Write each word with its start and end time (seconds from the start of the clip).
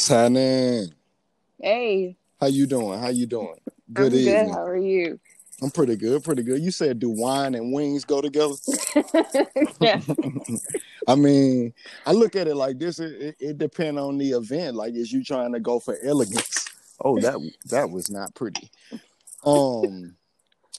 What's 0.00 0.08
happening? 0.08 0.94
Hey, 1.60 2.16
How 2.40 2.46
you 2.46 2.66
doing? 2.66 2.98
How 2.98 3.08
you 3.08 3.26
doing? 3.26 3.60
I'm 3.94 4.08
Good 4.08 4.14
good. 4.14 4.14
evening. 4.14 4.54
How 4.54 4.64
are 4.64 4.74
you? 4.74 5.20
I'm 5.60 5.70
pretty 5.70 5.94
good, 5.96 6.24
pretty 6.24 6.42
good. 6.42 6.62
You 6.62 6.70
said 6.70 6.98
do 6.98 7.10
wine 7.10 7.54
and 7.54 7.70
wings 7.70 8.06
go 8.06 8.22
together? 8.22 8.54
yeah. 9.82 10.00
I 11.06 11.16
mean, 11.16 11.74
I 12.06 12.12
look 12.12 12.34
at 12.34 12.48
it 12.48 12.54
like 12.54 12.78
this. 12.78 12.98
It, 12.98 13.12
it, 13.12 13.36
it 13.40 13.58
depends 13.58 14.00
on 14.00 14.16
the 14.16 14.30
event. 14.30 14.74
Like, 14.74 14.94
is 14.94 15.12
you 15.12 15.22
trying 15.22 15.52
to 15.52 15.60
go 15.60 15.78
for 15.78 15.98
elegance? 16.02 16.66
Oh, 17.04 17.18
that 17.18 17.36
that 17.66 17.90
was 17.90 18.10
not 18.10 18.34
pretty. 18.34 18.70
Um, 19.44 20.16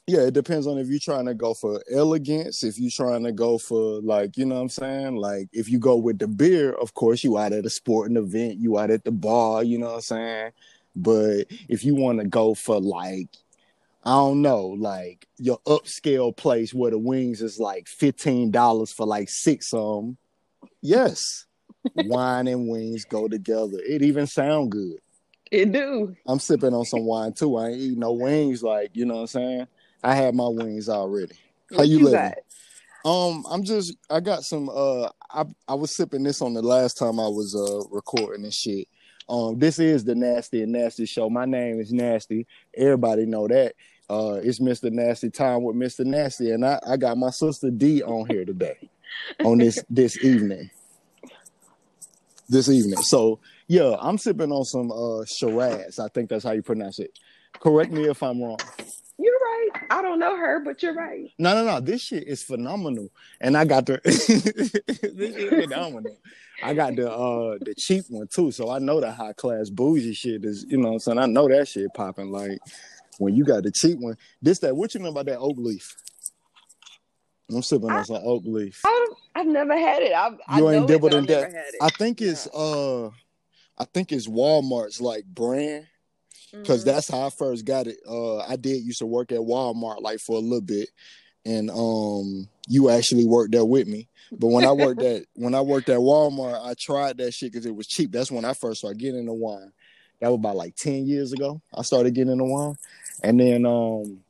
yeah, 0.07 0.21
it 0.21 0.33
depends 0.33 0.67
on 0.67 0.77
if 0.77 0.87
you're 0.87 0.99
trying 0.99 1.25
to 1.27 1.33
go 1.33 1.53
for 1.53 1.81
elegance. 1.91 2.63
If 2.63 2.79
you're 2.79 2.91
trying 2.91 3.23
to 3.23 3.31
go 3.31 3.57
for 3.57 4.01
like, 4.01 4.37
you 4.37 4.45
know 4.45 4.55
what 4.55 4.61
I'm 4.61 4.69
saying? 4.69 5.15
Like, 5.15 5.49
if 5.53 5.69
you 5.69 5.79
go 5.79 5.95
with 5.95 6.19
the 6.19 6.27
beer, 6.27 6.73
of 6.73 6.93
course, 6.93 7.23
you 7.23 7.37
out 7.37 7.53
at 7.53 7.65
a 7.65 7.69
sporting 7.69 8.17
event, 8.17 8.59
you 8.59 8.77
out 8.77 8.91
at 8.91 9.03
the 9.03 9.11
bar. 9.11 9.63
You 9.63 9.77
know 9.77 9.87
what 9.87 9.95
I'm 9.95 10.01
saying? 10.01 10.51
But 10.95 11.45
if 11.69 11.85
you 11.85 11.95
want 11.95 12.19
to 12.19 12.27
go 12.27 12.53
for 12.53 12.79
like 12.79 13.29
I 14.03 14.11
don't 14.15 14.41
know, 14.41 14.65
like 14.65 15.27
your 15.37 15.59
upscale 15.59 16.35
place 16.35 16.73
where 16.73 16.91
the 16.91 16.97
wings 16.97 17.41
is 17.41 17.59
like 17.59 17.87
fifteen 17.87 18.49
dollars 18.49 18.91
for 18.91 19.05
like 19.05 19.29
six 19.29 19.73
of 19.73 20.03
them. 20.03 20.17
Yes, 20.81 21.45
wine 21.95 22.47
and 22.47 22.67
wings 22.67 23.05
go 23.05 23.27
together. 23.27 23.77
It 23.87 24.01
even 24.01 24.25
sound 24.25 24.71
good. 24.71 24.97
It 25.51 25.71
do. 25.71 26.15
I'm 26.27 26.39
sipping 26.39 26.73
on 26.73 26.85
some 26.85 27.05
wine 27.05 27.33
too. 27.33 27.57
I 27.57 27.69
ain't 27.69 27.79
eating 27.79 27.99
no 27.99 28.13
wings. 28.13 28.63
Like 28.63 28.91
you 28.93 29.05
know 29.05 29.15
what 29.15 29.21
I'm 29.21 29.27
saying. 29.27 29.67
I 30.03 30.15
had 30.15 30.35
my 30.35 30.47
wings 30.47 30.89
already. 30.89 31.35
How 31.71 31.77
What 31.77 31.87
you 31.87 31.99
you 31.99 32.05
living? 32.05 32.33
Um, 33.03 33.45
I'm 33.49 33.63
just 33.63 33.95
I 34.09 34.19
got 34.19 34.43
some. 34.43 34.69
Uh, 34.69 35.09
I 35.29 35.45
I 35.67 35.73
was 35.73 35.95
sipping 35.95 36.23
this 36.23 36.41
on 36.41 36.53
the 36.53 36.61
last 36.61 36.97
time 36.97 37.19
I 37.19 37.27
was 37.27 37.55
uh 37.55 37.87
recording 37.89 38.43
and 38.43 38.53
shit. 38.53 38.87
Um, 39.29 39.59
this 39.59 39.79
is 39.79 40.03
the 40.03 40.13
Nasty 40.13 40.63
and 40.63 40.71
Nasty 40.71 41.05
show. 41.05 41.29
My 41.29 41.45
name 41.45 41.79
is 41.79 41.93
Nasty. 41.93 42.47
Everybody 42.75 43.25
know 43.25 43.47
that. 43.47 43.75
Uh, 44.09 44.41
it's 44.43 44.59
Mr. 44.59 44.91
Nasty 44.91 45.29
time 45.29 45.63
with 45.63 45.75
Mr. 45.75 46.05
Nasty, 46.05 46.51
and 46.51 46.65
I, 46.65 46.79
I 46.85 46.97
got 46.97 47.17
my 47.17 47.29
sister 47.29 47.71
D 47.71 48.03
on 48.03 48.27
here 48.27 48.43
today, 48.43 48.89
on 49.45 49.59
this 49.59 49.81
this 49.89 50.23
evening. 50.23 50.69
This 52.49 52.67
evening. 52.67 53.01
So 53.03 53.39
yeah, 53.67 53.95
I'm 53.99 54.17
sipping 54.17 54.51
on 54.51 54.65
some 54.65 54.91
uh 54.91 55.23
Shiraz. 55.25 55.97
I 55.97 56.09
think 56.09 56.29
that's 56.29 56.43
how 56.43 56.51
you 56.51 56.61
pronounce 56.61 56.99
it. 56.99 57.17
Correct 57.59 57.91
me 57.91 58.09
if 58.09 58.21
I'm 58.21 58.41
wrong. 58.41 58.57
You're 59.21 59.33
right. 59.39 59.69
I 59.91 60.01
don't 60.01 60.17
know 60.19 60.35
her, 60.35 60.59
but 60.61 60.81
you're 60.81 60.95
right. 60.95 61.29
No, 61.37 61.53
no, 61.53 61.63
no. 61.63 61.79
This 61.79 62.01
shit 62.01 62.27
is 62.27 62.41
phenomenal. 62.41 63.09
And 63.39 63.55
I 63.55 63.65
got 63.65 63.85
the 63.85 63.99
this 64.03 64.25
shit 65.35 65.49
phenomenal. 65.63 66.17
I 66.63 66.73
got 66.73 66.95
the 66.95 67.11
uh 67.11 67.57
the 67.61 67.75
cheap 67.77 68.05
one 68.09 68.27
too. 68.27 68.51
So 68.51 68.71
I 68.71 68.79
know 68.79 68.99
the 68.99 69.11
high 69.11 69.33
class 69.33 69.69
bougie 69.69 70.13
shit 70.13 70.43
is, 70.43 70.65
you 70.67 70.77
know 70.77 70.87
what 70.89 70.93
I'm 70.93 70.99
saying? 70.99 71.19
I 71.19 71.25
know 71.27 71.47
that 71.47 71.67
shit 71.67 71.93
popping. 71.93 72.31
Like 72.31 72.59
when 73.19 73.35
you 73.35 73.43
got 73.43 73.63
the 73.63 73.71
cheap 73.71 73.99
one. 73.99 74.17
This 74.41 74.59
that 74.59 74.75
what 74.75 74.93
you 74.95 75.01
know 75.01 75.09
about 75.09 75.27
that 75.27 75.37
oak 75.37 75.57
leaf? 75.57 75.95
I'm 77.51 77.61
sipping 77.61 77.91
I- 77.91 77.97
on 77.99 78.05
some 78.05 78.21
oak 78.23 78.43
leaf. 78.45 78.81
I 78.85 78.89
don't, 78.89 79.17
I've 79.35 79.47
never 79.47 79.77
had 79.77 80.01
it. 80.01 80.13
I've, 80.13 80.33
You 80.55 80.63
know 80.63 80.71
ain't 80.71 80.83
it, 80.85 80.87
dibbled 80.87 81.13
in 81.13 81.25
that. 81.27 81.51
I 81.81 81.89
think 81.89 82.21
it's 82.21 82.47
uh 82.47 83.07
I 83.77 83.85
think 83.93 84.11
it's 84.11 84.27
Walmart's 84.27 84.99
like 85.01 85.25
brand. 85.25 85.87
Because 86.51 86.81
Mhm. 86.81 86.85
that's 86.85 87.09
how 87.09 87.25
I 87.27 87.29
first 87.29 87.65
got 87.65 87.87
it. 87.87 87.99
Uh, 88.07 88.37
I 88.39 88.55
did 88.55 88.83
used 88.83 88.99
to 88.99 89.05
work 89.05 89.31
at 89.31 89.39
Walmart 89.39 90.01
like 90.01 90.19
for 90.19 90.35
a 90.37 90.39
little 90.39 90.61
bit, 90.61 90.89
and 91.45 91.69
um, 91.71 92.47
you 92.67 92.89
actually 92.89 93.25
worked 93.25 93.51
there 93.53 93.65
with 93.65 93.87
me. 93.87 94.07
But 94.31 94.47
when 94.47 94.65
I 94.65 94.71
worked 94.71 95.01
at 95.03 95.23
when 95.35 95.55
I 95.55 95.61
worked 95.61 95.89
at 95.89 95.97
Walmart, 95.99 96.63
I 96.65 96.73
tried 96.73 97.17
that 97.17 97.33
shit 97.33 97.51
because 97.51 97.65
it 97.65 97.75
was 97.75 97.87
cheap. 97.87 98.11
That's 98.11 98.31
when 98.31 98.45
I 98.45 98.53
first 98.53 98.79
started 98.79 98.99
getting 98.99 99.21
into 99.21 99.33
wine. 99.33 99.71
That 100.19 100.29
was 100.29 100.37
about 100.37 100.55
like 100.55 100.75
ten 100.75 101.05
years 101.07 101.33
ago. 101.33 101.61
I 101.73 101.81
started 101.81 102.13
getting 102.13 102.33
into 102.33 102.45
wine, 102.45 102.75
and 103.23 103.39
then 103.39 103.65
um, 103.65 104.21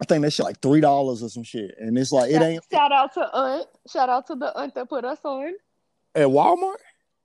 I 0.00 0.04
think 0.06 0.22
that 0.22 0.32
shit 0.32 0.44
like 0.46 0.60
three 0.60 0.80
dollars 0.80 1.22
or 1.22 1.28
some 1.28 1.44
shit. 1.44 1.74
And 1.78 1.96
it's 1.98 2.10
like 2.12 2.30
it 2.32 2.40
ain't 2.42 2.64
Shout 2.70 2.90
out 2.92 3.14
to 3.14 3.20
Aunt. 3.32 3.66
Shout 3.88 4.08
out 4.08 4.26
to 4.28 4.34
the 4.34 4.56
aunt 4.58 4.74
that 4.74 4.88
put 4.88 5.04
us 5.04 5.18
on. 5.24 5.52
at 6.14 6.26
Walmart. 6.26 6.76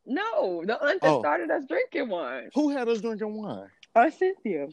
No, 0.05 0.63
the 0.63 0.79
aunt 0.85 1.01
that 1.01 1.09
Oh. 1.13 1.19
started 1.19 1.49
us 1.49 1.63
drinking 1.67 2.09
wine. 2.09 2.49
Who 2.53 2.69
had 2.69 2.87
us 2.87 3.01
drinking 3.01 3.35
wine? 3.41 3.67
Aunt 3.95 4.13
Cynthia. 4.13 4.67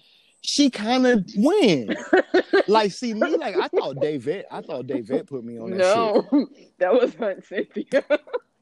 She 0.44 0.70
kind 0.70 1.06
of 1.06 1.24
win. 1.36 1.94
like, 2.68 2.90
see 2.90 3.14
me, 3.14 3.36
like 3.36 3.56
I 3.56 3.68
thought 3.68 4.00
David. 4.00 4.44
I 4.50 4.60
thought 4.60 4.86
David 4.88 5.26
put 5.28 5.44
me 5.44 5.58
on 5.58 5.70
that 5.70 5.78
shit. 5.78 6.32
no, 6.32 6.48
that 6.78 6.92
was 6.92 7.14
Aunt 7.20 7.44
Cynthia. 7.44 8.04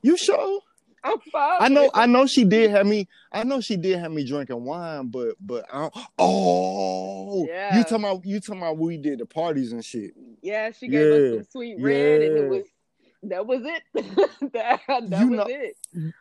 You 0.03 0.16
sure? 0.19 0.60
I'm 1.03 1.19
fine. 1.32 1.56
I 1.60 1.69
know, 1.69 1.91
I 1.94 2.04
know 2.04 2.26
she 2.26 2.44
did 2.44 2.71
have 2.72 2.87
me. 2.87 3.09
I 3.32 3.44
know 3.44 3.62
she 3.62 3.76
did 3.78 3.98
have 3.98 4.12
me 4.12 4.26
drinking 4.26 4.62
wine, 4.62 5.06
but 5.09 5.37
but 5.41 5.65
I 5.72 5.81
don't, 5.88 5.94
oh, 6.19 7.47
Yeah. 7.48 7.78
you 7.78 7.84
talking 7.84 8.04
about 8.04 8.27
you 8.27 8.41
talking 8.41 8.60
about 8.60 8.77
we 8.77 8.98
did 8.98 9.19
the 9.19 9.25
parties 9.27 9.72
and 9.72 9.82
shit. 9.82 10.12
Yeah, 10.42 10.71
she 10.72 10.88
gave 10.88 11.12
us 11.12 11.21
Yeah, 11.32 11.37
some 11.38 11.47
sweet 11.50 11.77
red, 11.81 12.21
and 12.22 12.37
it 12.37 12.48
was 12.50 12.65
that 13.22 13.47
was 13.47 13.62
it. 13.65 13.82
that 14.53 14.81
that 14.88 15.21
You 15.21 15.28
was 15.28 15.37
know- 15.38 15.47
it. 15.48 15.77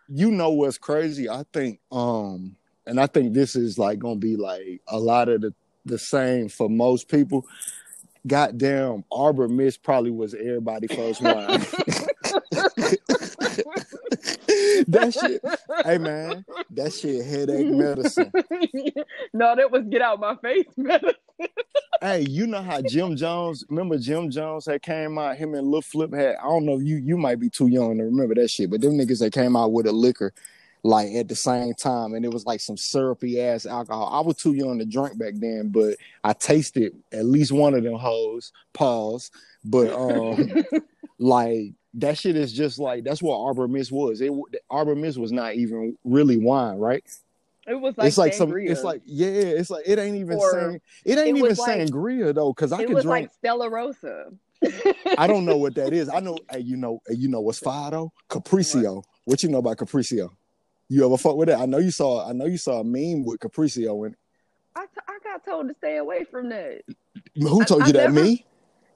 You 0.08 0.32
know 0.32 0.52
what's 0.52 0.78
crazy? 0.78 1.30
I 1.30 1.44
think, 1.52 1.80
um, 1.92 2.56
and 2.90 3.00
I 3.00 3.08
think 3.08 3.34
this 3.34 3.56
is 3.56 3.78
like 3.78 4.00
gonna 4.00 4.16
be 4.16 4.36
like 4.36 4.82
a 4.88 5.00
lot 5.00 5.30
of 5.30 5.42
the 5.42 5.54
the 5.86 6.00
same 6.00 6.50
for 6.50 6.70
most 6.70 7.08
people. 7.08 7.46
Goddamn, 8.28 9.06
Arbor 9.12 9.48
Mist 9.48 9.82
probably 9.82 10.12
was 10.12 10.34
everybody 10.34 10.88
first 10.88 11.22
wine. 11.22 11.48
that 14.88 15.18
shit, 15.20 15.42
hey 15.86 15.98
man, 15.98 16.44
that 16.72 16.92
shit 16.94 17.26
headache 17.26 17.68
medicine. 17.68 18.32
no, 19.34 19.56
that 19.56 19.72
was 19.72 19.86
get 19.90 20.02
out 20.02 20.20
my 20.20 20.36
face 20.38 20.66
medicine. 20.76 21.14
Hey, 22.02 22.22
you 22.22 22.46
know 22.48 22.62
how 22.62 22.82
Jim 22.82 23.16
Jones? 23.16 23.64
Remember 23.70 23.98
Jim 23.98 24.30
Jones 24.30 24.66
had 24.66 24.82
came 24.82 25.18
out? 25.18 25.38
Him 25.38 25.54
and 25.54 25.68
Lil 25.68 25.82
Flip 25.82 26.14
had. 26.14 26.36
I 26.38 26.44
don't 26.44 26.66
know. 26.66 26.78
You 26.78 26.98
you 26.98 27.18
might 27.18 27.40
be 27.40 27.50
too 27.50 27.68
young 27.68 27.98
to 27.98 28.04
remember 28.04 28.36
that 28.36 28.50
shit, 28.50 28.70
but 28.70 28.82
them 28.82 28.98
niggas 28.98 29.20
that 29.20 29.32
came 29.32 29.56
out 29.56 29.72
with 29.72 29.86
a 29.86 29.92
liquor 29.92 30.34
like 30.84 31.10
at 31.14 31.28
the 31.28 31.36
same 31.36 31.74
time, 31.74 32.14
and 32.14 32.24
it 32.26 32.32
was 32.34 32.46
like 32.46 32.62
some 32.62 32.78
syrupy 32.78 33.42
ass 33.42 33.66
alcohol. 33.66 34.10
I 34.14 34.22
was 34.26 34.38
too 34.38 34.54
young 34.54 34.80
to 34.80 34.86
drink 34.86 35.18
back 35.18 35.34
then, 35.36 35.70
but 35.70 35.96
I 36.24 36.34
tasted 36.34 36.94
at 37.12 37.26
least 37.26 37.52
one 37.52 37.74
of 37.74 37.84
them 37.84 37.96
hoes. 37.96 38.52
Pause. 38.74 39.32
But 39.66 39.92
um, 39.94 40.64
like 41.20 41.74
that 41.96 42.18
shit 42.18 42.36
is 42.36 42.54
just 42.54 42.80
like 42.80 43.04
that's 43.04 43.22
what 43.22 43.38
Arbor 43.40 43.68
Mist 43.68 43.92
was. 43.92 44.22
It 44.22 44.32
Arbor 44.70 44.96
Mist 44.96 45.18
was 45.18 45.32
not 45.32 45.56
even 45.56 45.98
really 46.04 46.38
wine, 46.38 46.78
right? 46.78 47.04
It 47.68 47.76
was 47.76 47.98
like 47.98 48.08
it's 48.08 48.18
like 48.18 48.34
some. 48.34 48.50
sangria. 48.52 48.70
It's 48.72 48.84
like 48.84 49.02
yeah. 49.06 49.28
It's 49.28 49.70
like 49.70 49.84
it 49.88 50.00
ain't 50.00 50.16
even 50.18 50.38
Or 50.38 50.52
saying. 50.52 50.82
It 51.06 51.18
ain't 51.20 51.38
it 51.38 51.40
even 51.40 51.56
like- 51.56 51.80
sangria 51.80 52.34
though, 52.34 52.54
because 52.54 52.72
I 52.72 52.82
it 52.82 52.88
could 52.88 52.96
was 52.96 53.04
drink. 53.04 53.26
like 53.28 53.34
Stella 53.34 53.70
Rosa. 53.70 54.32
I 55.18 55.28
don't 55.28 55.46
know 55.46 55.58
what 55.58 55.76
that 55.76 55.94
is. 55.94 56.10
I 56.10 56.20
know. 56.20 56.38
Hey, 56.52 56.60
you 56.62 56.78
know. 56.78 57.02
You 57.10 57.28
know 57.28 57.42
what's 57.42 57.60
fire 57.60 57.92
though? 57.92 58.12
Capriccio. 58.30 59.04
What 59.26 59.44
you 59.44 59.50
know 59.50 59.60
about 59.60 59.78
Capriccio? 59.78 60.30
You 60.90 61.06
ever 61.06 61.18
fuck 61.18 61.36
with 61.36 61.50
that? 61.50 61.60
I 61.60 61.66
know 61.66 61.78
you 61.78 61.92
saw. 61.92 62.28
I 62.28 62.34
know 62.34 62.46
you 62.46 62.58
saw 62.58 62.80
a 62.80 62.84
meme 62.84 63.24
with 63.24 63.40
Capriccio. 63.40 64.06
And 64.08 64.16
I, 64.76 64.86
t- 64.86 65.02
I 65.08 65.18
got 65.24 65.46
told 65.46 65.68
to 65.70 65.76
stay 65.76 65.98
away 65.98 66.26
from 66.30 66.50
that. 66.50 66.82
who 67.36 67.64
told 67.64 67.84
I 67.84 67.88
you 67.88 67.94
that? 67.94 68.12
never- 68.12 68.24
Me? 68.24 68.46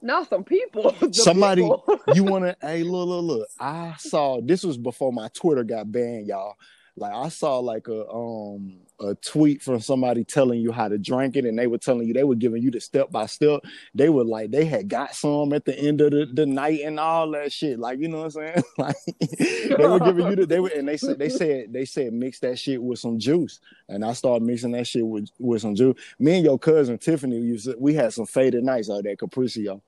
No, 0.02 0.24
some 0.24 0.44
people. 0.44 0.94
Somebody- 1.12 1.62
people. 1.62 1.84
You 2.14 2.24
wanna? 2.24 2.56
hey, 2.60 2.82
look, 2.82 3.08
look, 3.08 3.24
look. 3.24 3.48
I 3.60 3.94
saw. 3.98 4.40
This 4.42 4.64
was 4.64 4.76
before 4.76 5.12
my 5.12 5.28
Twitter 5.34 5.64
got 5.64 5.90
banned, 5.90 6.26
y'all. 6.26 6.54
Like 6.96 7.12
I 7.14 7.28
saw 7.28 7.58
like 7.60 7.88
a 7.88 8.06
um 8.08 8.80
a 9.00 9.14
tweet 9.16 9.62
from 9.62 9.80
somebody 9.80 10.24
telling 10.24 10.60
you 10.60 10.70
how 10.72 10.88
to 10.88 10.98
drink 10.98 11.36
it, 11.36 11.44
and 11.44 11.58
they 11.58 11.66
were 11.66 11.78
telling 11.78 12.06
you 12.06 12.14
they 12.14 12.24
were 12.24 12.34
giving 12.34 12.62
you 12.62 12.70
the 12.70 12.80
step 12.80 13.10
by 13.10 13.26
step. 13.26 13.60
They 13.94 14.08
were 14.08 14.24
like 14.24 14.50
they 14.50 14.64
had 14.64 14.88
got 14.88 15.14
some 15.14 15.52
at 15.52 15.64
the 15.64 15.78
end 15.78 16.00
of 16.00 16.12
the, 16.12 16.26
the 16.32 16.46
night 16.46 16.80
and 16.84 17.00
all 17.00 17.30
that 17.32 17.52
shit. 17.52 17.78
Like 17.78 17.98
you 17.98 18.08
know 18.08 18.18
what 18.18 18.24
I'm 18.24 18.30
saying? 18.30 18.62
like 18.78 18.96
they 19.78 19.88
were 19.88 20.00
giving 20.00 20.28
you 20.28 20.36
the 20.36 20.46
they 20.46 20.60
were 20.60 20.70
and 20.74 20.86
they 20.86 20.96
said 20.96 21.18
they 21.18 21.28
said 21.28 21.72
they 21.72 21.84
said 21.84 22.12
mix 22.12 22.38
that 22.40 22.58
shit 22.58 22.82
with 22.82 22.98
some 22.98 23.18
juice, 23.18 23.60
and 23.88 24.04
I 24.04 24.12
started 24.12 24.46
mixing 24.46 24.72
that 24.72 24.86
shit 24.86 25.06
with 25.06 25.28
with 25.38 25.62
some 25.62 25.74
juice. 25.74 25.98
Me 26.18 26.36
and 26.36 26.44
your 26.44 26.58
cousin 26.58 26.98
Tiffany 26.98 27.38
used 27.38 27.66
to, 27.66 27.76
we 27.78 27.94
had 27.94 28.12
some 28.12 28.26
faded 28.26 28.64
nights 28.64 28.90
out 28.90 29.02
there 29.04 29.16
Capriccio. 29.16 29.80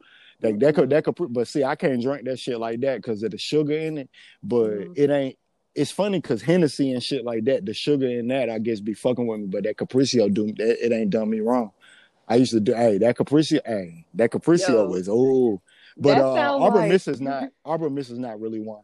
Like 0.42 0.58
that 0.58 0.74
could 0.74 0.90
that 0.90 1.04
could 1.04 1.14
but 1.32 1.48
see 1.48 1.64
I 1.64 1.76
can't 1.76 2.02
drink 2.02 2.24
that 2.26 2.38
shit 2.38 2.58
like 2.58 2.80
that 2.80 2.96
because 2.96 3.22
of 3.22 3.30
the 3.30 3.38
sugar 3.38 3.72
in 3.76 3.98
it. 3.98 4.10
But 4.42 4.70
Mhm. 4.70 4.92
it 4.94 5.10
ain't 5.10 5.38
it's 5.76 5.90
funny 5.90 6.18
because 6.20 6.42
Hennessy 6.42 6.92
and 6.92 7.02
shit 7.02 7.24
like 7.24 7.44
that, 7.44 7.64
the 7.66 7.74
sugar 7.74 8.06
in 8.08 8.28
that 8.28 8.50
I 8.50 8.58
guess 8.58 8.80
be 8.80 8.94
fucking 8.94 9.26
with 9.26 9.40
me, 9.40 9.46
but 9.46 9.64
that 9.64 9.76
Capriccio 9.76 10.32
do 10.32 10.46
that 10.54 10.84
it 10.84 10.92
ain't 10.92 11.10
done 11.10 11.30
me 11.30 11.40
wrong. 11.40 11.70
I 12.28 12.36
used 12.36 12.52
to 12.52 12.60
do 12.60 12.74
hey 12.74 12.98
that 12.98 13.16
Capriccio 13.16 13.60
hey 13.64 14.06
that 14.14 14.30
Capriccio 14.30 14.88
was 14.88 15.08
oh 15.08 15.60
but 15.96 16.18
uh 16.18 16.58
Arbor 16.58 16.78
like- 16.78 16.90
Mist 16.90 17.08
is 17.08 17.20
not 17.20 17.50
Arbor 17.64 17.90
Mist 17.90 18.10
is 18.10 18.18
not 18.18 18.40
really 18.40 18.60
one. 18.60 18.82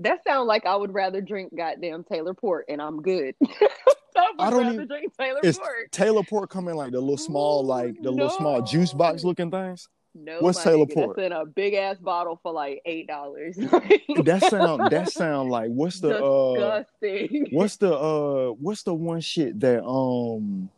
That 0.00 0.18
sounds 0.26 0.46
like 0.46 0.66
I 0.66 0.76
would 0.76 0.92
rather 0.92 1.22
drink 1.22 1.56
goddamn 1.56 2.04
Taylor 2.04 2.34
Port, 2.34 2.66
and 2.68 2.82
I'm 2.82 3.00
good. 3.00 3.34
I 4.14 4.32
I 4.38 4.50
don't 4.50 4.72
even- 4.74 4.86
drink 4.86 5.12
Taylor 5.18 5.40
It's 5.42 5.58
Port. 5.58 5.90
Taylor 5.92 6.22
Port 6.22 6.50
come 6.50 6.68
in 6.68 6.76
like 6.76 6.92
the 6.92 7.00
little 7.00 7.16
small 7.16 7.64
like 7.64 7.94
the 8.02 8.10
little 8.10 8.30
small 8.30 8.60
juice 8.62 8.92
box 8.92 9.24
looking 9.24 9.50
things. 9.50 9.88
No, 10.16 10.38
What's 10.40 10.64
my 10.64 10.70
Taylor 10.72 10.86
Port? 10.86 11.16
That's 11.16 11.26
in 11.26 11.32
a 11.32 11.44
big 11.44 11.74
ass 11.74 11.98
bottle 11.98 12.40
for 12.42 12.52
like 12.52 12.80
eight 12.86 13.06
dollars. 13.06 13.56
That 13.56 14.46
sound 14.50 14.90
that 14.90 15.12
sound 15.12 15.50
like 15.50 15.68
what's 15.68 16.00
the 16.00 16.16
uh 16.24 16.80
disgusting. 16.80 17.48
what's 17.50 17.76
the 17.76 17.94
uh 17.94 18.50
what's 18.52 18.82
the 18.82 18.94
one 18.94 19.20
shit 19.20 19.60
that 19.60 19.84
um 19.84 20.70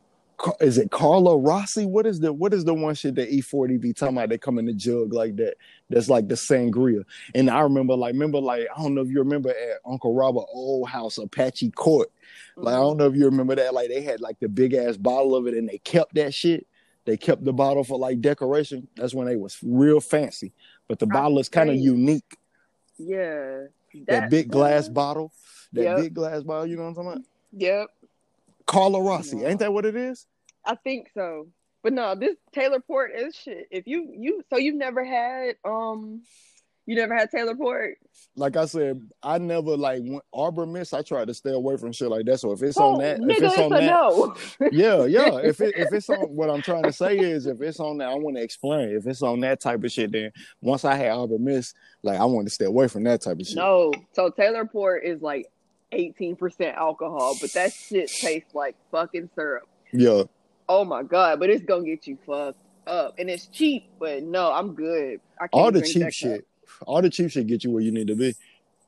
is 0.61 0.79
it 0.79 0.91
Carlo 0.91 1.37
Rossi? 1.37 1.85
What 1.85 2.07
is 2.07 2.21
the 2.21 2.33
what 2.33 2.53
is 2.53 2.65
the 2.65 2.75
one 2.75 2.95
shit 2.95 3.15
that 3.17 3.29
E-40 3.33 3.81
be 3.81 3.93
talking 3.93 4.17
about? 4.17 4.29
They 4.29 4.39
come 4.39 4.59
in 4.59 4.67
the 4.67 4.73
jug 4.73 5.13
like 5.13 5.37
that. 5.37 5.55
That's 5.91 6.09
like 6.09 6.29
the 6.29 6.35
sangria. 6.35 7.05
And 7.35 7.51
I 7.51 7.61
remember 7.61 7.95
like 7.97 8.13
remember 8.13 8.41
like 8.41 8.67
I 8.77 8.83
don't 8.83 8.95
know 8.95 9.03
if 9.03 9.09
you 9.09 9.19
remember 9.19 9.51
at 9.51 9.79
Uncle 9.87 10.15
Robert 10.15 10.47
old 10.53 10.89
house 10.89 11.19
Apache 11.19 11.71
Court. 11.73 12.09
Like 12.57 12.75
I 12.75 12.79
don't 12.79 12.97
know 12.97 13.07
if 13.07 13.15
you 13.15 13.25
remember 13.25 13.55
that. 13.55 13.75
Like 13.75 13.89
they 13.89 14.03
had 14.03 14.21
like 14.21 14.39
the 14.41 14.49
big 14.49 14.75
ass 14.75 14.97
bottle 14.97 15.37
of 15.37 15.47
it 15.47 15.55
and 15.55 15.69
they 15.69 15.79
kept 15.79 16.15
that 16.15 16.35
shit. 16.35 16.67
They 17.09 17.17
kept 17.17 17.43
the 17.43 17.55
bottle 17.55 17.85
for 17.85 17.99
like 17.99 18.21
decoration. 18.21 18.87
That's 18.95 19.15
when 19.15 19.27
they 19.27 19.37
was 19.37 19.57
real 19.63 19.99
fancy. 19.99 20.53
But 20.89 20.99
the 20.99 21.07
I 21.07 21.15
bottle 21.15 21.39
is 21.39 21.49
kind 21.49 21.71
of 21.71 21.77
unique. 21.77 22.37
yeah, 22.99 23.65
That, 24.09 24.29
big 24.29 24.51
glass 24.51 24.91
bottle. 24.91 25.33
That 25.73 25.85
Yep. 25.85 25.97
big 25.97 26.15
glass 26.15 26.43
bottle, 26.43 26.67
you 26.67 26.77
know 26.77 26.83
what 26.83 26.89
I'm 26.89 26.95
talking 26.97 27.11
about? 27.13 27.25
Yep, 27.53 27.89
Carlo 28.67 29.01
Rossi. 29.01 29.43
Ain't 29.43 29.61
that 29.61 29.73
what 29.73 29.87
it 29.87 29.97
is? 29.97 30.27
I 30.67 30.75
think 30.75 31.09
so. 31.15 31.49
But 31.83 31.95
no, 31.95 32.15
this 32.15 32.37
Taylor 32.53 32.81
Port 32.81 33.13
is 33.17 33.35
shit. 33.35 33.69
If 33.71 33.87
you 33.87 34.13
you 34.15 34.43
so 34.51 34.59
you've 34.59 34.75
never 34.75 35.03
had 35.03 35.57
um 35.65 36.21
you 36.89 36.97
never 36.97 37.15
had 37.15 37.31
Taylor 37.31 37.55
Port. 37.55 37.99
like 38.35 38.57
I 38.57 38.65
said, 38.65 39.01
I 39.23 39.37
never 39.37 39.77
like 39.77 40.01
went 40.05 40.23
Arbor 40.33 40.65
Mist. 40.65 40.95
I 40.95 41.03
try 41.03 41.25
to 41.25 41.35
stay 41.35 41.53
away 41.53 41.77
from 41.77 41.93
shit 41.93 42.09
like 42.09 42.25
that. 42.25 42.39
So 42.39 42.53
if 42.53 42.63
it's 42.63 42.79
Oh, 42.79 42.95
on 42.95 43.01
that, 43.01 43.19
nigga, 43.21 43.31
if 43.31 43.43
it's 43.43 43.53
it's 43.55 43.59
on 43.63 43.71
that, 43.71 43.85
no. 43.85 44.35
yeah, 44.73 45.05
yeah. 45.05 45.37
If 45.45 45.61
it 45.61 45.75
if 45.77 45.93
it's 45.93 46.09
on, 46.09 46.21
what 46.35 46.49
I'm 46.49 46.63
trying 46.63 46.85
to 46.85 46.93
say 46.93 47.19
is, 47.19 47.47
if 47.47 47.61
it's 47.61 47.79
on 47.79 47.99
that, 47.99 48.09
I 48.09 48.15
want 48.15 48.37
to 48.37 48.43
explain. 48.43 48.89
If 48.89 49.07
it's 49.07 49.23
on 49.23 49.41
that 49.41 49.61
type 49.61 49.85
of 49.85 49.93
shit, 49.93 50.13
then 50.13 50.33
once 50.63 50.85
I 50.85 50.95
had 50.97 51.11
Arbor 51.11 51.39
Mist, 51.39 51.75
like 52.03 52.19
I 52.19 52.25
want 52.25 52.47
to 52.49 52.55
stay 52.55 52.65
away 52.65 52.89
from 52.89 53.05
that 53.05 53.21
type 53.21 53.39
of 53.39 53.47
shit. 53.47 53.57
No. 53.57 53.93
So 54.13 54.31
Taylor 54.31 54.65
Port 54.65 55.05
is 55.05 55.21
like 55.21 55.47
18% 55.93 56.75
alcohol, 56.75 57.37
but 57.41 57.53
that 57.53 57.73
shit 57.73 58.09
tastes 58.09 58.55
like 58.55 58.77
fucking 58.91 59.29
syrup. 59.35 59.69
Yeah, 59.93 60.23
Oh 60.69 60.85
my 60.85 61.03
god, 61.03 61.41
but 61.41 61.51
it's 61.51 61.65
gonna 61.65 61.85
get 61.85 62.07
you 62.07 62.19
fucked 62.27 62.59
up. 62.87 63.15
And 63.19 63.29
it's 63.31 63.47
cheap, 63.47 63.91
but 63.99 64.23
no, 64.23 64.51
I'm 64.53 64.75
good. 64.75 65.21
I 65.39 65.49
can't 65.49 65.51
all 65.53 65.71
the 65.71 65.83
cheap 65.83 66.11
shit, 66.13 66.47
all 66.87 67.03
the 67.03 67.11
cheap 67.11 67.31
shit 67.31 67.47
get 67.47 67.65
you 67.65 67.71
where 67.71 67.83
you 67.83 67.93
need 67.93 68.07
to 68.09 68.17
be. 68.17 68.35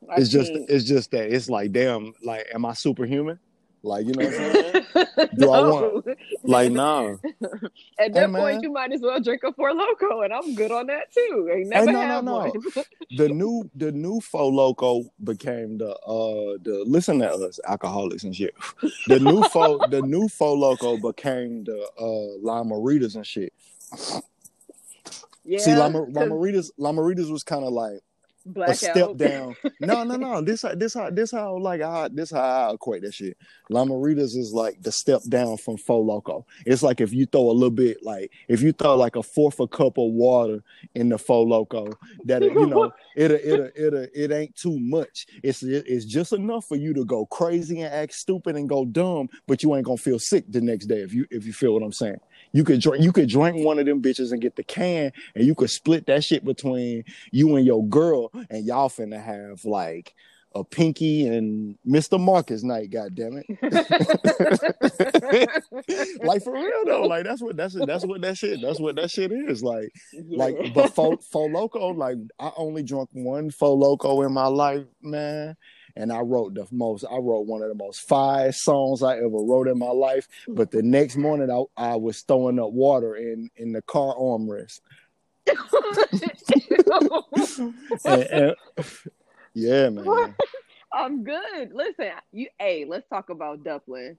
I 0.08 0.16
It's 0.16 0.30
just 0.30 0.50
it's 0.52 0.84
just 0.84 1.10
that 1.10 1.32
it's 1.32 1.50
like 1.50 1.72
damn, 1.72 2.14
like 2.24 2.46
am 2.54 2.64
I 2.64 2.72
superhuman? 2.74 3.38
Like 3.82 4.06
you 4.06 4.12
know 4.12 4.26
what 4.26 4.34
I'm 4.34 4.52
saying? 4.52 5.28
Do 5.38 5.50
I 5.52 5.60
want- 5.66 6.06
No. 6.06 6.14
like 6.44 6.70
nah. 6.72 7.14
At 7.98 8.12
that 8.14 8.30
Hey, 8.30 8.36
point, 8.36 8.54
man. 8.56 8.62
you 8.62 8.72
might 8.72 8.92
as 8.92 9.00
well 9.00 9.20
drink 9.20 9.42
a 9.42 9.52
Four 9.54 9.72
Loco, 9.74 10.20
and 10.22 10.32
I'm 10.34 10.54
good 10.54 10.70
on 10.70 10.86
that 10.88 11.10
too. 11.12 11.48
Never 11.66 11.86
no, 11.86 11.92
no, 11.92 12.00
had 12.00 12.24
no. 12.24 12.32
one. 12.38 12.52
the 13.16 13.28
new 13.28 13.70
the 13.74 13.90
new 13.92 14.20
Four 14.20 14.52
Loco 14.52 15.04
became 15.24 15.78
the 15.78 15.92
uh 15.96 16.58
the 16.62 16.82
listen 16.86 17.20
to 17.20 17.30
us 17.30 17.58
alcoholics 17.66 18.24
and 18.24 18.34
shit. 18.36 18.54
The 19.06 19.18
new 19.20 19.42
faux 19.44 19.90
the 19.90 20.02
new 20.02 20.28
Four 20.28 20.56
Loco 20.58 20.96
became 20.98 21.64
the 21.64 21.78
uh 21.98 22.38
Lime-A-Ritas 22.46 23.16
and 23.16 23.26
shit. 23.26 23.52
Yeah, 25.44 25.58
See, 25.58 25.74
Lama, 25.74 26.04
'cause 26.04 26.14
Lime-A-Ritas 26.14 26.70
Lime-A-Ritas 26.78 27.30
was 27.30 27.42
kind 27.42 27.64
of 27.64 27.72
like 27.72 28.00
a 28.56 28.74
step 28.74 29.16
down. 29.16 29.54
No, 29.82 30.04
no, 30.04 30.16
no. 30.16 30.42
This 30.42 30.62
this 30.76 30.92
how 30.92 31.08
this 31.08 31.30
how 31.30 31.56
like 31.58 31.80
I 31.80 32.08
this 32.08 32.30
how 32.30 32.40
I 32.70 32.74
equate 32.74 33.00
that 33.02 33.14
shit. 33.14 33.36
Lime-A-Ritas 33.70 34.36
is 34.36 34.52
like 34.52 34.82
the 34.82 34.92
step 34.92 35.22
down 35.28 35.56
from 35.56 35.78
Four 35.78 36.04
Loco. 36.04 36.44
It's 36.66 36.82
like 36.82 37.00
if 37.00 37.14
you 37.14 37.24
throw 37.24 37.50
a 37.50 37.52
little 37.52 37.70
bit 37.70 38.02
like 38.02 38.30
if 38.48 38.60
you 38.60 38.72
throw 38.72 38.96
like 38.96 39.16
a 39.16 39.22
fourth 39.22 39.58
a 39.60 39.66
cup 39.66 39.96
of 39.96 40.12
water 40.12 40.62
in 40.94 41.08
the 41.08 41.16
Four 41.18 41.46
Loco, 41.46 41.88
that 42.26 42.42
it, 42.42 42.52
you 42.52 42.66
know 42.66 42.92
it 43.16 43.30
it 43.30 43.72
it 43.74 44.10
it 44.14 44.32
ain't 44.32 44.54
too 44.54 44.78
much. 44.78 45.26
It's 45.42 45.62
it's 45.62 46.04
just 46.04 46.32
enough 46.34 46.66
for 46.66 46.76
you 46.76 46.92
to 46.94 47.04
go 47.06 47.24
crazy 47.26 47.80
and 47.80 47.92
act 47.94 48.12
stupid 48.14 48.56
and 48.56 48.68
go 48.68 48.84
dumb, 48.84 49.28
but 49.46 49.62
you 49.62 49.74
ain't 49.76 49.86
gonna 49.86 49.96
feel 49.96 50.18
sick 50.18 50.44
the 50.48 50.60
next 50.60 50.86
day 50.86 51.00
if 51.00 51.14
you 51.14 51.26
if 51.30 51.46
you 51.46 51.54
feel 51.54 51.72
what 51.72 51.82
I'm 51.82 51.92
saying. 51.92 52.20
You 52.52 52.64
could 52.64 52.80
drink 52.80 53.04
you 53.04 53.12
could 53.12 53.28
drink 53.28 53.64
one 53.64 53.78
of 53.78 53.86
them 53.86 54.02
bitches 54.02 54.32
and 54.32 54.40
get 54.40 54.56
the 54.56 54.64
can, 54.64 55.12
and 55.34 55.46
you 55.46 55.54
could 55.54 55.70
split 55.70 56.06
that 56.06 56.24
shit 56.24 56.44
between 56.44 57.04
you 57.30 57.54
and 57.56 57.64
your 57.64 57.86
girl, 57.86 58.30
and 58.50 58.64
y'all 58.64 58.88
finna 58.88 59.22
have 59.22 59.64
like 59.64 60.14
a 60.54 60.64
Pinky 60.64 61.28
and 61.28 61.78
Mr. 61.86 62.18
Marcus 62.18 62.64
night. 62.64 62.90
God 62.90 63.14
damn 63.14 63.40
it! 63.46 63.62
like 66.24 66.42
for 66.42 66.52
real 66.52 66.84
though, 66.86 67.04
like 67.04 67.24
that's 67.24 67.40
what 67.40 67.56
that's 67.56 67.76
that's 67.86 68.04
what 68.04 68.20
that 68.22 68.36
shit 68.36 68.60
that's 68.60 68.80
what 68.80 68.96
that 68.96 69.10
shit 69.10 69.30
is 69.30 69.62
like. 69.62 69.92
Like, 70.28 70.56
but 70.74 70.92
faux, 70.92 71.24
Four 71.28 71.50
Loco, 71.50 71.88
like 71.88 72.16
I 72.40 72.50
only 72.56 72.82
drunk 72.82 73.10
one 73.12 73.50
Four 73.50 73.76
Loco 73.76 74.22
in 74.22 74.32
my 74.32 74.46
life, 74.46 74.84
man. 75.02 75.56
And 75.96 76.12
I 76.12 76.20
wrote 76.20 76.54
the 76.54 76.66
most. 76.70 77.04
I 77.10 77.16
wrote 77.16 77.46
one 77.46 77.62
of 77.62 77.68
the 77.68 77.74
most 77.74 78.00
fire 78.08 78.52
songs 78.52 79.02
I 79.02 79.16
ever 79.18 79.28
wrote 79.28 79.68
in 79.68 79.78
my 79.78 79.90
life. 79.90 80.28
But 80.48 80.70
the 80.70 80.82
next 80.82 81.16
morning, 81.16 81.50
I, 81.50 81.64
I 81.92 81.96
was 81.96 82.20
throwing 82.22 82.58
up 82.58 82.72
water 82.72 83.16
in 83.16 83.50
in 83.56 83.72
the 83.72 83.82
car 83.82 84.14
armrest. 84.16 84.80
And, 88.04 88.22
and- 88.22 88.54
yeah, 89.54 89.88
man. 89.90 90.34
I'm 90.92 91.22
good. 91.24 91.72
Listen, 91.72 92.10
you. 92.32 92.48
Hey, 92.58 92.84
let's 92.88 93.08
talk 93.08 93.30
about 93.30 93.62
Duplin. 93.62 94.16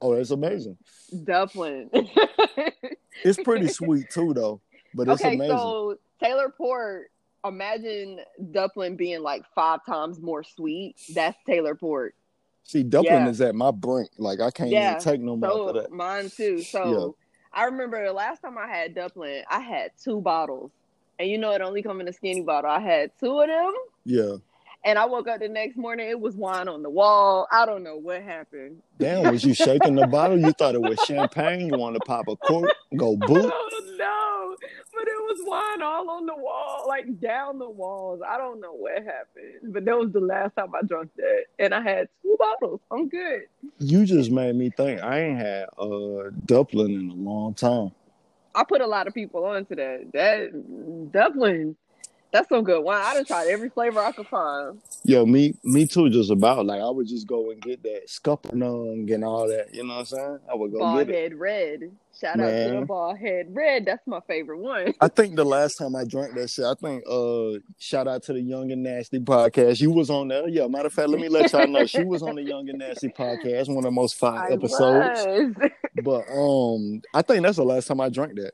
Oh, 0.00 0.14
that's 0.14 0.30
amazing. 0.30 0.76
Duplin. 1.12 1.88
It's 3.24 3.42
pretty 3.42 3.68
sweet 3.72 4.10
too, 4.10 4.34
though. 4.34 4.60
But 4.94 5.08
it's 5.08 5.20
okay, 5.20 5.34
amazing. 5.34 5.56
so 5.56 5.98
Taylor 6.22 6.48
Port. 6.56 7.10
Imagine 7.48 8.20
Duplin 8.52 8.96
being 8.96 9.22
like 9.22 9.42
five 9.54 9.80
times 9.86 10.20
more 10.20 10.44
sweet. 10.44 10.96
That's 11.14 11.36
Taylor 11.46 11.74
Port. 11.74 12.14
See, 12.64 12.82
Duplin 12.82 13.04
yeah. 13.04 13.28
is 13.28 13.40
at 13.40 13.54
my 13.54 13.70
brink. 13.70 14.10
Like 14.18 14.40
I 14.40 14.50
can't 14.50 14.70
Yeah, 14.70 14.90
even 14.92 15.02
take 15.02 15.20
no 15.20 15.36
more 15.36 15.50
So 15.50 15.68
of 15.68 15.74
that. 15.76 15.90
mine 15.92 16.30
too. 16.30 16.62
So 16.62 17.16
I 17.52 17.64
remember 17.64 18.04
the 18.04 18.12
last 18.12 18.40
time 18.42 18.58
I 18.58 18.66
had 18.66 18.94
Duplin, 18.94 19.42
I 19.50 19.60
had 19.60 19.92
two 20.02 20.20
bottles, 20.20 20.70
and 21.18 21.28
you 21.30 21.38
know 21.38 21.52
it 21.52 21.60
only 21.62 21.82
come 21.82 22.00
in 22.00 22.08
a 22.08 22.12
skinny 22.12 22.42
bottle. 22.42 22.70
I 22.70 22.80
had 22.80 23.12
two 23.20 23.38
of 23.40 23.46
them, 23.48 23.72
Yeah. 24.04 24.36
and 24.84 24.98
I 24.98 25.06
woke 25.06 25.28
up 25.28 25.38
the 25.40 25.48
next 25.48 25.76
morning. 25.76 26.08
It 26.10 26.18
was 26.20 26.34
wine 26.34 26.68
on 26.68 26.82
the 26.82 26.90
wall. 26.90 27.46
I 27.52 27.64
don't 27.64 27.82
know 27.84 27.96
what 27.96 28.22
happened. 28.22 28.82
Damn, 28.98 29.30
was 29.32 29.44
you 29.44 29.54
shaking 29.54 29.94
the 29.94 30.06
bottle? 30.08 30.38
You 30.38 30.52
thought 30.52 30.74
it 30.74 30.82
was 30.82 30.98
champagne? 31.06 31.68
You 31.68 31.78
wanted 31.78 32.00
to 32.00 32.04
pop 32.04 32.26
a 32.28 32.36
cork? 32.36 32.70
Go 32.96 33.16
boot? 33.16 33.52
was 35.36 35.46
wine 35.46 35.82
all 35.82 36.10
on 36.10 36.26
the 36.26 36.36
wall, 36.36 36.84
like 36.88 37.20
down 37.20 37.58
the 37.58 37.68
walls. 37.68 38.20
I 38.26 38.38
don't 38.38 38.60
know 38.60 38.72
what 38.72 38.96
happened, 38.96 39.72
but 39.72 39.84
that 39.84 39.98
was 39.98 40.12
the 40.12 40.20
last 40.20 40.54
time 40.56 40.74
I 40.74 40.82
drank 40.82 41.10
that, 41.16 41.44
and 41.58 41.74
I 41.74 41.80
had 41.80 42.08
two 42.22 42.36
bottles. 42.38 42.80
I'm 42.90 43.08
good. 43.08 43.42
You 43.78 44.04
just 44.06 44.30
made 44.30 44.54
me 44.56 44.70
think. 44.70 45.02
I 45.02 45.20
ain't 45.20 45.38
had 45.38 45.64
uh 45.78 46.30
Duplin 46.46 46.94
in 46.94 47.10
a 47.10 47.14
long 47.14 47.54
time. 47.54 47.92
I 48.54 48.64
put 48.64 48.80
a 48.80 48.86
lot 48.86 49.06
of 49.06 49.14
people 49.14 49.44
onto 49.44 49.74
that. 49.76 50.12
That 50.12 50.52
Duplin, 51.12 51.76
that's 52.36 52.48
some 52.50 52.64
good 52.64 52.82
wine. 52.82 53.02
I 53.04 53.14
done 53.14 53.24
tried 53.24 53.48
every 53.48 53.70
flavor 53.70 54.00
I 54.00 54.12
could 54.12 54.26
find. 54.26 54.78
Yo, 55.04 55.24
me 55.24 55.54
me 55.64 55.86
too. 55.86 56.10
Just 56.10 56.30
about 56.30 56.66
like 56.66 56.80
I 56.80 56.88
would 56.90 57.06
just 57.08 57.26
go 57.26 57.50
and 57.50 57.60
get 57.60 57.82
that 57.84 58.08
scuppernong 58.08 59.12
and 59.12 59.24
all 59.24 59.48
that. 59.48 59.74
You 59.74 59.84
know 59.84 59.94
what 59.94 60.00
I'm 60.00 60.06
saying? 60.06 60.38
I 60.50 60.54
would 60.54 60.72
go 60.72 60.78
Bald 60.80 61.06
get 61.06 61.32
it. 61.32 61.38
red. 61.38 61.90
Shout 62.18 62.40
out 62.40 62.46
to 62.46 62.52
Man. 62.52 62.80
the 62.80 62.86
bald 62.86 63.18
head 63.18 63.48
red. 63.50 63.84
That's 63.84 64.06
my 64.06 64.20
favorite 64.26 64.58
one. 64.58 64.94
I 65.02 65.08
think 65.08 65.36
the 65.36 65.44
last 65.44 65.76
time 65.76 65.94
I 65.94 66.04
drank 66.04 66.34
that 66.34 66.48
shit, 66.48 66.64
I 66.64 66.74
think 66.74 67.04
uh 67.06 67.58
shout 67.78 68.08
out 68.08 68.22
to 68.24 68.32
the 68.32 68.40
Young 68.40 68.72
and 68.72 68.82
Nasty 68.82 69.18
podcast. 69.20 69.80
You 69.80 69.90
was 69.90 70.08
on 70.10 70.28
there. 70.28 70.48
Yeah, 70.48 70.66
matter 70.66 70.86
of 70.86 70.92
fact, 70.94 71.08
let 71.10 71.20
me 71.20 71.28
let 71.28 71.52
y'all 71.52 71.66
know 71.66 71.84
she 71.86 72.04
was 72.04 72.22
on 72.22 72.36
the 72.36 72.42
Young 72.42 72.68
and 72.70 72.78
Nasty 72.78 73.08
podcast, 73.08 73.68
one 73.68 73.78
of 73.78 73.84
the 73.84 73.90
most 73.90 74.14
fun 74.16 74.36
I 74.38 74.48
episodes. 74.52 75.26
was. 75.26 75.70
But 76.02 76.24
um 76.30 77.02
I 77.14 77.22
think 77.22 77.42
that's 77.42 77.56
the 77.58 77.64
last 77.64 77.86
time 77.86 78.00
I 78.00 78.08
drank 78.08 78.34
that. 78.36 78.52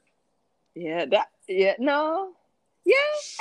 Yeah, 0.75 1.05
that 1.07 1.29
yeah, 1.49 1.75
no. 1.79 2.33
Yeah, 2.85 2.97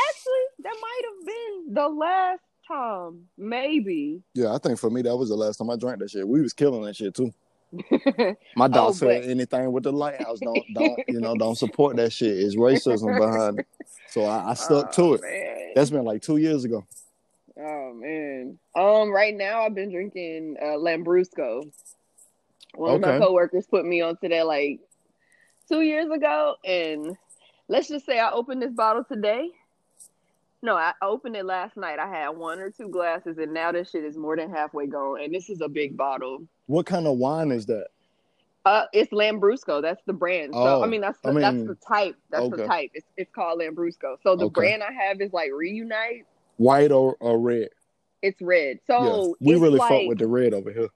actually 0.10 0.64
that 0.64 0.76
might 0.82 1.02
have 1.06 1.26
been 1.26 1.74
the 1.74 1.88
last 1.90 2.42
time. 2.68 3.28
Maybe. 3.38 4.22
Yeah, 4.34 4.54
I 4.54 4.58
think 4.60 4.78
for 4.80 4.90
me 4.90 5.02
that 5.02 5.16
was 5.16 5.30
the 5.30 5.36
last 5.36 5.58
time 5.58 5.70
I 5.70 5.76
drank 5.76 6.00
that 6.00 6.12
shit. 6.12 6.28
We 6.28 6.42
was 6.42 6.54
killing 6.54 6.82
that 6.84 6.96
shit 6.96 7.16
too. 7.16 7.34
My 8.56 8.68
dog 8.68 8.90
Oh, 8.90 8.92
said 8.92 9.22
but- 9.24 9.30
anything 9.30 9.72
with 9.72 9.84
the 9.84 9.92
lighthouse 9.94 10.40
don't 10.40 10.60
don't 10.74 11.00
you 11.08 11.20
know 11.22 11.36
don't 11.36 11.56
support 11.58 11.96
that 11.98 12.12
shit. 12.14 12.38
It's 12.38 12.56
racism 12.56 13.18
behind 13.18 13.60
it. 13.60 13.68
So 14.10 14.26
I, 14.26 14.52
I 14.52 14.54
stuck 14.56 14.92
to 14.94 15.02
Oh, 15.02 15.14
it. 15.14 15.22
Man. 15.22 15.72
That's 15.76 15.90
been 15.90 16.04
like 16.04 16.22
two 16.22 16.38
years 16.38 16.66
ago. 16.66 16.86
Oh 17.58 17.94
man. 17.94 18.60
Um, 18.76 19.10
right 19.12 19.36
now 19.36 19.62
I've 19.64 19.74
been 19.76 19.92
drinking 19.92 20.58
uh, 20.62 20.78
Lambrusco. 20.78 21.72
One 22.76 22.96
of 22.96 23.02
my 23.02 23.20
coworkers 23.20 23.66
put 23.68 23.86
me 23.86 24.02
onto 24.02 24.30
that 24.30 24.46
like 24.48 24.80
two 25.68 25.82
years 25.82 26.10
ago, 26.12 26.56
and 26.66 27.18
let's 27.72 27.88
just 27.88 28.06
say 28.06 28.20
I 28.20 28.32
opened 28.32 28.62
this 28.62 28.74
bottle 28.74 29.04
today. 29.04 29.50
No, 30.62 30.76
I 30.76 30.94
opened 31.02 31.36
it 31.38 31.46
last 31.46 31.76
night. 31.78 31.98
I 31.98 32.08
had 32.08 32.30
one 32.30 32.60
or 32.60 32.70
two 32.70 32.90
glasses, 32.90 33.38
and 33.40 33.52
now 33.54 33.72
this 33.72 33.90
shit 33.90 34.04
is 34.04 34.16
more 34.16 34.36
than 34.36 34.52
halfway 34.54 34.86
gone. 34.86 35.22
And 35.22 35.34
this 35.34 35.50
is 35.50 35.62
a 35.62 35.70
big 35.70 35.98
bottle. 35.98 36.44
What 36.68 36.86
kind 36.86 37.08
of 37.08 37.18
wine 37.18 37.50
is 37.50 37.66
that? 37.66 37.88
Uh, 38.64 38.86
it's 38.94 39.12
Lambrusco. 39.12 39.82
That's 39.82 40.04
the 40.06 40.14
brand. 40.14 40.54
So 40.54 40.60
Oh, 40.60 40.84
I 40.84 40.88
mean, 40.88 41.02
that's 41.02 41.20
the, 41.22 41.30
I 41.30 41.32
mean, 41.32 41.42
that's 41.42 41.64
the 41.64 41.78
type. 41.88 42.16
That's 42.30 42.44
okay. 42.44 42.58
the 42.58 42.68
type. 42.68 42.92
It's 42.94 43.08
it's 43.18 43.32
called 43.34 43.60
Lambrusco. 43.60 44.18
So 44.22 44.36
the 44.36 44.46
Okay. 44.46 44.54
brand 44.54 44.84
I 44.84 44.92
have 44.92 45.20
is 45.20 45.34
like 45.34 45.50
Riunite. 45.50 46.26
White 46.58 46.92
or, 46.92 47.16
or 47.20 47.40
red? 47.40 47.70
It's 48.22 48.40
red. 48.40 48.80
So 48.86 49.36
We 49.40 49.54
really 49.56 49.80
like, 49.80 49.90
fuck 49.90 50.08
with 50.08 50.20
the 50.20 50.28
red 50.28 50.54
over 50.54 50.72
here. 50.72 50.90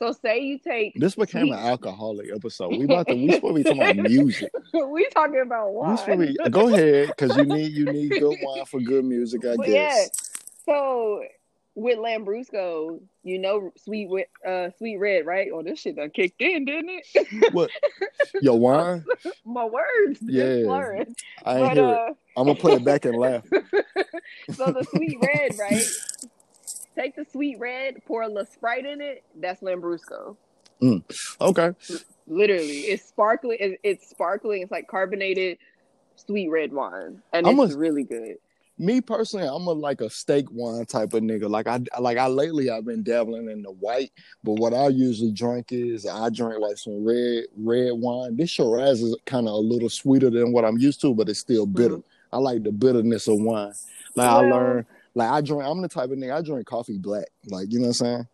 So 0.00 0.12
say 0.12 0.40
you 0.40 0.58
take 0.58 0.94
This 0.96 1.14
became 1.14 1.52
an 1.52 1.58
alcoholic 1.58 2.30
episode. 2.34 2.76
We 2.78 2.84
about 2.86 3.06
to 3.08 3.14
we 3.14 3.32
supposed 3.32 3.56
to 3.56 3.62
be 3.62 3.64
talking 3.64 3.82
about 3.82 3.96
music. 4.10 4.50
we 4.72 5.06
talking 5.10 5.42
about 5.44 5.70
We 5.72 5.76
wine. 5.76 5.96
supposed 5.98 6.36
to 6.36 6.44
be, 6.44 6.50
go 6.50 6.68
ahead, 6.74 7.08
because 7.08 7.36
you 7.36 7.44
need 7.44 7.72
you 7.72 7.86
need 7.86 8.10
good 8.18 8.36
wine 8.42 8.64
for 8.64 8.80
good 8.80 9.04
music, 9.04 9.44
I 9.44 9.56
But 9.56 9.66
guess. 9.66 10.10
So 10.64 11.22
with 11.74 11.98
Lambrusco, 11.98 13.00
you 13.22 13.38
know 13.38 13.72
sweet 13.76 14.04
wi- 14.06 14.26
uh 14.46 14.70
sweet 14.78 14.96
red, 14.96 15.26
right? 15.26 15.48
Oh, 15.52 15.62
this 15.62 15.80
shit 15.80 15.96
done 15.96 16.10
kicked 16.10 16.40
in, 16.40 16.64
didn't 16.64 16.90
it? 17.14 17.52
What? 17.52 17.70
Your 18.40 18.58
wine? 18.58 19.04
My 19.44 19.64
words, 19.66 20.18
Yeah. 20.22 20.44
I 21.44 21.58
ain't 21.58 21.68
But 21.68 21.72
hear 21.76 21.84
it. 21.90 21.98
uh, 21.98 22.12
I'm 22.36 22.46
gonna 22.46 22.54
play 22.54 22.74
it 22.74 22.84
back 22.84 23.04
and 23.04 23.16
laugh. 23.18 23.44
so 23.50 24.72
the 24.72 24.86
sweet 24.90 25.18
red, 25.22 25.52
right? 25.58 25.82
Take 27.00 27.16
the 27.16 27.24
sweet 27.32 27.58
red, 27.58 28.04
pour 28.04 28.22
a 28.22 28.28
little 28.28 28.44
Sprite 28.44 28.84
in 28.84 29.00
it. 29.00 29.24
That's 29.40 29.62
Lambrusco. 29.62 30.36
Mm, 30.82 31.02
okay. 31.40 31.72
Literally, 32.26 32.80
it's 32.80 33.06
sparkling. 33.08 33.56
It's, 33.58 33.80
it's 33.82 34.10
sparkling. 34.10 34.60
It's 34.60 34.70
like 34.70 34.86
carbonated 34.86 35.56
sweet 36.16 36.50
red 36.50 36.72
wine, 36.72 37.22
and 37.32 37.46
I'm 37.46 37.58
it's 37.60 37.72
a- 37.72 37.78
really 37.78 38.04
good. 38.04 38.36
Me 38.76 39.00
personally, 39.00 39.46
I'm 39.46 39.66
a 39.66 39.72
like 39.72 40.00
a 40.02 40.08
steak 40.10 40.46
wine 40.50 40.84
type 40.86 41.12
of 41.14 41.22
nigga. 41.22 41.48
Like 41.48 41.66
I 41.66 41.80
like 41.98 42.18
I 42.18 42.26
lately 42.26 42.70
I've 42.70 42.84
been 42.84 43.02
dabbling 43.02 43.50
in 43.50 43.62
the 43.62 43.72
white, 43.72 44.10
but 44.44 44.54
what 44.54 44.74
I 44.74 44.88
usually 44.88 45.32
drink 45.32 45.68
is 45.70 46.06
I 46.06 46.28
drink 46.28 46.60
like 46.60 46.76
some 46.76 47.04
red 47.04 47.44
red 47.56 47.92
wine. 47.92 48.36
This 48.36 48.50
Shiraz 48.50 49.02
is 49.02 49.16
kind 49.24 49.48
of 49.48 49.54
a 49.54 49.56
little 49.56 49.90
sweeter 49.90 50.28
than 50.28 50.52
what 50.52 50.66
I'm 50.66 50.78
used 50.78 51.00
to, 51.02 51.14
but 51.14 51.30
it's 51.30 51.40
still 51.40 51.66
bitter. 51.66 51.96
Mm-hmm. 51.96 52.36
I 52.36 52.38
like 52.38 52.62
the 52.62 52.72
bitterness 52.72 53.26
of 53.26 53.38
wine. 53.40 53.72
Like 54.16 54.28
I 54.28 54.40
learned, 54.40 54.86
like 55.20 55.30
I 55.30 55.40
drink. 55.40 55.62
I'm 55.64 55.82
the 55.82 55.88
type 55.88 56.10
of 56.10 56.18
nigga 56.18 56.36
I 56.36 56.42
drink 56.42 56.66
coffee 56.66 56.98
black. 56.98 57.26
Like 57.46 57.72
you 57.72 57.78
know 57.78 57.88
what 57.88 58.00
I'm 58.00 58.06
saying? 58.06 58.26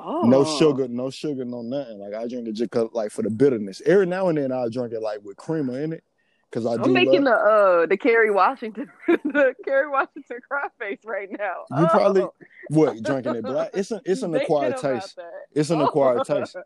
Oh, 0.00 0.22
No 0.22 0.44
sugar, 0.44 0.86
no 0.86 1.10
sugar, 1.10 1.44
no 1.44 1.62
nothing. 1.62 1.98
Like 1.98 2.14
I 2.14 2.28
drink 2.28 2.46
it 2.46 2.52
just 2.52 2.74
like 2.94 3.10
for 3.10 3.22
the 3.22 3.30
bitterness. 3.30 3.82
Every 3.84 4.06
now 4.06 4.28
and 4.28 4.38
then 4.38 4.52
I'll 4.52 4.70
drink 4.70 4.92
it 4.92 5.00
like 5.00 5.24
with 5.24 5.36
creamer 5.36 5.80
in 5.80 5.92
it, 5.92 6.04
cause 6.50 6.66
I 6.66 6.76
do 6.76 6.84
I'm 6.84 6.92
making 6.92 7.24
love. 7.24 7.24
the 7.24 7.50
uh 7.82 7.86
the 7.86 7.96
Kerry 7.96 8.30
Washington 8.30 8.90
the 9.06 9.54
Kerry 9.64 9.88
Washington 9.88 10.38
cry 10.48 10.68
face 10.78 11.00
right 11.04 11.28
now. 11.30 11.64
You 11.78 11.84
Oh. 11.84 11.88
probably 11.90 12.26
what 12.70 13.02
drinking 13.02 13.34
it 13.36 13.44
black? 13.44 13.70
It's 13.74 13.90
an 13.90 14.00
it's 14.04 14.22
an 14.22 14.34
acquired 14.34 14.76
taste. 14.78 15.18
It's 15.54 15.70
an 15.70 15.80
acquired 15.80 16.24
taste. 16.24 16.56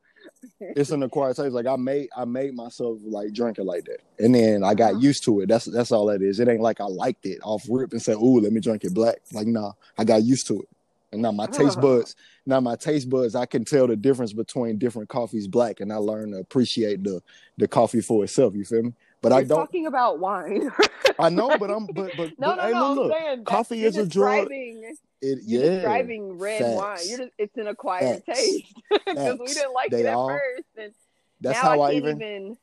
It's 0.61 0.91
an 0.91 1.03
acquired 1.03 1.37
taste. 1.37 1.53
Like 1.53 1.67
I 1.67 1.77
made 1.77 2.09
I 2.17 2.25
made 2.25 2.55
myself 2.55 2.99
like 3.05 3.33
drink 3.33 3.59
it 3.59 3.65
like 3.65 3.85
that, 3.85 3.99
and 4.19 4.35
then 4.35 4.62
I 4.65 4.75
got 4.75 4.93
Uh-huh. 4.93 5.01
used 5.01 5.25
to 5.25 5.41
it. 5.41 5.49
That's 5.49 5.65
that's 5.67 5.93
all 5.93 6.07
that 6.07 6.23
is. 6.23 6.41
It 6.41 6.49
ain't 6.49 6.61
like 6.61 6.81
I 6.81 6.85
liked 6.87 7.27
it 7.27 7.39
off 7.43 7.65
rip 7.69 7.93
and 7.93 8.01
said, 8.03 8.17
"Ooh, 8.17 8.41
let 8.41 8.53
me 8.53 8.61
drink 8.61 8.85
it 8.85 8.95
black." 8.95 9.19
Like 9.33 9.47
nah, 9.47 9.73
I 9.99 10.05
got 10.05 10.23
used 10.23 10.47
to 10.49 10.61
it, 10.62 10.69
and 11.12 11.23
now 11.23 11.33
my 11.33 11.47
taste 11.47 11.79
Oh. 11.79 11.83
buds. 11.83 12.17
Now 12.47 12.59
my 12.61 12.75
taste 12.75 13.09
buds, 13.09 13.35
I 13.37 13.47
can 13.47 13.65
tell 13.65 13.87
the 13.87 13.95
difference 13.97 14.33
between 14.33 14.77
different 14.79 15.09
coffees 15.09 15.47
black, 15.47 15.79
and 15.81 15.93
I 15.93 15.97
learn 15.97 16.33
to 16.33 16.39
appreciate 16.39 17.05
the 17.05 17.23
the 17.59 17.69
coffee 17.69 18.01
for 18.01 18.25
itself. 18.25 18.55
You 18.55 18.65
feel 18.65 18.83
me? 18.83 18.93
But 19.23 19.33
I 19.33 19.38
You're 19.38 19.49
don't. 19.49 19.59
talking 19.61 19.87
about 19.87 20.19
wine. 20.19 20.71
I 21.19 21.29
know, 21.29 21.57
but 21.57 21.71
I'm 21.71 21.87
but 21.87 22.11
but, 22.17 22.31
no, 22.38 22.49
but 22.49 22.57
no, 22.57 22.62
hey, 22.62 22.73
no. 22.73 22.93
look. 22.95 23.12
Saying 23.12 23.45
coffee 23.45 23.85
is 23.85 23.97
a 23.97 24.05
drug. 24.07 24.49
It 24.50 24.99
You're 25.21 25.62
yeah. 25.64 25.71
describing 25.76 26.38
red 26.38 26.76
wine. 26.76 26.99
You're 27.07 27.19
just, 27.19 27.31
it's 27.38 27.57
an 27.57 27.69
acquired 27.69 28.25
Facts. 28.25 28.41
taste 28.41 28.75
because 29.07 29.38
we 29.38 29.47
didn't 29.47 29.73
like 29.73 29.91
They 29.91 30.00
it 30.00 30.07
at 30.07 30.14
all- 30.14 30.29
first, 30.29 30.64
and 30.76 30.93
That's 31.41 31.62
now 31.62 31.71
how 31.71 31.81
I 31.81 31.88
I 31.88 31.93
can't 31.93 32.05
even. 32.05 32.17
even... 32.23 32.57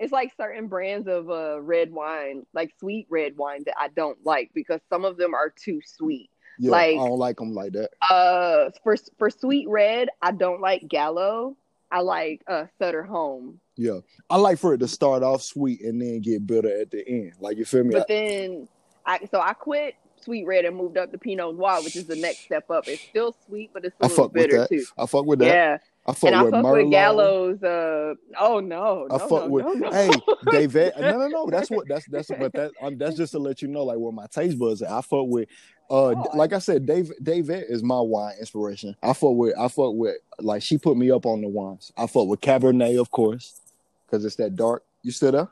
It's 0.00 0.12
like 0.12 0.32
certain 0.36 0.66
brands 0.66 1.06
of 1.06 1.30
uh, 1.30 1.60
red 1.60 1.92
wine, 1.92 2.46
like 2.54 2.72
sweet 2.80 3.06
red 3.10 3.36
wine, 3.36 3.62
that 3.66 3.74
I 3.78 3.88
don't 3.88 4.18
like 4.24 4.50
because 4.54 4.80
some 4.88 5.04
of 5.04 5.16
them 5.18 5.34
are 5.34 5.50
too 5.62 5.80
sweet. 5.84 6.30
Yeah, 6.58 6.70
like- 6.72 6.96
I 6.96 7.06
don't 7.06 7.18
like 7.18 7.36
them 7.36 7.54
like 7.54 7.72
that. 7.72 7.90
Uh, 8.10 8.70
for 8.82 8.96
for 9.18 9.30
sweet 9.30 9.68
red, 9.68 10.08
I 10.20 10.32
don't 10.32 10.60
like 10.60 10.88
Gallo. 10.88 11.56
I 11.90 12.00
like 12.00 12.42
uh 12.46 12.66
Sutter 12.78 13.02
Home, 13.02 13.60
Yeah, 13.76 13.98
I 14.28 14.36
like 14.36 14.58
for 14.58 14.74
it 14.74 14.78
to 14.78 14.88
start 14.88 15.22
off 15.22 15.42
sweet 15.42 15.80
and 15.82 16.00
then 16.00 16.20
get 16.20 16.46
bitter 16.46 16.80
at 16.80 16.90
the 16.90 17.06
end. 17.08 17.32
Like 17.40 17.56
you 17.58 17.64
feel 17.64 17.84
me? 17.84 17.92
but 17.94 18.08
then 18.08 18.68
I 19.06 19.26
so 19.30 19.40
I 19.40 19.52
quit 19.54 19.94
sweet 20.22 20.46
red 20.46 20.64
and 20.66 20.76
moved 20.76 20.98
up 20.98 21.10
to 21.12 21.18
Pinot 21.18 21.56
Noir, 21.56 21.82
which 21.82 21.96
is 21.96 22.04
the 22.06 22.16
next 22.16 22.40
step 22.40 22.70
up. 22.70 22.86
It's 22.88 23.00
still 23.02 23.34
sweet, 23.46 23.70
but 23.72 23.84
it's 23.84 23.96
a 24.00 24.04
I 24.04 24.08
little 24.08 24.24
fuck 24.24 24.34
with 24.34 24.42
bitter 24.42 24.58
that. 24.58 24.68
too. 24.68 24.84
I 24.98 25.06
fuck 25.06 25.24
with 25.26 25.38
that. 25.40 25.46
Yeah, 25.46 25.78
I 26.06 26.12
fuck 26.12 26.28
and 26.28 26.34
I 26.34 26.42
with 26.42 26.52
fuck 26.52 26.64
Merlot. 26.64 26.82
with 26.82 26.90
Gallo's. 26.90 27.62
Uh, 27.62 28.14
oh 28.38 28.60
no, 28.60 29.06
no, 29.08 29.14
I 29.14 29.18
fuck 29.18 29.30
no, 29.30 29.46
with 29.48 29.64
no, 29.66 29.72
no. 29.74 29.90
hey 29.90 30.10
David. 30.50 30.92
No, 30.98 31.18
no, 31.18 31.28
no. 31.28 31.50
That's 31.50 31.70
what 31.70 31.86
that's 31.88 32.06
that's 32.08 32.28
but 32.28 32.52
that 32.54 32.72
um, 32.80 32.96
that's 32.96 33.16
just 33.16 33.32
to 33.32 33.38
let 33.38 33.62
you 33.62 33.68
know 33.68 33.84
like 33.84 33.98
where 33.98 34.12
my 34.12 34.26
taste 34.26 34.58
buds. 34.58 34.82
At. 34.82 34.90
I 34.90 35.00
fuck 35.02 35.26
with 35.26 35.48
uh 35.90 36.14
Oh, 36.16 36.30
like 36.34 36.52
I 36.52 36.58
said, 36.58 36.86
Dave 36.86 37.12
David 37.22 37.64
is 37.68 37.82
my 37.82 38.00
wine 38.00 38.34
inspiration. 38.38 38.96
I 39.02 39.12
fuck 39.12 39.34
with 39.34 39.58
I 39.58 39.68
fuck 39.68 39.94
with 39.94 40.16
like 40.38 40.62
she 40.62 40.78
put 40.78 40.96
me 40.96 41.10
up 41.10 41.26
on 41.26 41.42
the 41.42 41.48
wines. 41.48 41.92
I 41.96 42.06
fuck 42.06 42.26
with 42.28 42.40
Cabernet 42.40 42.98
of 43.00 43.10
course 43.10 43.60
because 44.06 44.24
it's 44.24 44.36
that 44.36 44.56
dark. 44.56 44.84
You 45.02 45.12
still 45.12 45.32
there? 45.32 45.48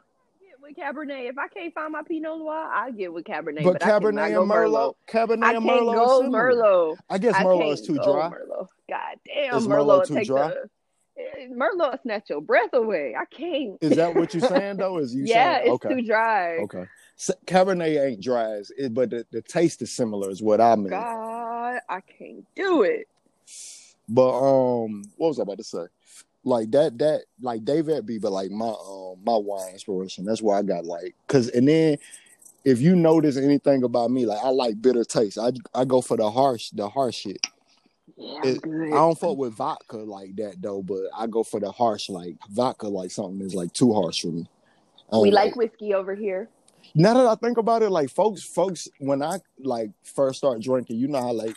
With 0.69 0.77
Cabernet. 0.77 1.29
If 1.29 1.39
I 1.39 1.49
can't 1.49 1.75
find 1.75 1.93
my 1.93 2.03
Pinot 2.03 2.39
Noir, 2.39 2.55
I 2.55 2.91
get 2.91 3.13
with 3.13 3.25
Cabernet. 3.25 3.63
but 3.65 3.75
But, 3.75 3.83
I 3.83 3.91
Cabernet 3.91 4.41
and 4.41 4.51
Merlot, 4.51 4.95
Cabernet 5.09 5.45
I 5.45 5.55
and 5.55 5.65
can't 5.65 5.81
Merlot, 5.83 5.95
go. 5.95 6.23
Merlot. 6.31 6.97
I 7.11 7.19
guess 7.19 7.35
Merlot 7.37 7.61
can't 7.61 7.73
is 7.73 7.87
too 7.87 7.95
dry. 7.97 8.31
Merlot. 8.31 8.69
God 8.89 9.17
damn, 9.27 9.55
Is 9.57 9.67
Merlot, 9.67 10.03
Merlot 10.03 10.07
too 10.07 10.25
dry? 10.25 10.49
the 10.49 11.23
eh, 11.23 11.49
Merlot 11.53 12.03
snatch 12.03 12.31
your 12.31 12.41
breath 12.41 12.73
away. 12.73 13.15
I 13.19 13.25
can't. 13.25 13.79
Is 13.81 13.97
that 13.97 14.15
what 14.15 14.35
you're 14.35 14.49
saying 14.49 14.77
though? 14.79 14.99
Is 14.99 15.15
you 15.15 15.25
yeah, 15.25 15.59
saying 15.59 15.75
it's 15.75 15.85
okay? 15.85 15.95
too 15.95 16.07
dry. 16.07 16.57
Okay. 16.59 16.85
So, 17.17 17.35
Cabernet 17.47 18.07
ain't 18.07 18.23
dry 18.23 18.53
as 18.53 18.71
it, 18.77 18.95
but 18.95 19.11
the, 19.11 19.27
the 19.33 19.43
taste 19.43 19.83
is 19.83 19.93
similar, 19.93 20.31
is 20.31 20.41
what 20.43 20.61
I 20.61 20.77
mean. 20.77 20.91
God, 20.91 21.81
I 21.89 22.01
can't 22.01 22.45
do 22.55 22.83
it. 22.83 23.09
But 24.09 24.39
um, 24.39 25.03
what 25.17 25.29
was 25.29 25.41
I 25.41 25.43
about 25.43 25.59
to 25.59 25.65
say? 25.65 25.85
Like 26.49 26.71
that, 26.71 26.99
that 26.99 27.25
like 27.43 27.65
David 27.65 28.07
be, 28.07 28.19
but 28.19 28.33
like 28.33 28.51
my 28.51 28.69
um 28.69 29.17
my 29.23 29.37
wine 29.37 29.73
inspiration. 29.73 30.25
That's 30.25 30.41
why 30.41 30.59
I 30.59 30.63
got 30.63 30.87
like, 30.87 31.15
cause 31.27 31.51
and 31.51 31.69
then 31.69 31.99
if 32.65 32.81
you 32.81 32.97
notice 32.97 33.37
anything 33.37 33.83
about 33.83 34.11
me, 34.11 34.25
like 34.25 34.43
I 34.43 34.49
like 34.49 34.81
bitter 34.81 35.05
taste. 35.05 35.39
I 35.39 35.53
I 35.75 35.85
go 35.85 36.01
for 36.01 36.17
the 36.17 36.31
harsh, 36.31 36.71
the 36.71 36.89
harsh 36.89 37.17
shit. 37.17 37.47
Yeah, 38.17 38.41
It-. 38.45 38.65
I 38.65 38.97
don't 38.97 39.19
fuck 39.19 39.37
with 39.37 39.53
vodka 39.53 39.99
like 39.99 40.37
that 40.37 40.61
though, 40.63 40.83
but 40.83 41.03
I 41.15 41.27
go 41.27 41.43
for 41.43 41.61
the 41.61 41.71
harsh, 41.71 42.09
like 42.09 42.37
vodka, 42.51 42.89
like 42.89 43.11
something 43.11 43.39
that's 43.39 43.55
like 43.55 43.73
too 43.75 43.93
harsh 43.93 44.23
for 44.23 44.29
me. 44.29 44.49
We 45.13 45.31
like 45.31 45.55
whiskey 45.55 45.95
over 45.95 46.15
here. 46.15 46.49
now 46.95 47.15
that 47.15 47.27
I 47.27 47.35
think 47.35 47.59
about 47.59 47.83
it, 47.83 47.91
like 47.91 48.11
folks, 48.11 48.43
folks, 48.43 48.89
when 48.99 49.23
I 49.23 49.39
like 49.59 49.91
first 50.03 50.39
start 50.39 50.63
drinking, 50.63 50.97
you 50.97 51.09
know 51.09 51.21
how 51.21 51.33
like 51.33 51.57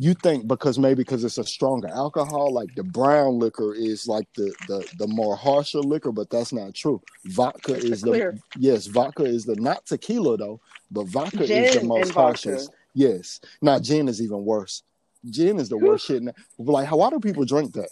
you 0.00 0.14
think 0.14 0.46
because 0.46 0.78
maybe 0.78 0.96
because 1.02 1.24
it's 1.24 1.38
a 1.38 1.44
stronger 1.44 1.88
alcohol, 1.88 2.52
like 2.52 2.72
the 2.76 2.84
brown 2.84 3.38
liquor 3.38 3.74
is 3.74 4.06
like 4.06 4.28
the 4.34 4.52
the 4.68 4.86
the 4.98 5.06
more 5.08 5.34
harsher 5.36 5.80
liquor, 5.80 6.12
but 6.12 6.30
that's 6.30 6.52
not 6.52 6.72
true. 6.74 7.02
Vodka 7.26 7.74
It's 7.74 7.84
is 7.84 8.00
the 8.02 8.10
clear. 8.10 8.38
yes, 8.56 8.86
vodka 8.86 9.24
is 9.24 9.44
the 9.44 9.56
not 9.56 9.84
tequila 9.86 10.36
though, 10.36 10.60
but 10.90 11.06
vodka 11.08 11.46
Gin 11.46 11.64
is 11.64 11.76
the 11.76 11.84
most 11.84 12.12
harshest. 12.14 12.70
Yes, 12.94 13.40
now 13.60 13.78
gin 13.80 14.08
is 14.08 14.22
even 14.22 14.44
worse. 14.44 14.82
Gin 15.28 15.58
is 15.58 15.68
the 15.68 15.76
worst 15.76 16.06
shit. 16.06 16.22
Now. 16.22 16.32
Like, 16.58 16.86
how 16.86 16.96
why 16.98 17.10
do 17.10 17.18
people 17.18 17.44
drink 17.44 17.72
that? 17.74 17.90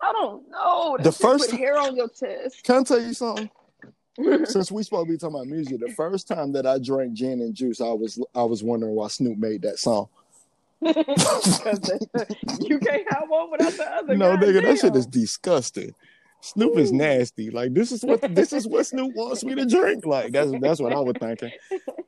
I 0.00 0.12
don't 0.12 0.48
know. 0.50 0.96
That 0.98 1.04
The 1.04 1.12
first- 1.12 1.50
put 1.50 1.58
hair 1.58 1.78
on 1.78 1.96
your 1.96 2.08
chest. 2.08 2.62
Can 2.62 2.76
I 2.76 2.82
tell 2.84 3.00
you 3.02 3.12
something? 3.14 3.50
Since 4.44 4.70
we 4.70 4.84
supposed 4.84 5.08
to 5.08 5.12
be 5.12 5.18
talking 5.18 5.34
about 5.34 5.48
music, 5.48 5.80
the 5.80 5.92
first 5.94 6.28
time 6.28 6.52
that 6.52 6.64
I 6.66 6.78
drank 6.78 7.14
gin 7.14 7.40
and 7.40 7.52
juice, 7.54 7.80
I 7.80 7.90
was 7.90 8.22
I 8.36 8.44
was 8.44 8.62
wondering 8.62 8.94
why 8.94 9.08
Snoop 9.08 9.36
made 9.38 9.62
that 9.62 9.80
song. 9.80 10.08
You 10.84 12.78
can't 12.78 13.12
have 13.12 13.24
one 13.28 13.50
without 13.50 13.72
the 13.72 13.86
other. 13.96 14.16
no, 14.16 14.36
nigga, 14.36 14.62
that 14.62 14.78
shit 14.78 14.96
is 14.96 15.06
disgusting. 15.06 15.94
Snoop 16.40 16.76
is 16.78 16.92
nasty. 16.92 17.50
Like 17.50 17.72
this 17.72 17.90
is 17.90 18.02
what 18.04 18.20
this 18.34 18.52
is 18.52 18.66
what 18.68 18.84
Snoop 18.86 19.14
wants 19.14 19.42
me 19.44 19.54
to 19.54 19.64
drink. 19.64 20.04
Like 20.04 20.32
that's 20.32 20.52
that's 20.60 20.80
what 20.80 20.92
I 20.92 21.00
was 21.00 21.14
thinking. 21.18 21.50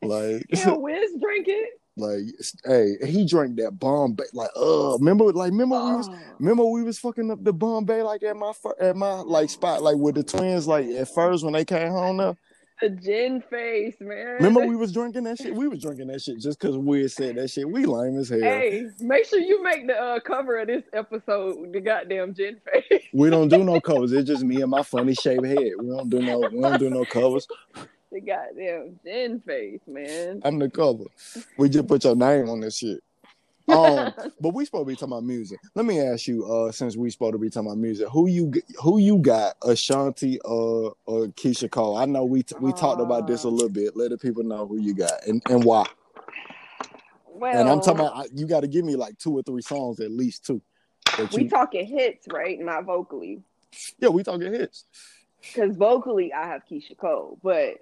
Like 0.02 0.44
Yeah, 0.50 0.72
Wiz 0.76 1.10
drink 1.22 1.46
it. 1.48 1.70
like 1.96 2.20
hey, 2.66 2.96
he 3.10 3.24
drank 3.26 3.56
that 3.56 3.78
Bombay. 3.78 4.24
Like 4.34 4.50
uh, 4.54 4.98
remember 4.98 5.32
like 5.32 5.52
remember 5.52 5.76
we 5.82 5.92
was 5.96 6.08
Oh. 6.10 6.18
remember 6.38 6.64
we 6.66 6.82
was 6.82 6.98
fucking 6.98 7.30
up 7.30 7.42
the 7.42 7.54
Bombay 7.54 8.02
like 8.02 8.22
at 8.24 8.36
my 8.36 8.52
at 8.78 8.94
my 8.94 9.20
like 9.20 9.48
spot 9.48 9.82
like 9.82 9.96
with 9.96 10.16
the 10.16 10.22
twins 10.22 10.68
like 10.68 10.84
at 10.86 11.08
first 11.14 11.42
when 11.42 11.54
they 11.54 11.64
came 11.64 11.88
home 11.88 12.18
now. 12.18 12.36
The 12.82 12.90
gin 12.90 13.40
face, 13.40 13.96
man. 14.00 14.34
Remember 14.34 14.66
we 14.66 14.76
was 14.76 14.92
drinking 14.92 15.24
that 15.24 15.38
shit. 15.38 15.54
We 15.54 15.66
was 15.66 15.80
drinking 15.80 16.08
that 16.08 16.20
shit 16.20 16.40
just 16.40 16.60
because 16.60 16.76
we 16.76 17.08
said 17.08 17.36
that 17.36 17.48
shit. 17.48 17.68
We 17.70 17.86
lame 17.86 18.18
as 18.18 18.28
hell. 18.28 18.40
Hey, 18.40 18.86
make 19.00 19.24
sure 19.24 19.38
you 19.38 19.62
make 19.62 19.86
the 19.86 19.94
uh, 19.94 20.20
cover 20.20 20.58
of 20.58 20.66
this 20.66 20.84
episode 20.92 21.72
the 21.72 21.80
goddamn 21.80 22.34
gin 22.34 22.60
face. 22.70 23.02
We 23.14 23.30
don't 23.30 23.48
do 23.48 23.64
no 23.64 23.80
covers. 23.82 24.12
It's 24.12 24.28
just 24.28 24.44
me 24.44 24.60
and 24.60 24.70
my 24.70 24.82
funny 24.82 25.14
shaved 25.14 25.46
head. 25.46 25.72
We 25.78 25.88
don't 25.88 26.10
do 26.10 26.20
no. 26.20 26.40
We 26.40 26.60
don't 26.60 26.78
do 26.78 26.90
no 26.90 27.04
covers. 27.06 27.48
The 28.12 28.20
goddamn 28.20 29.00
gin 29.04 29.40
face, 29.40 29.80
man. 29.86 30.42
I'm 30.44 30.58
the 30.58 30.68
cover. 30.68 31.04
We 31.56 31.70
just 31.70 31.88
put 31.88 32.04
your 32.04 32.14
name 32.14 32.48
on 32.50 32.60
this 32.60 32.76
shit. 32.78 33.02
Um, 33.68 34.12
but 34.40 34.54
we 34.54 34.64
supposed 34.64 34.82
to 34.82 34.86
be 34.86 34.94
talking 34.94 35.12
about 35.12 35.24
music. 35.24 35.58
Let 35.74 35.86
me 35.86 36.00
ask 36.00 36.26
you, 36.28 36.44
uh, 36.46 36.70
since 36.72 36.96
we 36.96 37.10
supposed 37.10 37.32
to 37.32 37.38
be 37.38 37.50
talking 37.50 37.68
about 37.68 37.78
music, 37.78 38.08
who 38.08 38.26
you 38.28 38.52
who 38.82 38.98
you 38.98 39.18
got, 39.18 39.54
Ashanti 39.62 40.38
or 40.40 40.94
or 41.06 41.26
Keyshia 41.28 41.70
Cole? 41.70 41.96
I 41.96 42.04
know 42.04 42.24
we 42.24 42.42
t- 42.42 42.54
we 42.60 42.72
talked 42.72 43.00
about 43.00 43.26
this 43.26 43.44
a 43.44 43.48
Uh. 43.48 43.50
little 43.50 43.68
bit. 43.68 43.96
Let 43.96 44.10
the 44.10 44.18
people 44.18 44.42
know 44.44 44.66
who 44.66 44.78
you 44.80 44.94
got 44.94 45.12
and, 45.26 45.42
and 45.50 45.64
why. 45.64 45.84
well, 47.26 47.58
and 47.58 47.68
I'm 47.68 47.80
talking 47.80 48.00
about 48.00 48.16
I- 48.16 48.28
you 48.34 48.46
got 48.46 48.60
to 48.60 48.68
give 48.68 48.84
me 48.84 48.96
like 48.96 49.18
two 49.18 49.36
or 49.36 49.42
three 49.42 49.62
songs 49.62 50.00
at 50.00 50.10
least 50.10 50.44
two. 50.46 50.60
we 51.34 51.42
you- 51.44 51.50
talking 51.50 51.86
hits, 51.86 52.26
right? 52.32 52.58
Not 52.60 52.84
vocally. 52.84 53.42
yeah, 53.98 54.08
we 54.08 54.22
talking 54.22 54.52
hits. 54.52 54.84
Because 55.42 55.76
vocally, 55.76 56.32
I 56.32 56.46
have 56.46 56.62
Keyshia 56.70 56.96
Cole, 56.96 57.38
but 57.42 57.74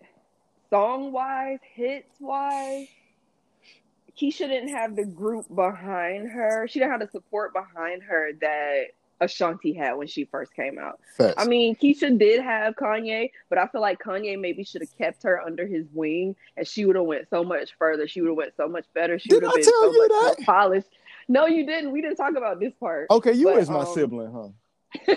song 0.71 1.13
wise, 1.13 1.61
hits 1.75 2.21
wise, 2.21 2.89
Keyshia 4.21 4.49
didn't 4.49 4.69
have 4.69 4.97
the 4.97 5.05
group 5.05 5.47
behind 5.55 6.31
her. 6.31 6.67
She 6.69 6.79
didn't 6.79 6.93
have 6.93 7.01
the 7.01 7.09
support 7.09 7.53
behind 7.53 8.03
her 8.05 8.33
that 8.41 8.85
Ashanti 9.21 9.73
had 9.73 9.95
when 9.95 10.07
she 10.07 10.25
first 10.25 10.55
came 10.55 10.79
out. 10.79 11.01
I 11.37 11.47
mean, 11.47 11.75
Keyshia 11.77 12.17
did 12.19 12.43
have 12.43 12.75
Kanye, 12.75 13.31
but 13.49 13.59
I 13.59 13.67
feel 13.69 13.81
like 13.81 14.01
Kanye 14.01 14.39
maybe 14.39 14.65
should 14.65 14.83
have 14.83 14.97
kept 14.97 15.23
her 15.23 15.41
under 15.41 15.67
his 15.67 15.87
wing, 15.93 16.37
and 16.57 16.67
she 16.67 16.85
would 16.85 16.97
have 16.97 17.05
went 17.05 17.29
so 17.31 17.43
much 17.43 17.71
further. 17.79 18.07
She 18.07 18.21
would 18.21 18.29
have 18.29 18.37
went 18.37 18.53
so 18.57 18.69
much 18.69 18.87
better. 18.95 19.19
She 19.19 19.35
would 19.35 19.43
have 19.43 19.55
been 19.55 19.65
tell 19.65 19.81
so 19.81 19.93
much 19.93 20.09
that? 20.09 20.35
more 20.39 20.45
polished. 20.45 20.89
No, 21.29 21.47
you 21.47 21.67
didn't. 21.67 21.93
We 21.93 22.03
didn't 22.03 22.17
talk 22.17 22.37
about 22.37 22.61
this 22.61 22.73
part. 22.79 23.07
okay, 23.11 23.33
you 23.33 23.47
but, 23.47 23.59
is 23.59 23.71
my 23.71 23.81
um, 23.81 23.95
sibling, 23.95 24.33
huh? 24.33 24.49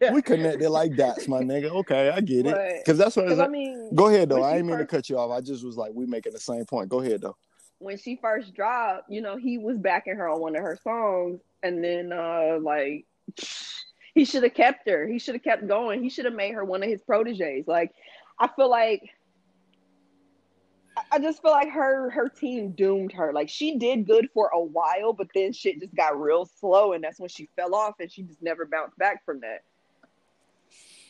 yeah. 0.00 0.12
We 0.12 0.20
connected 0.20 0.68
like 0.68 0.94
dots, 0.94 1.26
my 1.28 1.40
nigga. 1.40 1.70
Okay, 1.70 2.10
I 2.10 2.20
get 2.20 2.46
it. 2.46 2.84
Because 2.84 2.98
that's 2.98 3.16
what 3.16 3.40
I 3.40 3.48
mean, 3.48 3.94
Go 3.94 4.08
ahead 4.08 4.28
though. 4.28 4.42
I 4.42 4.54
didn't 4.54 4.66
mean 4.66 4.78
to 4.78 4.86
cut 4.86 5.08
you 5.08 5.18
off. 5.18 5.30
I 5.30 5.40
just 5.40 5.64
was 5.64 5.76
like, 5.76 5.92
we 5.94 6.06
making 6.06 6.32
the 6.32 6.40
same 6.40 6.64
point. 6.66 6.88
Go 6.88 7.00
ahead 7.00 7.22
though. 7.22 7.36
When 7.78 7.98
she 7.98 8.16
first 8.16 8.54
dropped, 8.54 9.10
you 9.10 9.20
know, 9.20 9.36
he 9.36 9.58
was 9.58 9.78
backing 9.78 10.16
her 10.16 10.28
on 10.28 10.40
one 10.40 10.56
of 10.56 10.62
her 10.62 10.78
songs, 10.82 11.40
and 11.62 11.82
then 11.82 12.12
uh 12.12 12.58
like 12.60 13.06
he 14.14 14.24
should 14.24 14.42
have 14.44 14.54
kept 14.54 14.88
her. 14.88 15.06
He 15.06 15.18
should 15.18 15.34
have 15.34 15.44
kept 15.44 15.66
going. 15.68 16.02
He 16.02 16.08
should 16.08 16.24
have 16.24 16.34
made 16.34 16.54
her 16.54 16.64
one 16.64 16.82
of 16.82 16.88
his 16.88 17.02
proteges. 17.02 17.66
Like 17.66 17.94
I 18.38 18.48
feel 18.48 18.70
like 18.70 19.10
I- 21.12 21.18
just 21.18 21.42
feel 21.42 21.50
like 21.50 21.70
her 21.70 22.10
her 22.10 22.28
team 22.28 22.72
doomed 22.72 23.12
her. 23.12 23.32
Like 23.32 23.48
she 23.48 23.76
did 23.78 24.06
good 24.06 24.28
for 24.32 24.48
a 24.48 24.60
while, 24.60 25.12
but 25.12 25.28
then 25.34 25.52
shit 25.52 25.80
just 25.80 25.94
got 25.94 26.20
real 26.20 26.46
slow, 26.46 26.92
and 26.92 27.04
that's 27.04 27.20
when 27.20 27.28
she 27.28 27.48
fell 27.56 27.74
off, 27.74 27.96
and 28.00 28.10
she 28.10 28.22
just 28.22 28.42
never 28.42 28.64
bounced 28.64 28.96
back 28.98 29.24
from 29.24 29.40
that. 29.40 29.62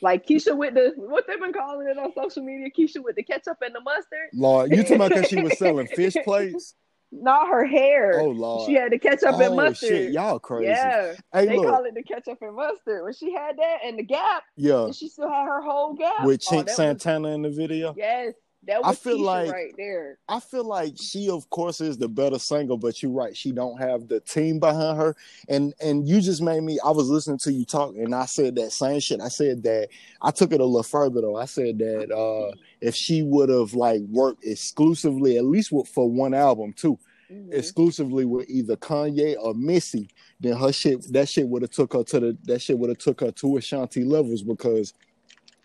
Like 0.03 0.27
Keyshia 0.27 0.57
with 0.57 0.75
the 0.75 0.93
what 0.97 1.27
they've 1.27 1.41
been 1.41 1.53
calling 1.53 1.89
it 1.89 1.99
on 1.99 2.13
social 2.15 2.43
media, 2.45 2.69
Keyshia 2.77 3.03
with 3.03 3.17
the 3.17 3.23
ketchup 3.23 3.59
and 3.63 3.75
the 3.75 3.81
mustard. 3.81 4.29
Lord, 4.35 4.71
you 4.71 4.79
talking 4.83 4.97
about 4.97 5.09
because 5.11 5.29
she 5.29 5.41
was 5.41 5.59
selling 5.59 5.87
fish 5.87 6.15
plates? 6.25 6.75
Not 7.13 7.49
her 7.49 7.65
hair. 7.65 8.21
Oh 8.21 8.29
Lord. 8.31 8.67
She 8.67 8.75
had 8.75 8.91
the 8.93 8.99
ketchup 8.99 9.35
and 9.35 9.43
oh 9.43 9.55
mustard. 9.55 9.89
shit, 9.89 10.13
y'all 10.13 10.39
crazy. 10.41 10.67
Yeah, 10.71 11.15
Hey, 11.33 11.47
they 11.47 11.57
look, 11.57 11.67
call 11.69 11.85
it 11.85 11.95
the 11.95 12.03
ketchup 12.03 12.39
and 12.43 12.57
mustard. 12.57 13.05
When 13.05 13.13
she 13.15 13.33
had 13.33 13.57
that 13.59 13.79
and 13.85 13.99
the 13.99 14.03
gap, 14.03 14.43
yeah, 14.57 14.85
and 14.87 14.95
she 14.95 15.09
still 15.09 15.31
had 15.31 15.45
her 15.45 15.63
whole 15.63 15.95
gap. 15.95 16.25
with 16.25 16.43
Oh, 16.51 16.55
Chink 16.57 16.65
was- 16.67 16.75
Santana 16.77 17.29
in 17.29 17.43
the 17.43 17.51
video. 17.51 17.95
yes, 17.97 18.35
that 18.67 18.81
I 18.85 18.95
feel 18.95 19.19
Keyshia 19.19 19.25
like- 19.25 19.53
right 19.53 19.73
there. 19.77 20.19
I 20.29 20.41
feel 20.41 20.65
like 20.65 20.95
she, 21.01 21.31
of 21.31 21.49
course, 21.51 21.81
is 21.81 21.97
the 21.99 22.09
better 22.09 22.39
singer, 22.39 22.77
but 22.77 23.03
you're 23.03 23.13
right. 23.13 23.37
She 23.37 23.53
don't 23.53 23.79
have 23.79 24.09
the 24.09 24.21
team 24.21 24.59
behind 24.59 24.99
her, 24.99 25.15
and 25.49 25.73
and 25.81 26.07
you 26.09 26.21
just 26.21 26.43
made 26.43 26.63
me. 26.63 26.79
I 26.85 26.91
was 26.91 27.09
listening 27.09 27.39
to 27.39 27.53
you 27.53 27.65
talk, 27.65 27.95
and 27.97 28.15
I 28.15 28.27
said 28.27 28.57
that 28.57 28.73
same 28.73 29.01
shit. 29.01 29.21
I 29.21 29.29
said 29.29 29.63
that 29.65 29.89
I 30.23 30.31
took 30.31 30.53
it 30.53 30.61
a 30.61 30.65
little 30.65 30.83
further 30.83 31.21
though. 31.21 31.37
I 31.37 31.45
said 31.47 31.79
that 31.79 32.11
uh 32.11 32.55
if 32.81 32.95
she 32.95 33.23
would 33.23 33.49
have 33.49 33.75
like 33.75 34.01
worked 34.11 34.45
exclusively, 34.45 35.37
at 35.39 35.45
least 35.45 35.73
with, 35.73 35.89
for 35.89 36.11
one 36.11 36.35
album 36.35 36.73
too, 36.73 36.99
Mhm. 37.33 37.53
exclusively 37.55 38.25
with 38.25 38.49
either 38.51 38.77
Kanye 38.77 39.35
or 39.41 39.55
Missy, 39.55 40.09
then 40.41 40.57
her 40.57 40.73
shit 40.73 41.13
that 41.13 41.29
shit 41.29 41.49
would 41.49 41.63
have 41.63 41.71
took 41.71 41.93
her 41.95 42.05
to 42.05 42.21
the 42.21 42.37
that 42.45 42.61
shit 42.61 42.79
would 42.79 42.91
have 42.91 42.99
took 42.99 43.21
her 43.21 43.31
to 43.33 43.57
Ashanti 43.57 44.05
levels 44.05 44.43
because, 44.43 44.93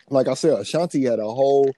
like 0.10 0.28
I 0.28 0.34
said, 0.34 0.54
Ashanti 0.60 1.04
had 1.04 1.20
a 1.20 1.24
whole 1.26 1.70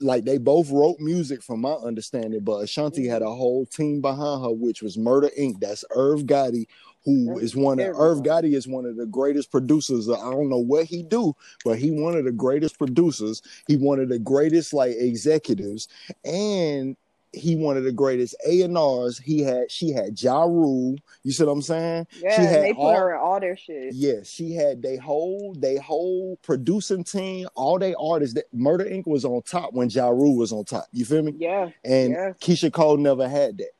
like 0.00 0.24
they 0.24 0.38
both 0.38 0.70
wrote 0.70 1.00
music 1.00 1.42
from 1.42 1.60
my 1.60 1.72
understanding, 1.72 2.40
but 2.40 2.58
Ashanti 2.58 3.06
had 3.06 3.22
a 3.22 3.30
whole 3.30 3.66
team 3.66 4.00
behind 4.00 4.44
her, 4.44 4.52
which 4.52 4.82
was 4.82 4.96
Murder 4.96 5.30
Inc. 5.38 5.60
That's 5.60 5.84
Irv 5.94 6.22
Gotti, 6.22 6.66
who 7.04 7.32
Irv- 7.32 7.42
is 7.42 7.56
one 7.56 7.80
of 7.80 7.86
Irv 7.96 8.18
Gotti 8.18 8.54
is 8.54 8.68
one 8.68 8.86
of 8.86 8.96
the 8.96 9.06
greatest 9.06 9.50
producers. 9.50 10.08
I 10.08 10.30
don't 10.30 10.48
know 10.48 10.58
what 10.58 10.86
he 10.86 11.02
do, 11.02 11.34
but 11.64 11.78
he 11.78 11.90
one 11.90 12.16
of 12.16 12.24
the 12.24 12.32
greatest 12.32 12.78
producers. 12.78 13.42
He 13.66 13.76
one 13.76 13.98
of 14.00 14.08
the 14.08 14.18
greatest 14.18 14.72
like 14.72 14.94
executives, 14.96 15.88
and 16.24 16.96
he 17.32 17.56
one 17.56 17.76
of 17.76 17.84
the 17.84 17.92
greatest 17.92 18.34
A 18.46 18.62
and 18.62 18.76
R's. 18.76 19.18
He 19.18 19.40
had 19.40 19.70
she 19.70 19.90
had 19.90 20.20
Ja 20.20 20.44
Rule. 20.44 20.96
You 21.24 21.32
see 21.32 21.44
what 21.44 21.52
I'm 21.52 21.62
saying? 21.62 22.06
Yeah, 22.20 22.36
she 22.36 22.42
had 22.42 22.62
they 22.64 22.72
put 22.74 22.80
all- 22.80 22.96
her 22.96 23.14
in 23.14 23.20
all 23.20 23.40
their 23.40 23.56
shit. 23.56 23.94
Yes, 23.94 24.28
she 24.28 24.52
had 24.54 24.80
they 24.82 24.96
whole 24.96 25.54
they 25.58 25.76
whole 25.76 26.38
producing 26.42 27.04
team, 27.04 27.46
all 27.54 27.78
they 27.78 27.94
artists. 27.94 28.34
That 28.34 28.44
Murder 28.52 28.84
Inc. 28.84 29.06
was 29.06 29.24
on 29.24 29.42
top 29.42 29.72
when 29.74 29.90
Ja 29.90 30.08
Rule 30.08 30.36
was 30.36 30.52
on 30.52 30.64
top. 30.64 30.86
You 30.92 31.04
feel 31.04 31.22
me? 31.22 31.34
Yeah, 31.38 31.70
And 31.84 32.12
Yeah. 32.12 32.32
Keyshia 32.40 32.72
Cole 32.72 32.96
never 32.96 33.28
had 33.28 33.58
that. 33.58 33.70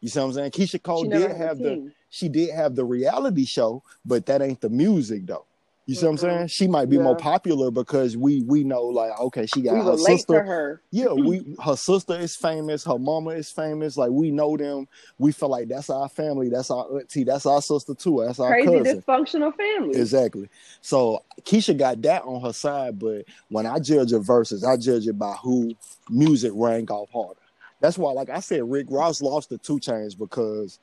You 0.00 0.08
see 0.08 0.20
what 0.20 0.26
I'm 0.26 0.32
saying? 0.34 0.50
Keyshia 0.52 0.82
Cole 0.82 1.04
did 1.04 1.32
have 1.32 1.60
a 1.60 1.62
the 1.62 1.92
she 2.10 2.28
did 2.28 2.54
have 2.54 2.74
the 2.74 2.84
reality 2.84 3.44
show, 3.44 3.82
but 4.04 4.26
that 4.26 4.40
ain't 4.42 4.60
the 4.60 4.70
music 4.70 5.26
though. 5.26 5.44
You 5.88 5.94
see 5.94 6.04
what 6.04 6.10
I'm 6.12 6.16
Mhm. 6.16 6.20
saying? 6.20 6.46
She 6.48 6.68
might 6.68 6.90
be 6.90 6.98
more 6.98 7.16
popular 7.16 7.70
because 7.70 8.14
we 8.14 8.42
we 8.42 8.62
know 8.62 8.82
like 8.84 9.18
okay, 9.18 9.46
she 9.46 9.62
got 9.62 9.72
We 9.72 9.90
her 9.90 9.96
sister. 9.96 10.40
her. 10.44 10.82
Yeah, 10.90 11.12
we 11.14 11.56
her 11.64 11.76
sister 11.76 12.14
is 12.18 12.36
famous, 12.36 12.84
her 12.84 12.98
mama 12.98 13.30
is 13.30 13.50
famous. 13.50 13.96
Like 13.96 14.10
we 14.10 14.30
know 14.30 14.54
them. 14.58 14.86
We 15.18 15.32
feel 15.32 15.48
like 15.48 15.68
that's 15.68 15.88
our 15.88 16.10
family, 16.10 16.50
that's 16.50 16.70
our 16.70 16.98
auntie, 17.00 17.24
that's 17.24 17.46
our 17.46 17.62
sister 17.62 17.94
too, 17.94 18.22
that's 18.26 18.38
our 18.38 18.52
Crazy 18.52 18.66
cousin. 18.70 19.02
dysfunctional 19.02 19.56
family. 19.56 19.98
Exactly. 19.98 20.50
So 20.82 21.24
Keyshia 21.42 21.78
got 21.78 22.02
that 22.02 22.22
on 22.24 22.42
her 22.42 22.52
side, 22.52 22.98
but 22.98 23.24
when 23.48 23.64
I 23.64 23.78
judge 23.78 24.10
her 24.12 24.18
verses, 24.18 24.64
I 24.64 24.76
judge 24.76 25.06
it 25.08 25.18
by 25.18 25.32
who 25.42 25.74
music 26.10 26.52
rang 26.54 26.86
off 26.90 27.08
harder. 27.10 27.40
That's 27.80 27.96
why, 27.96 28.12
like 28.12 28.28
I 28.28 28.40
said, 28.40 28.68
Rick 28.68 28.88
Ross 28.90 29.22
lost 29.22 29.48
the 29.48 29.56
Two 29.56 29.78
Chainz 29.78 30.18
because 30.18 30.78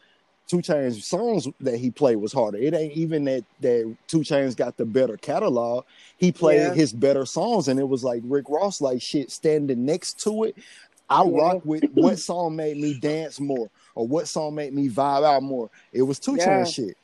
Two 0.47 0.57
Chainz 0.57 1.01
songs 1.03 1.47
that 1.61 1.77
he 1.77 1.89
played 1.89 2.17
was 2.17 2.31
harder. 2.31 2.57
It 2.59 2.73
ain't 2.75 2.93
even 2.93 3.25
that 3.25 3.43
that 3.61 3.95
Two 4.07 4.19
Chainz 4.19 4.55
got 4.55 4.77
the 4.77 4.85
better 4.85 5.17
catalog. 5.17 5.85
He 6.17 6.31
played 6.31 6.57
Yeah. 6.61 6.73
his 6.73 6.93
better 6.93 7.25
songs, 7.25 7.67
and 7.67 7.79
it 7.79 7.87
was 7.87 8.03
like 8.03 8.21
Rick 8.25 8.45
Ross, 8.49 8.79
like 8.79 9.01
shit, 9.01 9.31
standing 9.31 9.85
next 9.85 10.21
to 10.23 10.43
it. 10.43 10.55
I 11.09 11.23
Yeah. 11.23 11.37
rock 11.37 11.65
with 11.65 11.83
what 11.93 12.19
song 12.19 12.55
made 12.55 12.77
me 12.77 12.99
dance 12.99 13.39
more, 13.39 13.69
or 13.95 14.07
what 14.07 14.27
song 14.27 14.55
made 14.55 14.73
me 14.73 14.87
vibe 14.89 15.23
out 15.23 15.41
more. 15.43 15.69
It 15.91 16.03
was 16.03 16.19
Two 16.19 16.35
Yeah. 16.35 16.63
Shit. 16.63 16.95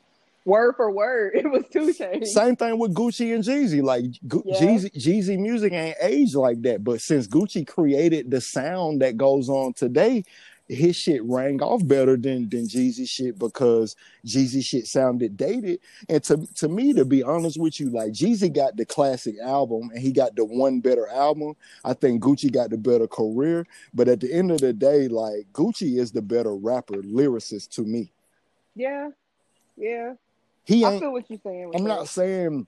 Word 0.44 0.74
for 0.76 0.90
word, 0.90 1.32
it 1.36 1.48
was 1.48 1.64
two 1.72 1.92
Chainz. 1.92 2.26
Same 2.26 2.56
thing 2.56 2.76
with 2.78 2.94
Gucci 2.94 3.34
and 3.34 3.44
Jeezy. 3.44 3.80
Like 3.82 4.04
Gu- 4.26 4.42
Yeah. 4.44 4.60
Jeezy, 4.60 4.92
Jeezy 4.92 5.38
music 5.38 5.72
ain't 5.72 5.96
aged 6.00 6.34
like 6.34 6.62
that. 6.62 6.82
But 6.82 7.00
since 7.00 7.28
Gucci 7.28 7.64
created 7.66 8.28
the 8.30 8.40
sound 8.40 9.02
that 9.02 9.16
goes 9.16 9.48
on 9.48 9.72
today, 9.72 10.24
his 10.68 10.96
shit 10.96 11.22
rang 11.24 11.62
off 11.62 11.86
better 11.86 12.16
than 12.16 12.48
than 12.48 12.66
Jeezy 12.66 13.08
shit 13.08 13.38
because 13.38 13.96
Jeezy 14.24 14.64
shit 14.64 14.86
sounded 14.86 15.36
dated. 15.36 15.80
And 16.08 16.22
to 16.24 16.46
to 16.56 16.68
me, 16.68 16.92
to 16.94 17.04
be 17.04 17.22
honest 17.22 17.58
with 17.58 17.80
you, 17.80 17.90
like 17.90 18.12
Jeezy 18.12 18.52
got 18.52 18.76
the 18.76 18.84
classic 18.84 19.36
album 19.42 19.90
and 19.90 20.00
he 20.00 20.12
got 20.12 20.36
the 20.36 20.44
one 20.44 20.80
better 20.80 21.08
album. 21.08 21.54
I 21.84 21.94
think 21.94 22.22
Gucci 22.22 22.52
got 22.52 22.70
the 22.70 22.78
better 22.78 23.06
career. 23.06 23.66
But 23.92 24.08
at 24.08 24.20
the 24.20 24.32
end 24.32 24.50
of 24.50 24.60
the 24.60 24.72
day, 24.72 25.08
like 25.08 25.46
Gucci 25.52 25.98
is 25.98 26.12
the 26.12 26.22
better 26.22 26.54
rapper, 26.54 27.02
lyricist 27.02 27.70
to 27.70 27.82
me. 27.82 28.12
Yeah, 28.74 29.10
yeah. 29.76 30.14
He 30.64 30.84
I 30.84 30.98
feel 30.98 31.12
what 31.12 31.28
you're 31.28 31.40
saying. 31.42 31.72
I'm 31.74 31.84
that. 31.84 31.88
not 31.88 32.08
saying 32.08 32.66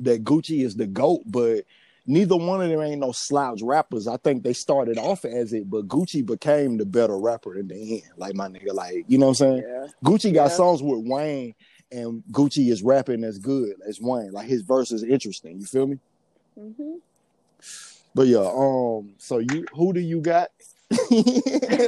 that 0.00 0.24
Gucci 0.24 0.64
is 0.64 0.76
the 0.76 0.86
GOAT, 0.86 1.22
but 1.26 1.64
neither 2.06 2.36
one 2.36 2.62
of 2.62 2.68
them 2.68 2.80
ain't 2.80 3.00
no 3.00 3.12
slouch 3.12 3.60
rappers. 3.62 4.06
I 4.08 4.16
think 4.18 4.42
they 4.42 4.52
started 4.52 4.98
off 4.98 5.24
as 5.24 5.52
it, 5.52 5.68
but 5.68 5.88
Gucci 5.88 6.24
became 6.24 6.76
the 6.76 6.86
better 6.86 7.18
rapper 7.18 7.58
in 7.58 7.68
the 7.68 7.94
end. 8.02 8.12
Like 8.16 8.34
my 8.34 8.48
nigga, 8.48 8.72
like, 8.72 9.04
you 9.08 9.18
know 9.18 9.26
what 9.26 9.40
I'm 9.40 9.58
saying? 9.58 9.64
Yeah. 9.66 9.86
Gucci 10.04 10.32
got 10.32 10.44
Yeah. 10.50 10.56
songs 10.56 10.82
with 10.82 11.04
Wayne, 11.06 11.54
and 11.92 12.22
Gucci 12.30 12.70
is 12.70 12.82
rapping 12.82 13.24
as 13.24 13.38
good 13.38 13.74
as 13.86 14.00
Wayne. 14.00 14.32
Like 14.32 14.46
his 14.48 14.62
verse 14.62 14.92
is 14.92 15.02
interesting. 15.02 15.58
You 15.58 15.66
feel 15.66 15.86
me? 15.86 15.98
Mm-hmm. 16.58 16.94
But 18.14 18.28
yeah, 18.28 18.38
um, 18.56 19.14
so 19.18 19.38
you 19.38 19.66
who 19.72 19.92
do 19.92 20.00
you 20.00 20.20
got? 20.20 20.48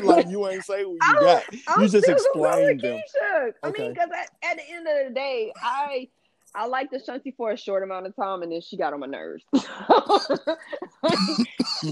like 0.02 0.28
you 0.28 0.46
ain't 0.48 0.64
say 0.64 0.83
who 0.83 0.94
you 0.94 0.98
I 1.02 1.20
got. 1.20 1.44
I'm 1.68 1.83
You 1.83 1.88
just 1.88 2.04
still 2.04 2.16
gonna 2.16 2.35
go 2.35 2.64
with 2.66 2.70
explained 2.70 2.83
them. 2.83 2.96
Keyshia. 2.96 3.52
I 3.62 3.68
Okay. 3.68 3.83
mean, 3.83 3.92
because 3.94 4.11
at, 4.14 4.50
at 4.50 4.57
the 4.59 4.70
end 4.70 4.87
of 4.88 5.09
the 5.09 5.14
day, 5.14 5.52
I 5.62 6.09
I 6.54 6.66
liked 6.66 6.92
Ashanti 6.94 7.32
for 7.37 7.50
a 7.52 7.56
short 7.56 7.82
amount 7.82 8.06
of 8.06 8.16
time, 8.16 8.42
and 8.42 8.50
then 8.50 8.61
she 8.61 8.76
got 8.76 8.92
on 8.92 9.00
my 9.00 9.06
nerves. 9.06 9.44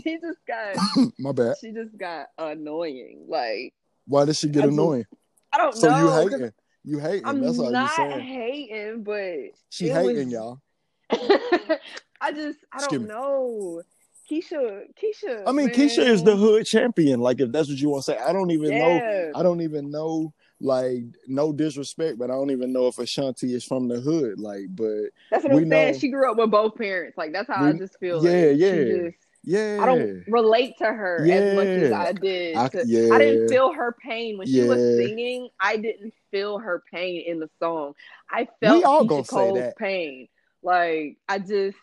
she 0.02 0.18
just 0.18 0.38
got 0.46 0.76
My 1.18 1.32
bad. 1.32 1.56
she 1.60 1.72
just 1.72 1.96
got 1.96 2.28
annoying. 2.38 3.24
Like 3.28 3.74
Why 4.06 4.24
did 4.24 4.36
she 4.36 4.48
get 4.48 4.64
I 4.64 4.66
just- 4.66 4.72
annoying? 4.74 5.04
I 5.52 5.58
don't 5.58 5.74
So 5.74 5.88
know. 5.88 5.98
you 5.98 6.06
'cause 6.30 6.32
hating? 6.40 6.52
You 6.84 6.98
hating? 6.98 7.26
I'm 7.26 7.40
That's 7.40 7.58
all 7.58 7.66
you 7.66 7.70
not 7.72 7.90
saying. 7.92 8.20
hating, 8.20 9.02
but 9.02 9.36
She 9.70 9.88
hating 9.88 10.26
was- 10.26 10.32
y'all. 10.32 10.60
I 11.10 12.32
just 12.32 12.58
I 12.72 12.78
Excuse 12.78 12.90
don't 12.90 13.02
me. 13.02 13.08
know. 13.08 13.82
Keyshia, 14.30 14.82
Keyshia. 15.00 15.44
I 15.46 15.52
mean, 15.52 15.68
Keyshia 15.68 16.04
is 16.08 16.24
the 16.24 16.34
hood 16.34 16.66
champion. 16.66 17.20
Like, 17.20 17.40
if 17.40 17.52
that's 17.52 17.68
what 17.68 17.78
you 17.78 17.90
want 17.90 18.04
to 18.04 18.10
say, 18.12 18.18
I 18.18 18.32
don't 18.32 18.50
even 18.50 18.70
know. 18.70 19.32
I 19.36 19.42
don't 19.44 19.60
even 19.60 19.90
know 19.92 20.32
like 20.60 21.02
no 21.26 21.52
disrespect, 21.52 22.18
but 22.18 22.30
I 22.30 22.34
don't 22.34 22.50
even 22.50 22.72
know 22.72 22.86
if 22.88 22.98
Ashanti 22.98 23.54
is 23.54 23.64
from 23.64 23.88
the 23.88 24.00
hood. 24.00 24.38
Like, 24.40 24.66
but 24.70 25.10
That's 25.30 25.44
what 25.44 25.52
we 25.54 25.62
I'm 25.62 25.70
saying. 25.70 25.92
know- 25.92 25.98
She 25.98 26.08
grew 26.08 26.30
up 26.30 26.38
with 26.38 26.50
both 26.50 26.76
parents. 26.76 27.16
Like 27.18 27.32
that's 27.32 27.48
how 27.48 27.64
I 27.66 27.72
just 27.72 27.98
feel. 27.98 28.24
yeah, 28.24 28.30
like, 28.48 28.56
she 28.56 28.56
yeah. 28.56 29.04
just- 29.06 29.16
yeah, 29.48 29.78
I 29.80 29.86
don't 29.86 30.24
relate 30.26 30.76
to 30.78 30.86
her 30.86 31.24
as 31.24 31.54
much 31.54 31.66
as 31.68 31.92
I 31.92 32.12
did. 32.12 32.56
I- 32.56 32.68
yeah. 32.84 33.14
I 33.14 33.18
didn't 33.18 33.48
feel 33.48 33.72
her 33.72 33.94
pain 34.02 34.38
when 34.38 34.48
she 34.48 34.62
was 34.64 34.78
singing. 34.78 35.48
I 35.60 35.76
didn't 35.76 36.14
feel 36.32 36.58
her 36.58 36.82
pain 36.92 37.22
in 37.26 37.38
the 37.38 37.48
song. 37.60 37.92
I 38.28 38.48
felt 38.60 38.78
we 38.78 38.82
all 38.84 39.06
Keyshia 39.06 39.28
Cole's 39.28 39.58
that. 39.60 39.76
pain. 39.76 40.26
Like 40.64 41.18
I 41.28 41.38
just 41.38 41.76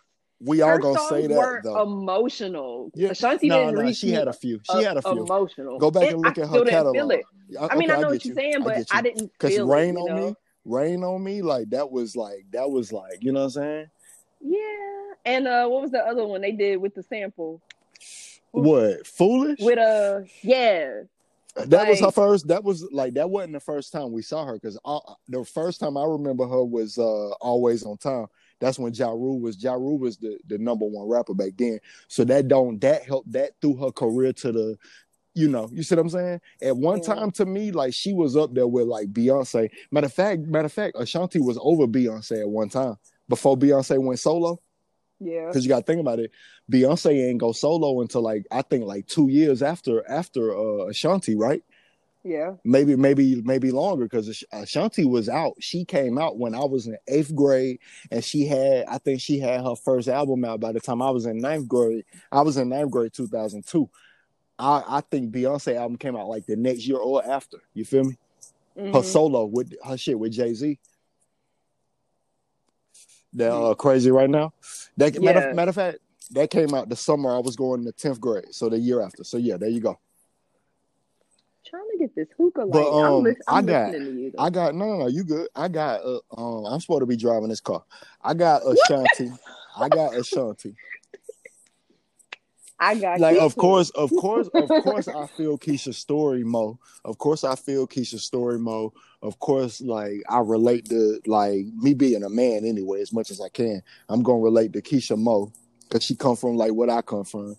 We 0.45 0.61
all 0.61 0.71
her 0.71 0.79
gonna 0.79 0.99
say 1.09 1.27
that 1.27 1.61
though. 1.63 1.83
emotional. 1.83 2.91
Yeah. 2.95 3.09
Ashanti 3.09 3.47
no, 3.47 3.59
didn't 3.59 3.75
no, 3.75 3.81
reach 3.81 3.97
she 3.97 4.11
had 4.11 4.27
a 4.27 4.33
few. 4.33 4.59
She 4.63 4.77
uh, 4.77 4.81
had 4.81 4.97
a 4.97 5.01
few. 5.01 5.23
emotional. 5.23 5.79
Go 5.79 5.89
back 5.89 6.11
and 6.11 6.21
look 6.21 6.37
I 6.37 6.41
at 6.41 6.49
her 6.49 6.65
catalog. 6.65 7.11
it. 7.11 7.25
I 7.59 7.75
mean, 7.75 7.89
I 7.89 7.97
know 7.97 8.09
what 8.09 8.25
you're 8.25 8.35
saying, 8.35 8.63
but 8.63 8.85
I, 8.91 9.01
didn't 9.01 9.31
Because 9.31 9.59
rain 9.59 9.95
it. 9.95 9.99
On 9.99 10.15
know? 10.15 10.27
me, 10.27 10.35
rain 10.65 11.03
on 11.03 11.23
me, 11.23 11.41
like 11.41 11.69
that 11.69 11.89
was 11.89 12.15
like 12.15 12.45
that 12.51 12.69
was 12.69 12.91
like 12.91 13.19
you 13.21 13.31
know 13.31 13.41
what 13.41 13.45
I'm 13.57 13.63
saying? 13.63 13.87
Yeah. 14.41 14.59
And 15.25 15.47
uh, 15.47 15.67
what 15.67 15.81
was 15.81 15.91
the 15.91 16.05
other 16.05 16.25
one 16.25 16.41
they 16.41 16.51
did 16.51 16.77
with 16.77 16.95
the 16.95 17.03
sample? 17.03 17.61
What 18.51 19.07
foolish? 19.07 19.59
With 19.61 19.79
uh, 19.79 20.21
yeah, 20.41 21.03
that 21.55 21.87
was 21.87 21.99
her 22.01 22.11
first. 22.11 22.47
That 22.47 22.63
was 22.63 22.83
like 22.91 23.13
that 23.13 23.29
wasn't 23.29 23.53
the 23.53 23.59
first 23.59 23.91
time 23.91 24.11
we 24.11 24.21
saw 24.21 24.45
her 24.45 24.53
because 24.53 24.77
the 25.27 25.45
first 25.45 25.79
time 25.79 25.97
I 25.97 26.03
remember 26.03 26.47
her 26.47 26.63
was 26.63 26.97
uh 26.97 27.29
always 27.41 27.83
on 27.83 27.97
time. 27.97 28.27
That's 28.63 28.79
when 28.79 28.93
Ja 28.93 29.09
Rule 29.09 29.41
was 29.41 29.61
Ja 29.61 29.73
Rule 29.73 29.99
was 29.99 30.15
the, 30.17 30.39
the 30.47 30.57
number 30.57 30.85
one 30.85 31.09
rapper 31.09 31.33
back 31.33 31.51
then. 31.57 31.79
So 32.07 32.23
that 32.23 32.47
don't 32.47 32.79
that 32.79 33.03
helped 33.03 33.29
that 33.33 33.51
threw 33.61 33.75
her 33.75 33.91
career 33.91 34.31
to 34.33 34.51
the 34.53 34.77
you 35.35 35.49
know, 35.49 35.67
you 35.73 35.83
see 35.83 35.95
what 35.95 36.01
I'm 36.01 36.09
saying? 36.09 36.41
At 36.61 36.77
one 36.77 36.99
Yeah. 36.99 37.15
time 37.15 37.31
to 37.31 37.45
me, 37.45 37.71
like 37.71 37.93
she 37.93 38.13
was 38.13 38.37
up 38.37 38.53
there 38.53 38.67
with 38.67 38.85
like 38.85 39.11
Beyonce. 39.11 39.69
Matter 39.91 40.05
of 40.05 40.13
fact, 40.13 40.43
matter 40.43 40.67
of 40.67 40.71
fact, 40.73 40.95
Ashanti 40.97 41.39
was 41.39 41.57
over 41.61 41.87
Beyonce 41.87 42.39
at 42.39 42.47
one 42.49 42.69
time 42.69 42.95
before 43.27 43.57
Beyonce 43.57 43.97
went 44.01 44.19
solo. 44.19 44.61
yeah. 45.19 45.47
Because 45.47 45.65
you 45.65 45.69
gotta 45.69 45.85
think 45.85 45.99
about 46.01 46.19
it. 46.19 46.31
Beyonce 46.71 47.29
ain't 47.29 47.39
go 47.39 47.51
solo 47.51 47.99
until 48.01 48.21
like 48.21 48.45
I 48.51 48.61
think 48.61 48.85
like 48.85 49.07
two 49.07 49.27
years 49.29 49.61
after 49.61 50.07
after 50.09 50.55
uh 50.55 50.85
Ashanti, 50.87 51.35
right? 51.35 51.63
Yeah. 52.25 52.53
maybe 52.63 52.95
maybe 52.95 53.41
maybe 53.41 53.69
longer 53.71 54.05
because 54.05 54.43
Ashanti 54.53 55.03
was 55.03 55.27
out. 55.27 55.55
She 55.59 55.83
came 55.83 56.17
out 56.17 56.37
when 56.37 56.55
I 56.55 56.63
was 56.63 56.87
in 56.87 56.97
eighth 57.07 57.35
grade, 57.35 57.79
and 58.11 58.23
she 58.23 58.45
had 58.45 58.85
I 58.87 58.97
think 58.97 59.19
she 59.19 59.39
had 59.39 59.61
her 59.61 59.75
first 59.75 60.07
album 60.07 60.45
out 60.45 60.61
by 60.61 60.71
the 60.71 60.79
time 60.79 61.01
I 61.01 61.09
was 61.09 61.25
in 61.25 61.39
ninth 61.39 61.67
grade. 61.67 62.05
I 62.31 62.41
was 62.41 62.55
in 62.57 62.69
ninth 62.69 62.91
grade, 62.91 63.11
two 63.13 63.27
thousand 63.27 63.65
two. 63.67 63.89
I 64.57 64.83
I 64.87 65.01
think 65.01 65.33
Beyonce 65.33 65.75
album 65.75 65.97
came 65.97 66.15
out 66.15 66.27
like 66.29 66.45
the 66.45 66.55
next 66.55 66.87
year 66.87 66.97
or 66.97 67.25
after. 67.25 67.57
You 67.73 67.83
feel 67.83 68.05
me? 68.05 68.17
Her 68.75 68.83
Mhm. 68.83 69.03
solo 69.03 69.45
with 69.45 69.73
her 69.85 69.97
shit 69.97 70.17
with 70.17 70.31
Jay 70.31 70.53
Z. 70.53 70.79
That 73.33 73.51
uh, 73.51 73.73
crazy 73.75 74.11
right 74.11 74.29
now. 74.29 74.53
That 74.97 75.19
matter, 75.21 75.53
matter 75.53 75.69
of 75.69 75.75
fact, 75.75 75.97
that 76.31 76.49
came 76.51 76.73
out 76.73 76.87
the 76.87 76.95
summer 76.95 77.35
I 77.35 77.39
was 77.39 77.55
going 77.55 77.83
to 77.85 77.91
tenth 77.91 78.21
grade, 78.21 78.45
so 78.51 78.69
the 78.69 78.79
year 78.79 79.01
after. 79.01 79.23
So 79.23 79.37
yeah, 79.37 79.57
there 79.57 79.69
you 79.69 79.81
go. 79.81 79.99
Trying 81.69 81.87
to 81.93 81.97
get 81.97 82.15
this 82.15 82.27
hookah 82.37 82.61
light. 82.61 82.71
But, 82.71 82.89
I'm, 82.99 83.05
um, 83.05 83.27
I'm 83.27 83.35
I 83.47 83.61
got- 83.61 83.91
listening 83.91 84.13
to 84.15 84.21
you. 84.21 84.31
Though. 84.35 84.43
I 84.43 84.49
got 84.49 84.75
no, 84.75 84.85
no, 84.85 84.97
no. 84.99 85.07
You 85.07 85.23
good? 85.23 85.47
I 85.55 85.67
got. 85.67 86.01
Uh, 86.03 86.19
um, 86.37 86.65
I'm 86.65 86.79
supposed 86.79 87.01
to 87.01 87.05
be 87.05 87.15
driving 87.17 87.49
this 87.49 87.61
car. 87.61 87.83
I 88.21 88.33
got 88.33 88.63
a 88.63 88.69
Ashanti. 88.83 89.31
I 89.77 89.89
got 89.89 90.13
a 90.13 90.19
Ashanti. 90.19 90.75
I 92.79 92.95
got 92.95 93.19
Like, 93.21 93.37
of 93.37 93.55
course, 93.55 93.91
of 93.91 94.11
course, 94.11 94.49
of 94.49 94.69
course, 94.83 95.07
I 95.07 95.25
feel 95.27 95.57
Keyshia's 95.57 95.97
story, 95.97 96.43
Mo. 96.43 96.79
Of 97.05 97.17
course, 97.17 97.43
I 97.45 97.55
feel 97.55 97.87
Keyshia's 97.87 98.23
story, 98.23 98.59
Mo. 98.59 98.93
Of 99.21 99.39
course, 99.39 99.79
like 99.79 100.21
I 100.27 100.39
relate 100.39 100.89
to 100.89 101.21
like 101.25 101.65
me 101.77 101.93
being 101.93 102.23
a 102.23 102.29
man 102.29 102.65
anyway, 102.65 103.01
as 103.01 103.13
much 103.13 103.31
as 103.31 103.39
I 103.39 103.47
can. 103.49 103.81
I'm 104.09 104.21
gonna 104.21 104.39
relate 104.39 104.73
to 104.73 104.81
Keyshia 104.81 105.17
Mo 105.17 105.53
because 105.87 106.03
she 106.03 106.15
come 106.15 106.35
from 106.35 106.57
like 106.57 106.73
what 106.73 106.89
I 106.89 107.01
come 107.01 107.23
from. 107.23 107.55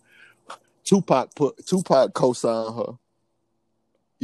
Tupac 0.85 1.35
put 1.35 1.64
Tupac 1.67 2.12
co-signed 2.12 2.75
her. 2.77 2.99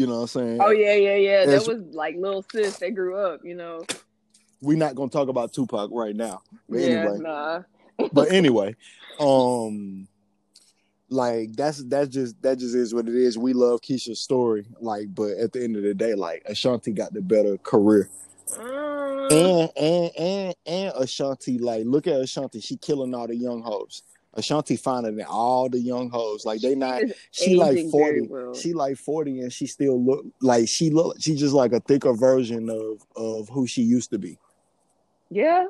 You 0.01 0.07
know 0.07 0.15
what 0.15 0.21
I'm 0.23 0.27
saying? 0.29 0.61
Oh 0.63 0.71
yeah, 0.71 0.95
yeah, 0.95 1.17
yeah. 1.17 1.45
That 1.45 1.67
was 1.67 1.83
like 1.93 2.17
little 2.17 2.43
sis. 2.51 2.79
They 2.79 2.91
grew 2.91 3.19
up, 3.19 3.41
you 3.45 3.55
know. 3.55 3.85
We're 4.63 4.79
not 4.79 4.95
gonna 4.95 5.11
talk 5.11 5.29
about 5.29 5.53
Tupac 5.53 5.91
right 5.93 6.17
now. 6.17 6.41
But 6.71 6.79
yeah, 6.79 6.87
anyway. 6.87 7.19
nah. 7.19 7.63
but 8.15 8.33
anyway, 8.33 8.77
um, 9.19 10.09
like 11.11 11.53
that's 11.53 11.85
that's 11.85 12.09
just 12.09 12.41
that 12.41 12.59
just 12.59 12.75
is 12.75 12.95
what 12.95 13.09
it 13.09 13.15
is. 13.15 13.37
We 13.37 13.53
love 13.53 13.83
Keyshia's 13.83 14.23
story, 14.23 14.65
like, 14.81 15.15
but 15.15 15.33
at 15.33 15.53
the 15.53 15.63
end 15.63 15.77
of 15.77 15.83
the 15.83 15.93
day, 15.93 16.15
like 16.15 16.45
Ashanti 16.47 16.93
got 16.93 17.13
the 17.13 17.21
better 17.21 17.59
career, 17.59 18.09
Mm, 18.57 19.31
and 19.31 19.71
and 19.77 20.11
and 20.17 20.55
and 20.65 20.93
Ashanti, 20.97 21.59
like, 21.59 21.85
look 21.85 22.07
at 22.07 22.23
Ashanti, 22.23 22.63
she 22.63 22.79
killing 22.79 23.15
all 23.15 23.27
the 23.27 23.37
young 23.37 23.61
hoes. 23.61 24.03
Ashanti 24.35 24.77
finer 24.77 25.11
than 25.11 25.25
all 25.27 25.69
the 25.69 25.79
young 25.81 26.09
hoes, 26.11 26.45
like 26.45 26.61
they 26.61 26.75
not. 26.75 27.03
She 27.33 27.57
like 27.57 27.88
forty. 27.90 28.23
well. 28.23 28.55
She 28.55 28.73
like 28.73 28.97
forty, 28.97 29.40
and 29.40 29.53
she 29.53 29.66
still 29.66 30.03
look 30.03 30.25
like 30.40 30.69
she 30.69 30.90
look. 30.90 31.16
She 31.21 31.35
just 31.35 31.55
like 31.55 31.73
a 31.73 31.81
thicker 31.81 32.12
version 32.12 32.71
of 32.71 33.03
of 33.16 33.49
who 33.49 33.66
she 33.66 33.83
used 33.83 34.11
to 34.11 34.19
be. 34.19 34.38
Yeah. 35.31 35.66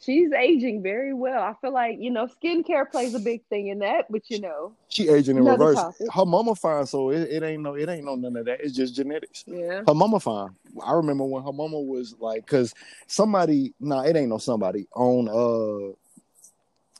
She's 0.00 0.32
aging 0.32 0.82
very 0.82 1.14
well. 1.14 1.42
I 1.42 1.54
feel 1.62 1.72
like, 1.72 1.96
you 1.98 2.10
know, 2.10 2.26
skincare 2.26 2.90
plays 2.90 3.14
a 3.14 3.18
big 3.18 3.42
thing 3.48 3.68
in 3.68 3.78
that, 3.78 4.04
but 4.10 4.28
you 4.28 4.38
know, 4.38 4.74
She 4.90 5.08
aging 5.08 5.38
in 5.38 5.44
reverse. 5.46 5.76
topic. 5.76 6.08
Her 6.12 6.26
mama 6.26 6.54
fine, 6.54 6.84
so 6.84 7.08
it, 7.10 7.22
it 7.30 7.42
ain't 7.42 7.62
no, 7.62 7.72
it 7.74 7.88
ain't 7.88 8.04
no 8.04 8.14
none 8.14 8.36
of 8.36 8.44
that. 8.44 8.60
It's 8.60 8.74
just 8.74 8.94
genetics. 8.94 9.44
yeah. 9.46 9.80
Her 9.86 9.94
mama 9.94 10.20
fine. 10.20 10.50
I 10.84 10.92
remember 10.92 11.24
when 11.24 11.42
her 11.42 11.52
mama 11.52 11.80
was 11.80 12.14
like, 12.20 12.46
cause 12.46 12.74
somebody, 13.06 13.72
nah, 13.80 14.02
it 14.02 14.14
ain't 14.14 14.28
no 14.28 14.36
somebody 14.36 14.86
on. 14.94 15.28
uh 15.28 15.94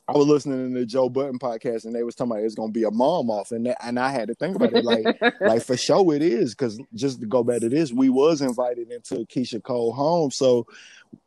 I 0.07 0.11
was 0.13 0.27
listening 0.27 0.73
to 0.73 0.79
the 0.79 0.85
Joe 0.85 1.09
Budden 1.09 1.39
podcast, 1.39 1.85
and 1.85 1.95
they 1.95 2.03
was 2.03 2.13
talking 2.13 2.31
about 2.33 2.43
it's 2.43 2.53
gonna 2.53 2.71
be 2.71 2.83
a 2.83 2.91
mom 2.91 3.29
off, 3.31 3.51
and 3.51 3.65
that, 3.65 3.77
and 3.83 3.99
I 3.99 4.11
had 4.11 4.27
to 4.27 4.35
think 4.35 4.55
about 4.55 4.73
it, 4.73 4.85
like, 4.85 5.05
like 5.41 5.63
for 5.63 5.75
sure 5.75 6.13
it 6.13 6.21
is, 6.21 6.53
cause 6.53 6.79
just 6.93 7.21
to 7.21 7.25
go 7.25 7.43
back 7.43 7.61
to 7.61 7.69
this, 7.69 7.91
we 7.91 8.09
was 8.09 8.41
invited 8.41 8.91
into 8.91 9.25
Keyshia 9.25 9.63
Cole 9.63 9.93
home, 9.93 10.31
so. 10.31 10.67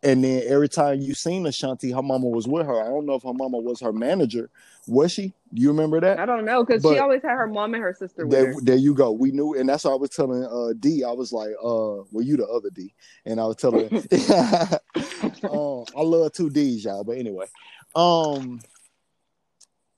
And 0.03 0.23
then 0.23 0.43
every 0.47 0.69
time 0.69 1.01
you 1.01 1.15
seen 1.15 1.47
Ashanti, 1.47 1.93
her 1.93 2.03
mama 2.03 2.27
was 2.27 2.47
with 2.47 2.67
her. 2.67 2.79
I 2.79 2.89
don't 2.89 3.07
know 3.07 3.15
if 3.15 3.23
her 3.23 3.33
mama 3.33 3.57
was 3.57 3.81
her 3.81 3.93
manager. 3.93 4.51
Was 4.87 5.13
she? 5.13 5.33
Do 5.55 5.63
you 5.63 5.69
remember 5.69 5.99
that? 6.01 6.19
I 6.19 6.27
don't 6.27 6.45
know 6.45 6.63
because 6.63 6.83
she 6.83 6.99
always 6.99 7.23
had 7.23 7.37
her 7.37 7.47
mom 7.47 7.73
and 7.73 7.83
her 7.83 7.95
sister 7.95 8.27
with 8.27 8.39
There, 8.39 8.53
her. 8.53 8.61
there 8.61 8.77
you 8.77 8.93
go. 8.93 9.13
We 9.13 9.31
knew, 9.31 9.55
and 9.55 9.67
that's 9.67 9.85
what 9.85 9.93
I 9.93 9.97
was 9.97 10.11
telling 10.11 10.45
uh 10.45 10.75
D. 10.79 11.05
I 11.05 11.13
was 11.13 11.33
like, 11.33 11.53
uh, 11.63 12.05
well, 12.13 12.23
you 12.23 12.37
the 12.37 12.47
other 12.47 12.69
D, 12.69 12.93
and 13.25 13.41
I 13.41 13.47
was 13.47 13.57
telling, 13.57 13.87
um, 15.51 15.85
I 15.97 16.03
love 16.03 16.33
two 16.33 16.51
D's, 16.51 16.85
y'all. 16.85 17.03
But 17.03 17.17
anyway, 17.17 17.47
um, 17.95 18.61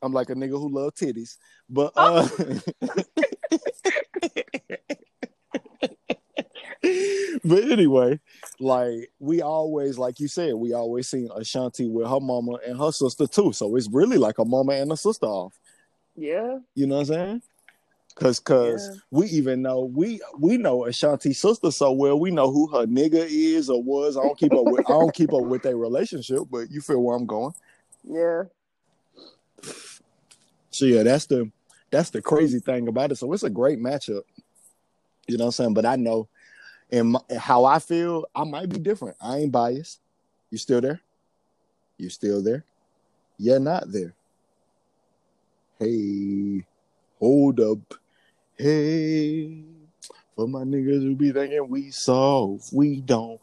I'm 0.03 0.12
like 0.12 0.31
a 0.31 0.35
nigga 0.35 0.59
who 0.59 0.68
love 0.70 0.94
titties, 0.94 1.37
but 1.68 1.92
uh, 1.96 2.29
but 7.44 7.64
anyway, 7.64 8.18
like 8.59 9.11
we 9.18 9.42
always, 9.42 9.98
like 9.98 10.20
you 10.20 10.29
said, 10.29 10.55
we 10.55 10.72
always 10.72 11.09
seen 11.09 11.29
Ashanti 11.35 11.87
with 11.88 12.09
her 12.09 12.20
mama 12.20 12.59
and 12.66 12.79
her 12.79 12.92
sister 12.92 13.26
too. 13.26 13.53
So 13.53 13.76
it's 13.76 13.88
really 13.90 14.16
like 14.16 14.38
a 14.38 14.44
mama 14.44 14.72
and 14.72 14.92
a 14.92 14.96
sister 14.96 15.26
off. 15.26 15.59
Yeah. 16.16 16.59
You 16.74 16.87
know 16.87 16.96
what 16.96 17.00
I'm 17.00 17.07
saying? 17.07 17.42
Cause, 18.16 18.38
cause 18.38 18.88
Yeah. 18.90 19.00
we 19.11 19.26
even 19.29 19.62
know 19.62 19.85
we 19.85 20.20
we 20.38 20.59
know 20.59 20.85
Ashanti's 20.85 21.38
sister 21.38 21.70
so 21.70 21.92
well. 21.92 22.18
We 22.18 22.31
know 22.31 22.50
who 22.50 22.66
her 22.68 22.87
nigga 22.87 23.26
is 23.29 23.70
or 23.70 23.83
was. 23.83 24.16
I 24.16 24.22
don't 24.22 24.38
keep 24.38 24.53
up 24.53 24.64
with 24.64 24.81
I 24.87 24.92
don't 24.92 25.14
keep 25.14 25.33
up 25.33 25.44
with 25.44 25.62
their 25.62 25.76
relationship, 25.76 26.40
but 26.50 26.70
you 26.70 26.81
feel 26.81 27.03
where 27.03 27.16
I'm 27.16 27.26
going. 27.26 27.55
Yeah. 28.02 28.44
So 30.70 30.84
yeah, 30.84 31.02
that's 31.02 31.26
the 31.26 31.50
that's 31.90 32.10
the 32.10 32.22
crazy 32.22 32.60
thing 32.60 32.88
about 32.88 33.12
it. 33.12 33.16
So 33.16 33.32
it's 33.32 33.42
a 33.42 33.50
great 33.50 33.78
matchup. 33.78 34.22
You 35.26 35.36
know 35.36 35.44
what 35.44 35.48
I'm 35.48 35.52
saying? 35.52 35.74
But 35.74 35.86
I 35.86 35.96
know, 35.96 36.28
and 36.90 37.16
how 37.38 37.64
I 37.64 37.78
feel, 37.78 38.26
I 38.34 38.44
might 38.44 38.68
be 38.68 38.78
different. 38.78 39.16
I 39.20 39.38
ain't 39.38 39.52
biased. 39.52 40.00
You 40.50 40.58
still 40.58 40.80
there? 40.80 41.00
You 41.98 42.08
still 42.08 42.42
there? 42.42 42.64
You're 43.38 43.60
not 43.60 43.90
there. 43.90 44.14
Hey, 45.78 46.64
hold 47.18 47.60
up. 47.60 47.78
Hey, 48.56 49.62
for 50.36 50.46
my 50.46 50.62
niggas 50.62 51.02
who 51.02 51.16
be 51.16 51.32
thinking 51.32 51.68
we 51.68 51.90
soft, 51.90 52.72
we 52.72 53.00
don't 53.00 53.40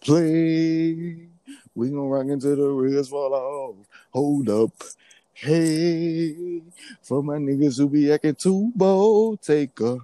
play. 0.00 1.29
We 1.74 1.88
gonna 1.88 2.02
rock 2.02 2.26
into 2.26 2.56
the 2.56 2.68
real 2.68 3.04
fall 3.04 3.34
off. 3.34 3.76
Hold 4.10 4.48
up. 4.48 4.72
Hey, 5.32 6.62
for 7.02 7.22
my 7.22 7.36
niggas 7.36 7.78
who 7.78 7.88
be 7.88 8.12
acting 8.12 8.34
too 8.34 8.72
bold, 8.74 9.40
take 9.40 9.78
a 9.80 9.98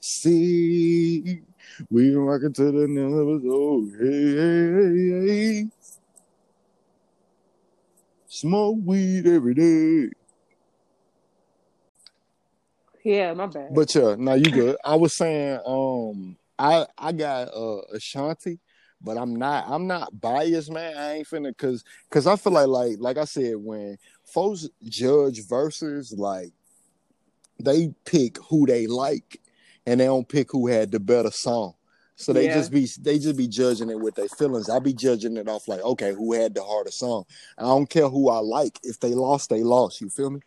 seat. 0.00 1.44
We 1.90 2.10
can 2.10 2.18
rock 2.18 2.42
into 2.42 2.64
the 2.64 2.88
new 2.88 3.34
episode. 3.34 3.50
Oh 3.52 3.90
hey, 4.00 4.34
hey, 4.34 5.26
hey, 5.26 5.62
hey. 5.62 5.68
Smoke 8.26 8.78
weed 8.84 9.26
every 9.26 9.54
day. 9.54 10.10
Yeah, 13.04 13.34
my 13.34 13.46
bad. 13.46 13.74
But 13.74 13.94
yeah, 13.94 14.14
now 14.18 14.34
you 14.34 14.50
good. 14.50 14.76
I 14.84 14.94
was 14.96 15.14
saying, 15.14 15.60
um, 15.66 16.36
I 16.58 16.86
I 16.96 17.12
got 17.12 17.48
uh 17.54 17.82
Ashanti, 17.92 18.58
but 19.02 19.16
I'm 19.18 19.34
not 19.36 19.64
I'm 19.68 19.86
not 19.86 20.20
biased, 20.20 20.70
man. 20.70 20.96
I 20.96 21.14
ain't 21.14 21.28
finna 21.28 21.56
cause 21.56 21.84
cause 22.10 22.26
I 22.26 22.36
feel 22.36 22.52
like 22.52 22.68
like 22.68 22.96
like 22.98 23.18
I 23.18 23.24
said 23.24 23.56
when 23.56 23.98
folks 24.24 24.68
judge 24.84 25.46
verses 25.46 26.12
like 26.16 26.52
they 27.58 27.94
pick 28.04 28.38
who 28.48 28.66
they 28.66 28.86
like 28.86 29.40
and 29.86 30.00
they 30.00 30.06
don't 30.06 30.28
pick 30.28 30.50
who 30.52 30.68
had 30.68 30.90
the 30.90 31.00
better 31.00 31.30
song. 31.30 31.74
So 32.16 32.32
they 32.32 32.46
Yeah. 32.46 32.54
just 32.54 32.70
be 32.70 32.88
they 33.00 33.18
just 33.18 33.36
be 33.36 33.48
judging 33.48 33.90
it 33.90 33.98
with 33.98 34.14
their 34.14 34.28
feelings. 34.28 34.68
I 34.68 34.78
be 34.78 34.92
judging 34.94 35.36
it 35.36 35.48
off 35.48 35.66
like, 35.66 35.80
okay, 35.80 36.12
who 36.12 36.32
had 36.34 36.54
the 36.54 36.62
harder 36.62 36.90
song? 36.90 37.24
I 37.58 37.62
don't 37.62 37.88
care 37.88 38.08
who 38.08 38.28
I 38.28 38.38
like. 38.38 38.78
If 38.82 39.00
they 39.00 39.14
lost, 39.14 39.50
they 39.50 39.62
lost. 39.62 40.00
You 40.00 40.08
feel 40.08 40.30
me? 40.30 40.40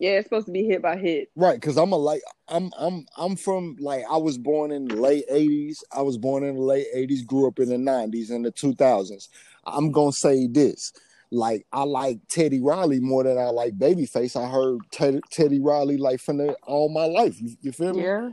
Yeah, 0.00 0.12
it's 0.12 0.26
supposed 0.26 0.46
to 0.46 0.52
be 0.52 0.64
hit 0.64 0.80
by 0.80 0.96
hit. 0.96 1.28
Right, 1.36 1.60
because 1.60 1.76
I'm 1.76 1.92
a 1.92 1.96
like 1.96 2.22
I'm 2.48 2.70
I'm 2.78 3.04
I'm 3.18 3.36
from 3.36 3.76
like 3.78 4.02
I 4.10 4.16
was 4.16 4.38
born 4.38 4.72
in 4.72 4.86
the 4.88 4.96
late 4.96 5.24
'80s. 5.30 5.76
I 5.94 6.00
was 6.00 6.16
born 6.16 6.42
in 6.42 6.54
the 6.56 6.62
late 6.62 6.86
'80s, 6.96 7.24
grew 7.26 7.46
up 7.46 7.58
in 7.58 7.68
the 7.68 7.76
'90s 7.76 8.30
and 8.30 8.44
the 8.44 8.50
2000s. 8.50 9.28
I'm 9.66 9.92
gonna 9.92 10.12
say 10.12 10.46
this: 10.46 10.90
like 11.30 11.66
I 11.70 11.82
like 11.82 12.18
Teddy 12.30 12.60
Riley 12.62 12.98
more 12.98 13.24
than 13.24 13.36
I 13.36 13.50
like 13.50 13.78
Babyface. 13.78 14.42
I 14.42 14.48
heard 14.50 14.78
Ted, 14.90 15.20
Teddy 15.30 15.60
Riley 15.60 15.98
like 15.98 16.20
from 16.20 16.38
the, 16.38 16.54
all 16.66 16.88
my 16.88 17.04
life. 17.04 17.38
You, 17.38 17.54
you 17.60 17.72
feel 17.72 17.92
me? 17.92 18.02
Yeah. 18.04 18.30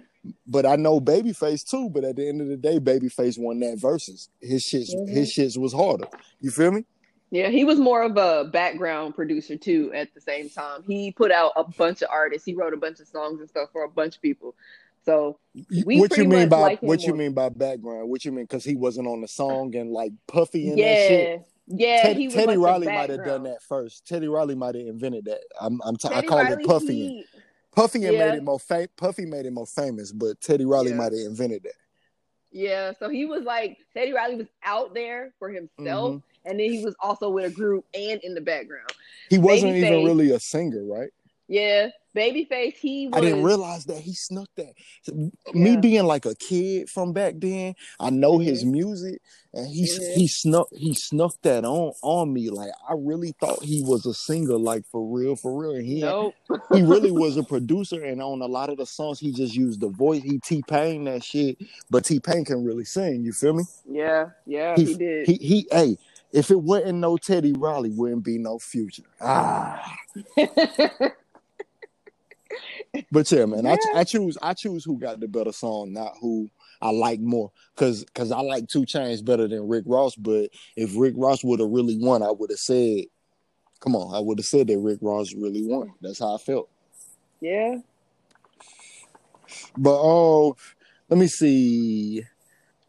But 0.47 0.65
I 0.65 0.77
know 0.77 1.01
Babyface 1.01 1.69
too. 1.69 1.89
But 1.89 2.05
at 2.05 2.15
the 2.15 2.29
end 2.29 2.41
of 2.41 2.47
the 2.47 2.55
day, 2.57 2.79
Babyface 2.79 3.37
won 3.37 3.59
that 3.59 3.77
versus. 3.77 4.29
His 4.41 4.63
shits 4.63 4.95
Mhm. 4.95 5.09
his 5.09 5.33
shits 5.33 5.57
was 5.57 5.73
harder. 5.73 6.07
You 6.39 6.49
feel 6.49 6.71
me? 6.71 6.85
Yeah, 7.29 7.49
he 7.49 7.65
was 7.65 7.77
more 7.77 8.03
of 8.03 8.15
a 8.17 8.45
background 8.51 9.15
producer 9.15 9.57
too 9.57 9.91
at 9.93 10.13
the 10.13 10.21
same 10.21 10.49
time. 10.49 10.83
He 10.83 11.11
put 11.11 11.31
out 11.31 11.51
a 11.57 11.63
bunch 11.65 12.01
of 12.01 12.09
artists. 12.11 12.45
He 12.45 12.53
wrote 12.53 12.73
a 12.73 12.77
bunch 12.77 12.99
of 13.01 13.07
songs 13.07 13.39
and 13.41 13.49
stuff 13.49 13.69
for 13.73 13.83
a 13.83 13.89
bunch 13.89 14.15
of 14.15 14.21
people. 14.21 14.55
So 15.03 15.39
We 15.85 15.99
what 15.99 16.15
you 16.17 16.25
mean 16.25 16.47
by 16.49 16.59
like 16.59 16.81
what 16.81 17.01
you 17.03 17.09
more. 17.09 17.17
mean 17.17 17.33
by 17.33 17.49
background? 17.49 18.09
What 18.09 18.23
you 18.25 18.31
mean? 18.31 18.45
Because 18.45 18.63
he 18.63 18.75
wasn't 18.75 19.07
on 19.07 19.21
the 19.21 19.27
song 19.27 19.75
and 19.75 19.91
like 19.91 20.11
Puffy 20.27 20.69
and 20.69 20.77
that 20.79 21.07
shit. 21.07 21.29
yeah. 21.29 21.43
Yeah, 21.69 22.01
Ted- 22.01 22.15
he 22.17 22.27
was 22.27 22.33
Teddy 22.33 22.55
like 22.55 22.65
Riley 22.71 22.87
might 22.87 23.09
have 23.09 23.25
done 23.25 23.43
that 23.43 23.61
first. 23.61 24.07
Teddy 24.07 24.29
Riley 24.29 24.55
might 24.55 24.75
have 24.75 24.87
invented 24.87 25.25
that. 25.25 25.41
I'm, 25.59 25.81
I'm 25.83 25.97
t- 25.97 26.07
I 26.09 26.21
call 26.21 26.37
Riley, 26.37 26.63
it 26.63 26.65
Puffy. 26.65 26.85
he- 26.87 27.25
Puffy 27.75 28.05
and 28.05 28.13
Yeah. 28.15 28.29
made 28.31 28.37
it 28.37 28.43
more 28.43 28.57
fam- 28.59 28.87
Puffy 28.95 29.25
made 29.25 29.45
it 29.45 29.51
more 29.51 29.65
famous, 29.67 30.13
but 30.13 30.39
Teddy 30.39 30.63
Riley 30.63 30.91
Yeah. 30.91 30.95
might 30.95 31.11
have 31.11 31.25
invented 31.25 31.63
that. 31.63 31.73
yeah, 32.51 32.93
so 32.97 33.09
he 33.09 33.25
was 33.25 33.43
like 33.43 33.77
Teddy 33.93 34.13
Riley 34.13 34.35
was 34.35 34.47
out 34.63 34.93
there 34.93 35.33
for 35.39 35.49
himself, 35.49 36.15
Mhm. 36.15 36.23
And 36.47 36.59
then 36.59 36.71
he 36.71 36.83
was 36.83 36.95
also 37.01 37.29
with 37.29 37.45
a 37.45 37.49
group 37.49 37.85
and 37.93 38.19
in 38.23 38.33
the 38.33 38.41
background. 38.41 38.89
He 39.29 39.37
wasn't 39.37 39.75
even 39.75 40.03
really 40.05 40.31
a 40.31 40.39
singer, 40.39 40.83
right? 40.85 41.09
Yeah, 41.49 41.89
Babyface, 42.13 42.75
he 42.75 43.07
was. 43.07 43.17
I 43.17 43.21
didn't 43.21 43.43
realize 43.43 43.85
that 43.85 43.99
he 43.99 44.13
snuck 44.13 44.49
that. 44.57 44.73
Me 45.13 45.31
Yeah. 45.73 45.79
being 45.79 46.03
like 46.03 46.25
a 46.25 46.35
kid 46.35 46.89
from 46.89 47.13
back 47.13 47.35
then, 47.37 47.73
I 48.01 48.09
know 48.09 48.37
his 48.39 48.65
music, 48.65 49.21
and 49.53 49.65
he 49.67 49.83
Mhm. 49.83 50.13
he 50.15 50.27
snuck 50.27 50.67
he 50.73 50.93
snuck 50.93 51.35
that 51.43 51.63
on 51.63 51.93
on 52.01 52.33
me. 52.33 52.49
Like 52.49 52.71
I 52.89 52.95
really 52.97 53.33
thought 53.39 53.63
he 53.63 53.81
was 53.81 54.05
a 54.05 54.13
singer, 54.13 54.57
like 54.57 54.83
for 54.87 55.01
real, 55.05 55.37
for 55.37 55.55
real. 55.55 55.71
And 55.75 55.85
he 55.85 56.01
Nope. 56.01 56.33
he 56.73 56.81
really 56.81 57.11
was 57.23 57.37
a 57.37 57.43
producer, 57.43 58.03
and 58.03 58.21
on 58.21 58.41
a 58.41 58.47
lot 58.47 58.69
of 58.69 58.77
the 58.77 58.85
songs, 58.85 59.19
he 59.19 59.31
just 59.31 59.55
used 59.55 59.79
the 59.79 59.89
voice. 59.89 60.23
He 60.23 60.39
T 60.39 60.63
Pain 60.67 61.05
that 61.05 61.23
shit, 61.23 61.57
but 61.89 62.03
T 62.03 62.19
Pain 62.19 62.43
can 62.43 62.61
really 62.65 62.83
sing. 62.85 63.23
You 63.23 63.31
feel 63.31 63.53
me? 63.53 63.63
Yeah, 63.89 64.31
yeah, 64.45 64.75
He- 64.75 64.85
he, 64.85 64.93
did. 64.95 65.27
He 65.27 65.33
he. 65.35 65.67
Hey, 65.71 65.97
if 66.31 66.51
it 66.51 66.61
wasn't 66.61 66.99
no 66.99 67.17
Teddy 67.17 67.53
Riley, 67.53 67.89
wouldn't 67.89 68.23
be 68.23 68.37
no 68.37 68.59
future. 68.59 69.03
Ah, 69.21 69.95
but 73.11 73.31
yeah, 73.31 73.45
man, 73.45 73.65
I, 73.65 73.77
I 73.95 74.03
choose 74.03 74.37
I 74.41 74.53
choose 74.53 74.83
who 74.83 74.99
got 74.99 75.19
the 75.19 75.27
better 75.27 75.51
song, 75.51 75.93
not 75.93 76.13
who 76.21 76.49
I 76.81 76.91
like 76.91 77.19
more. 77.19 77.51
Cause 77.75 78.05
cause 78.13 78.31
I 78.31 78.41
like 78.41 78.67
Two 78.67 78.81
Chainz 78.81 79.23
better 79.23 79.47
than 79.47 79.67
Rick 79.67 79.83
Ross. 79.87 80.15
But 80.15 80.49
if 80.75 80.91
Rick 80.95 81.13
Ross 81.17 81.43
would 81.43 81.59
have 81.59 81.69
really 81.69 81.97
won, 81.97 82.21
I 82.23 82.31
would 82.31 82.49
have 82.49 82.59
said, 82.59 83.05
"Come 83.79 83.95
on," 83.95 84.15
I 84.15 84.19
would 84.19 84.39
have 84.39 84.45
said 84.45 84.67
that 84.67 84.77
Rick 84.79 84.99
Ross 85.01 85.33
really 85.33 85.63
won. 85.65 85.93
That's 86.01 86.19
how 86.19 86.35
I 86.35 86.37
felt. 86.37 86.69
yeah. 87.41 87.77
But 89.77 89.95
oh, 89.95 90.57
let 91.09 91.17
me 91.17 91.27
see. 91.27 92.23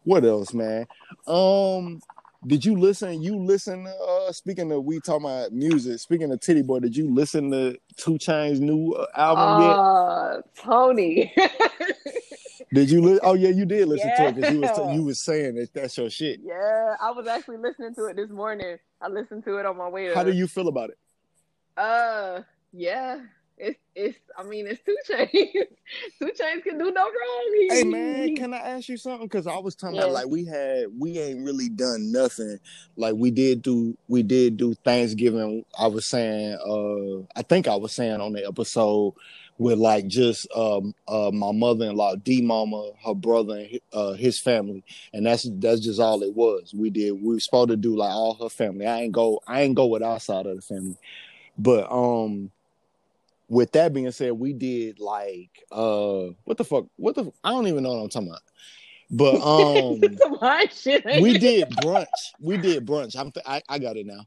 What 0.04 0.24
else, 0.24 0.52
man? 0.52 0.86
Um, 1.26 2.00
did 2.46 2.64
you 2.64 2.76
listen? 2.78 3.20
You 3.22 3.36
listen? 3.36 3.86
Uh, 3.86 4.32
speaking 4.32 4.70
of 4.72 4.84
we 4.84 5.00
talking 5.00 5.26
about 5.26 5.52
music. 5.52 5.98
Speaking 5.98 6.30
of 6.32 6.40
Tity 6.40 6.64
Boi, 6.64 6.78
did 6.80 6.96
you 6.96 7.12
listen 7.12 7.50
to 7.50 7.76
Two 7.96 8.12
Chainz 8.12 8.60
new 8.60 8.92
uh, 8.92 9.06
album 9.16 9.62
yet? 9.62 9.76
Uh, 9.76 10.42
Tony. 10.56 11.34
Did 12.74 12.90
you? 12.90 13.00
Li- 13.00 13.20
oh 13.22 13.32
yeah, 13.32 13.48
you 13.48 13.64
did 13.64 13.88
listen 13.88 14.10
to 14.14 14.26
it 14.26 14.34
because 14.34 14.52
you 14.52 14.60
was 14.60 14.70
Yeah. 14.76 14.92
you 14.92 15.02
was 15.02 15.18
saying 15.20 15.54
that 15.54 15.72
that's 15.72 15.96
your 15.96 16.10
shit. 16.10 16.40
yeah, 16.44 16.96
I 17.00 17.10
was 17.12 17.26
actually 17.26 17.56
listening 17.56 17.94
to 17.94 18.06
it 18.06 18.16
this 18.16 18.28
morning. 18.28 18.76
I 19.00 19.08
listened 19.08 19.44
to 19.44 19.56
it 19.56 19.64
on 19.64 19.78
my 19.78 19.88
way 19.88 20.08
to. 20.08 20.14
How 20.14 20.22
do 20.22 20.32
you 20.32 20.46
feel 20.46 20.68
about 20.68 20.90
it? 20.90 20.98
Uh, 21.78 22.42
yeah. 22.74 23.20
It's 23.58 23.78
it's. 23.94 24.18
I 24.36 24.44
mean, 24.44 24.66
it's 24.66 24.80
two 24.84 24.96
Chainz. 25.08 25.28
two 25.32 26.26
Chainz 26.26 26.62
can 26.62 26.78
do 26.78 26.90
no 26.90 27.02
wrong. 27.02 27.66
Hey 27.70 27.84
man, 27.84 28.36
can 28.36 28.54
I 28.54 28.58
ask 28.58 28.88
you 28.88 28.96
something? 28.96 29.26
Because 29.26 29.46
I 29.46 29.58
was 29.58 29.74
talking 29.74 29.96
Yeah. 29.96 30.04
about 30.04 30.14
like 30.14 30.28
we 30.28 30.44
had 30.44 30.86
we 30.96 31.18
ain't 31.18 31.44
really 31.44 31.68
done 31.68 32.12
nothing. 32.12 32.58
Like 32.96 33.14
we 33.16 33.30
did 33.30 33.62
do 33.62 33.96
we 34.08 34.22
did 34.22 34.56
do 34.56 34.74
Thanksgiving. 34.84 35.64
I 35.78 35.88
was 35.88 36.06
saying 36.06 36.56
uh 36.64 37.26
I 37.38 37.42
think 37.42 37.68
I 37.68 37.76
was 37.76 37.92
saying 37.92 38.20
on 38.20 38.32
the 38.32 38.46
episode 38.46 39.14
with 39.58 39.78
like 39.78 40.06
just 40.06 40.46
um 40.54 40.94
uh 41.08 41.30
my 41.32 41.50
mother 41.52 41.86
in 41.86 41.96
law, 41.96 42.14
D 42.14 42.40
Mama, 42.40 42.90
her 43.04 43.14
brother 43.14 43.58
and 43.58 43.80
uh 43.92 44.12
his 44.12 44.38
family. 44.40 44.84
And 45.12 45.26
that's 45.26 45.48
that's 45.58 45.80
just 45.80 46.00
all 46.00 46.22
it 46.22 46.34
was. 46.34 46.72
We 46.74 46.90
did 46.90 47.12
we 47.12 47.34
were 47.34 47.40
supposed 47.40 47.70
to 47.70 47.76
do 47.76 47.96
like 47.96 48.12
all 48.12 48.34
her 48.40 48.48
family. 48.48 48.86
I 48.86 49.00
ain't 49.02 49.12
go 49.12 49.40
I 49.46 49.62
ain't 49.62 49.74
go 49.74 49.86
with 49.86 50.02
our 50.02 50.20
side 50.20 50.46
of 50.46 50.56
the 50.56 50.62
family. 50.62 50.96
But 51.58 51.90
um 51.90 52.52
with 53.48 53.72
that 53.72 53.92
being 53.92 54.10
said, 54.10 54.32
we 54.32 54.52
did 54.52 55.00
like 55.00 55.50
uh 55.72 56.26
what 56.44 56.56
the 56.58 56.64
fuck? 56.64 56.86
What 56.96 57.14
the 57.14 57.30
I 57.42 57.50
don't 57.50 57.66
even 57.66 57.82
know 57.82 57.90
what 57.94 58.02
I'm 58.02 58.08
talking 58.08 58.28
about. 58.28 58.42
But 59.10 59.40
um 59.92 60.16
Some 60.18 60.34
hard 60.38 60.72
shit. 60.72 61.06
ain't 61.06 61.22
we 61.22 61.38
did 61.38 61.68
brunch. 61.70 62.32
We 62.40 62.56
did 62.58 62.86
brunch. 62.86 63.16
I'm 63.16 63.32
I, 63.46 63.62
I 63.68 63.78
got 63.78 63.96
it 63.96 64.06
now. 64.06 64.24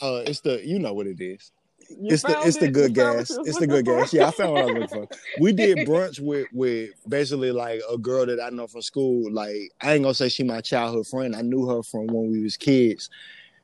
Uh 0.00 0.22
it's 0.24 0.40
the 0.40 0.64
you 0.64 0.78
know 0.78 0.94
what 0.94 1.06
it 1.06 1.20
is. 1.20 1.50
You 1.90 2.10
It's 2.10 2.22
the 2.22 2.46
it's 2.46 2.56
the 2.58 2.68
good 2.68 2.90
You 2.90 2.94
gas. 2.94 3.30
what 3.30 3.30
you 3.30 3.38
was 3.38 3.48
It's 3.48 3.58
the 3.58 3.66
good 3.66 3.84
for? 3.84 4.00
gas. 4.00 4.12
Yeah, 4.12 4.28
I 4.28 4.30
found 4.30 4.52
what 4.52 4.62
I 4.62 4.66
was 4.66 4.72
looking 4.74 5.08
for. 5.08 5.08
We 5.36 5.52
did 5.52 5.78
brunch 5.84 6.20
with 6.20 6.46
with 6.52 6.90
basically 7.08 7.50
like 7.50 7.80
a 7.90 7.98
girl 7.98 8.26
that 8.26 8.40
I 8.40 8.50
know 8.50 8.66
from 8.66 8.82
school. 8.82 9.30
Like 9.32 9.70
I 9.80 9.94
ain't 9.94 10.02
gonna 10.04 10.14
say 10.14 10.28
she 10.28 10.44
my 10.44 10.60
childhood 10.60 11.06
friend. 11.08 11.34
I 11.34 11.42
knew 11.42 11.66
her 11.68 11.82
from 11.82 12.06
when 12.06 12.30
we 12.30 12.42
was 12.42 12.56
kids, 12.56 13.10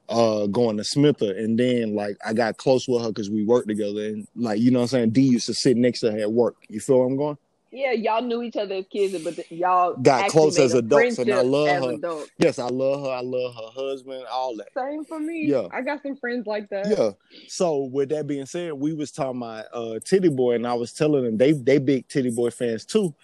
uh, 0.08 0.46
going 0.46 0.76
to 0.76 0.82
Smitha 0.82 1.38
and 1.38 1.58
then 1.58 1.94
like 1.94 2.16
I 2.24 2.32
got 2.32 2.56
close 2.56 2.88
with 2.88 3.02
her 3.02 3.08
because 3.08 3.30
we 3.30 3.44
worked 3.44 3.68
together, 3.68 4.06
and 4.06 4.26
like 4.36 4.60
you 4.60 4.70
know 4.70 4.80
what 4.80 4.84
I'm 4.84 4.88
saying. 4.88 5.10
D 5.10 5.22
used 5.22 5.46
to 5.46 5.54
sit 5.54 5.76
next 5.76 6.00
to 6.00 6.12
her 6.12 6.18
at 6.18 6.32
work. 6.32 6.56
You 6.68 6.80
feel 6.80 6.98
where 6.98 7.06
I'm 7.06 7.16
going? 7.16 7.38
Yeah, 7.70 7.92
y'all 7.92 8.22
knew 8.22 8.40
each 8.42 8.56
other 8.56 8.76
as 8.76 8.86
kids, 8.90 9.22
but 9.22 9.50
y'all 9.50 9.94
Got 9.96 10.30
close 10.30 10.58
as 10.58 10.72
adults, 10.72 11.18
and 11.18 11.30
I 11.30 11.42
love 11.42 11.84
her. 11.84 11.92
adults. 11.92 12.30
Yes, 12.38 12.58
I 12.58 12.68
love 12.68 13.02
her. 13.02 13.10
I 13.10 13.20
love 13.20 13.54
her 13.54 13.70
husband. 13.82 14.24
All 14.32 14.56
that. 14.56 14.68
Same 14.74 15.04
for 15.04 15.20
me. 15.20 15.44
Yeah. 15.46 15.68
I 15.70 15.82
got 15.82 16.02
some 16.02 16.16
friends 16.16 16.46
like 16.46 16.70
that. 16.70 16.88
Yeah. 16.88 17.10
So 17.46 17.90
with 17.92 18.08
that 18.08 18.26
being 18.26 18.46
said, 18.46 18.72
we 18.72 18.94
was 18.94 19.10
talking 19.12 19.42
about 19.42 19.66
uh 19.74 19.98
Tity 20.00 20.34
Boi, 20.34 20.54
and 20.54 20.66
I 20.66 20.72
was 20.74 20.94
telling 20.94 21.24
them 21.24 21.36
they 21.36 21.52
they 21.52 21.78
big 21.78 22.08
Tity 22.08 22.34
Boi 22.34 22.48
fans 22.50 22.86
too. 22.86 23.14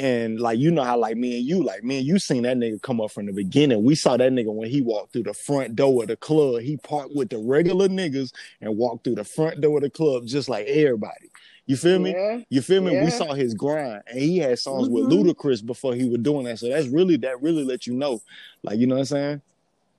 And 0.00 0.40
like 0.40 0.58
you 0.58 0.70
know 0.70 0.82
how 0.82 0.96
like 0.98 1.18
me 1.18 1.36
and 1.38 1.46
you, 1.46 1.62
like 1.62 1.84
me 1.84 1.98
and 1.98 2.06
you 2.06 2.18
seen 2.18 2.44
that 2.44 2.56
nigga 2.56 2.80
come 2.80 3.02
up 3.02 3.10
from 3.10 3.26
the 3.26 3.32
beginning. 3.32 3.84
We 3.84 3.94
saw 3.94 4.16
that 4.16 4.32
nigga 4.32 4.50
when 4.52 4.70
he 4.70 4.80
walked 4.80 5.12
through 5.12 5.24
the 5.24 5.34
front 5.34 5.76
door 5.76 6.02
of 6.04 6.08
the 6.08 6.16
club. 6.16 6.62
He 6.62 6.78
parked 6.78 7.14
with 7.14 7.28
the 7.28 7.36
regular 7.38 7.86
niggas 7.86 8.32
and 8.62 8.78
walked 8.78 9.04
through 9.04 9.16
the 9.16 9.24
front 9.24 9.60
door 9.60 9.76
of 9.76 9.82
the 9.82 9.90
club 9.90 10.26
just 10.26 10.48
like 10.48 10.66
everybody. 10.66 11.28
You 11.66 11.76
feel 11.76 11.98
me? 11.98 12.12
Yeah. 12.12 12.40
You 12.48 12.62
feel 12.62 12.80
me? 12.82 12.98
We 12.98 13.10
saw 13.10 13.34
his 13.34 13.52
grind, 13.54 14.02
and 14.06 14.18
he 14.18 14.38
had 14.38 14.58
songs 14.58 14.88
with 14.88 15.04
Mhm. 15.04 15.12
Ludacris 15.12 15.64
before 15.64 15.94
he 15.94 16.08
was 16.08 16.20
doing 16.20 16.44
that. 16.46 16.58
So 16.58 16.68
that's 16.68 16.88
really 16.88 17.16
that 17.18 17.42
really 17.42 17.64
let 17.64 17.86
you 17.86 17.92
know, 17.92 18.22
like 18.62 18.78
you 18.78 18.86
know 18.86 18.94
what 18.94 19.00
I'm 19.00 19.04
saying? 19.04 19.42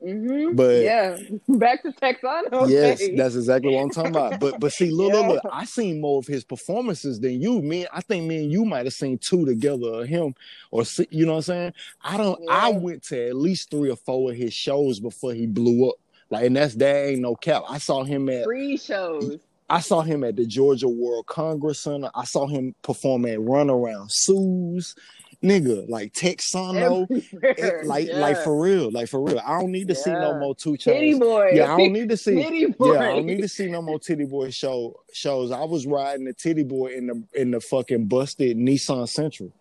Hmm 0.01 0.55
But- 0.55 0.81
yeah, 0.83 1.17
back 1.47 1.83
to 1.83 1.91
Texano. 1.91 2.69
Yes, 2.69 3.01
that's 3.15 3.35
exactly 3.35 3.73
what 3.75 3.81
I'm 3.83 3.89
talking 3.89 4.11
about. 4.11 4.39
But 4.39 4.59
but 4.59 4.71
see, 4.73 4.89
look, 4.91 5.13
look, 5.13 5.21
Yeah. 5.23 5.29
look, 5.29 5.43
I 5.51 5.65
seen 5.65 6.01
more 6.01 6.19
of 6.19 6.27
his 6.27 6.43
performances 6.43 7.19
than 7.19 7.39
you. 7.41 7.61
Me, 7.61 7.85
I 7.93 8.01
think 8.01 8.25
me 8.27 8.43
and 8.43 8.51
you 8.51 8.65
might 8.65 8.85
have 8.85 8.93
seen 8.93 9.17
two 9.17 9.45
together 9.45 10.01
of 10.01 10.07
him, 10.07 10.33
or 10.71 10.83
you 11.09 11.25
know 11.25 11.33
what 11.33 11.37
I'm 11.37 11.41
saying. 11.43 11.73
I 12.03 12.17
don't. 12.17 12.39
I 12.49 12.71
went 12.71 13.03
to 13.03 13.27
at 13.29 13.35
least 13.35 13.69
three 13.71 13.89
or 13.89 13.95
four 13.95 14.31
of 14.31 14.37
his 14.37 14.53
shows 14.53 14.99
before 14.99 15.33
he 15.33 15.45
blew 15.47 15.89
up. 15.89 15.95
Like, 16.29 16.45
and 16.45 16.55
that's 16.55 16.75
that 16.75 17.07
ain't 17.09 17.21
no 17.21 17.35
cap. 17.35 17.63
I 17.69 17.77
saw 17.77 18.03
him 18.03 18.29
at 18.29 18.43
three 18.45 18.77
shows. 18.77 19.37
I 19.69 19.79
saw 19.79 20.01
him 20.01 20.25
at 20.25 20.35
the 20.35 20.45
Georgia 20.45 20.89
World 20.89 21.27
Congress 21.27 21.79
Center. 21.79 22.09
I 22.13 22.25
saw 22.25 22.45
him 22.45 22.75
perform 22.81 23.25
at 23.25 23.39
Runaround 23.39 24.07
Sue's, 24.09 24.95
nigga, 25.43 25.89
like 25.89 26.13
Texano. 26.13 27.07
It- 27.09 27.85
like 27.85 28.07
yeah. 28.07 28.19
like 28.19 28.37
for 28.37 28.59
real, 28.59 28.91
like 28.91 29.09
for 29.09 29.21
real. 29.21 29.39
I 29.45 29.59
don't 29.59 29.71
need 29.71 29.87
to 29.87 29.95
see 29.95 30.11
no 30.11 30.37
more 30.39 30.55
two 30.55 30.73
Tity 30.73 31.19
Boi. 31.19 31.51
Yeah, 31.53 31.73
I 31.73 31.77
don't 31.77 31.93
need 31.93 32.09
to 32.09 32.17
see. 32.25 32.31
Tity 32.31 32.77
Boi. 32.77 32.93
Yeah, 32.93 32.99
I 32.99 33.07
don't 33.13 33.25
need 33.25 33.41
to 33.41 33.47
see 33.47 33.67
no 33.69 33.81
more 33.81 33.99
Tity 33.99 34.29
Boi 34.29 34.49
show 34.51 34.99
shows. 35.13 35.51
I 35.51 35.63
was 35.63 35.85
riding 35.85 36.25
the 36.25 36.33
Tity 36.33 36.67
Boi 36.67 36.93
in 36.93 37.07
the 37.07 37.23
in 37.33 37.51
the 37.51 37.59
fucking 37.59 38.05
busted 38.05 38.57
Nissan 38.57 39.03
Sentra. 39.07 39.51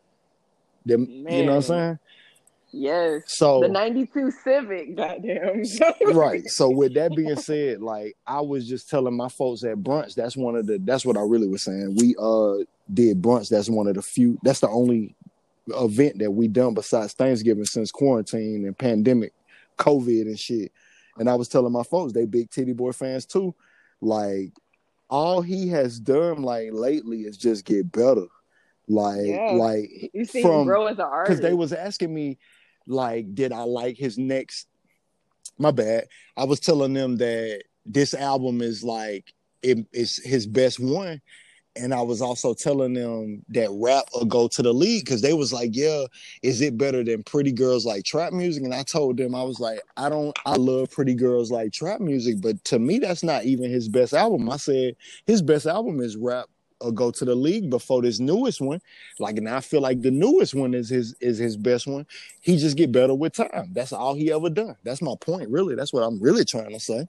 Them, 0.87 1.07
you 1.11 1.45
know 1.45 1.47
what 1.47 1.57
I'm 1.57 1.62
saying? 1.62 1.99
Yes. 2.73 3.23
So 3.27 3.61
the 3.61 3.69
'92 3.69 4.31
Civic, 4.45 4.97
goddamn. 4.97 5.64
right. 6.14 6.47
So 6.49 6.71
with 6.71 6.95
that 6.95 7.14
being 7.16 7.37
said, 7.37 7.83
like 7.83 8.16
I 8.27 8.40
was 8.40 8.69
just 8.69 8.88
telling 8.88 9.16
my 9.16 9.29
folks 9.29 9.64
at 9.64 9.77
brunch, 9.79 10.14
that's 10.14 10.37
one 10.37 10.55
of 10.55 10.66
the 10.66 10.79
that's 10.79 11.05
what 11.05 11.16
I 11.16 11.23
really 11.23 11.49
was 11.49 11.62
saying. 11.62 11.97
We 11.99 12.14
uh 12.19 12.64
did 12.93 13.21
brunch. 13.21 13.49
That's 13.49 13.69
one 13.69 13.88
of 13.88 13.97
the 13.97 14.03
few. 14.03 14.38
That's 14.43 14.61
the 14.61 14.69
only 14.69 15.14
event 15.74 16.18
that 16.18 16.30
we 16.30 16.48
done 16.48 16.74
besides 16.74 17.12
Thanksgiving 17.12 17.64
since 17.64 17.90
quarantine 17.90 18.64
and 18.66 18.76
pandemic, 18.76 19.33
COVID 19.78 20.22
and 20.22 20.38
shit. 20.38 20.72
And 21.18 21.28
I 21.28 21.35
was 21.35 21.48
telling 21.48 21.72
my 21.72 21.83
folks, 21.83 22.12
they 22.12 22.24
big 22.26 22.50
Tity 22.50 22.74
Boi 22.74 22.92
fans 22.92 23.26
too. 23.26 23.54
Like 24.00 24.52
all 25.09 25.42
he 25.42 25.68
has 25.68 25.98
done 25.98 26.42
like 26.42 26.70
lately 26.72 27.22
is 27.22 27.37
just 27.37 27.64
get 27.64 27.90
better. 27.90 28.26
Like 28.88 29.52
like 29.52 30.11
you 30.12 30.24
see 30.24 30.42
from- 30.42 30.61
him 30.62 30.66
grow 30.66 30.87
as 30.87 30.98
an 30.98 31.04
artist. 31.04 31.28
because 31.28 31.40
they 31.40 31.54
was 31.54 31.72
asking 31.72 32.12
me 32.12 32.38
like 32.87 33.35
did 33.35 33.52
i 33.52 33.62
like 33.62 33.96
his 33.96 34.18
next 34.18 34.66
my 35.59 35.70
bad 35.70 36.09
i 36.37 36.42
was 36.42 36.59
telling 36.59 36.92
them 36.92 37.16
that 37.18 37.62
this 37.87 38.14
album 38.14 38.61
is 38.62 38.83
like 38.83 39.33
it 39.62 39.87
is 39.92 40.16
his 40.24 40.46
best 40.46 40.80
one 40.80 41.20
and 41.76 41.94
i 41.94 42.00
was 42.00 42.20
also 42.20 42.52
telling 42.52 42.94
them 42.94 43.44
that 43.48 43.68
rap 43.72 44.04
or 44.12 44.26
go 44.26 44.48
to 44.48 44.62
the 44.62 44.72
league 44.72 45.04
because 45.04 45.22
they 45.22 45.33
was 45.33 45.52
like 45.52 45.70
yeah 45.72 46.04
is 46.42 46.61
it 46.61 46.76
better 46.76 47.04
than 47.04 47.22
pretty 47.22 47.52
girls 47.52 47.87
like 47.87 48.04
trap 48.04 48.33
music 48.33 48.64
and 48.64 48.74
i 48.74 48.83
told 48.83 49.16
them 49.16 49.35
i 49.35 49.42
was 49.42 49.61
like 49.61 49.80
i 49.96 50.09
don't 50.09 50.37
i 50.46 50.54
love 50.56 50.90
pretty 50.90 51.14
girls 51.14 51.50
like 51.50 51.72
trap 51.72 52.00
music 52.00 52.40
but 52.40 52.62
to 52.64 52.78
me 52.78 52.98
that's 52.98 53.22
not 53.22 53.44
even 53.44 53.70
his 53.70 53.88
best 53.88 54.12
album 54.12 54.50
i 54.50 54.56
said 54.56 54.96
his 55.26 55.42
best 55.42 55.66
album 55.66 56.00
is 56.00 56.16
rap 56.16 56.46
or 56.80 56.90
go 56.90 57.11
to 57.11 57.24
the 57.24 57.35
league 57.35 57.70
before 57.70 58.02
this 58.02 58.20
newest 58.20 58.61
one 58.61 58.80
like, 59.18 59.37
and 59.37 59.48
I 59.48 59.61
feel 59.61 59.83
like 59.83 60.00
the 60.00 60.11
newest 60.11 60.54
one 60.54 60.72
is 60.72 60.88
his 60.88 61.14
is 61.20 61.37
his 61.37 61.56
best 61.56 61.87
one. 61.87 62.06
He 62.40 62.56
just 62.56 62.76
get 62.76 62.90
better 62.90 63.14
with 63.14 63.35
time. 63.35 63.70
That's 63.72 63.92
all 63.92 64.14
he 64.14 64.33
ever 64.33 64.48
done. 64.48 64.76
That's 64.83 65.02
my 65.02 65.14
point, 65.20 65.50
really. 65.50 65.74
That's 65.74 65.92
what 65.92 66.02
I'm 66.02 66.18
really 66.20 66.44
trying 66.44 66.70
to 66.70 66.80
say. 66.80 67.06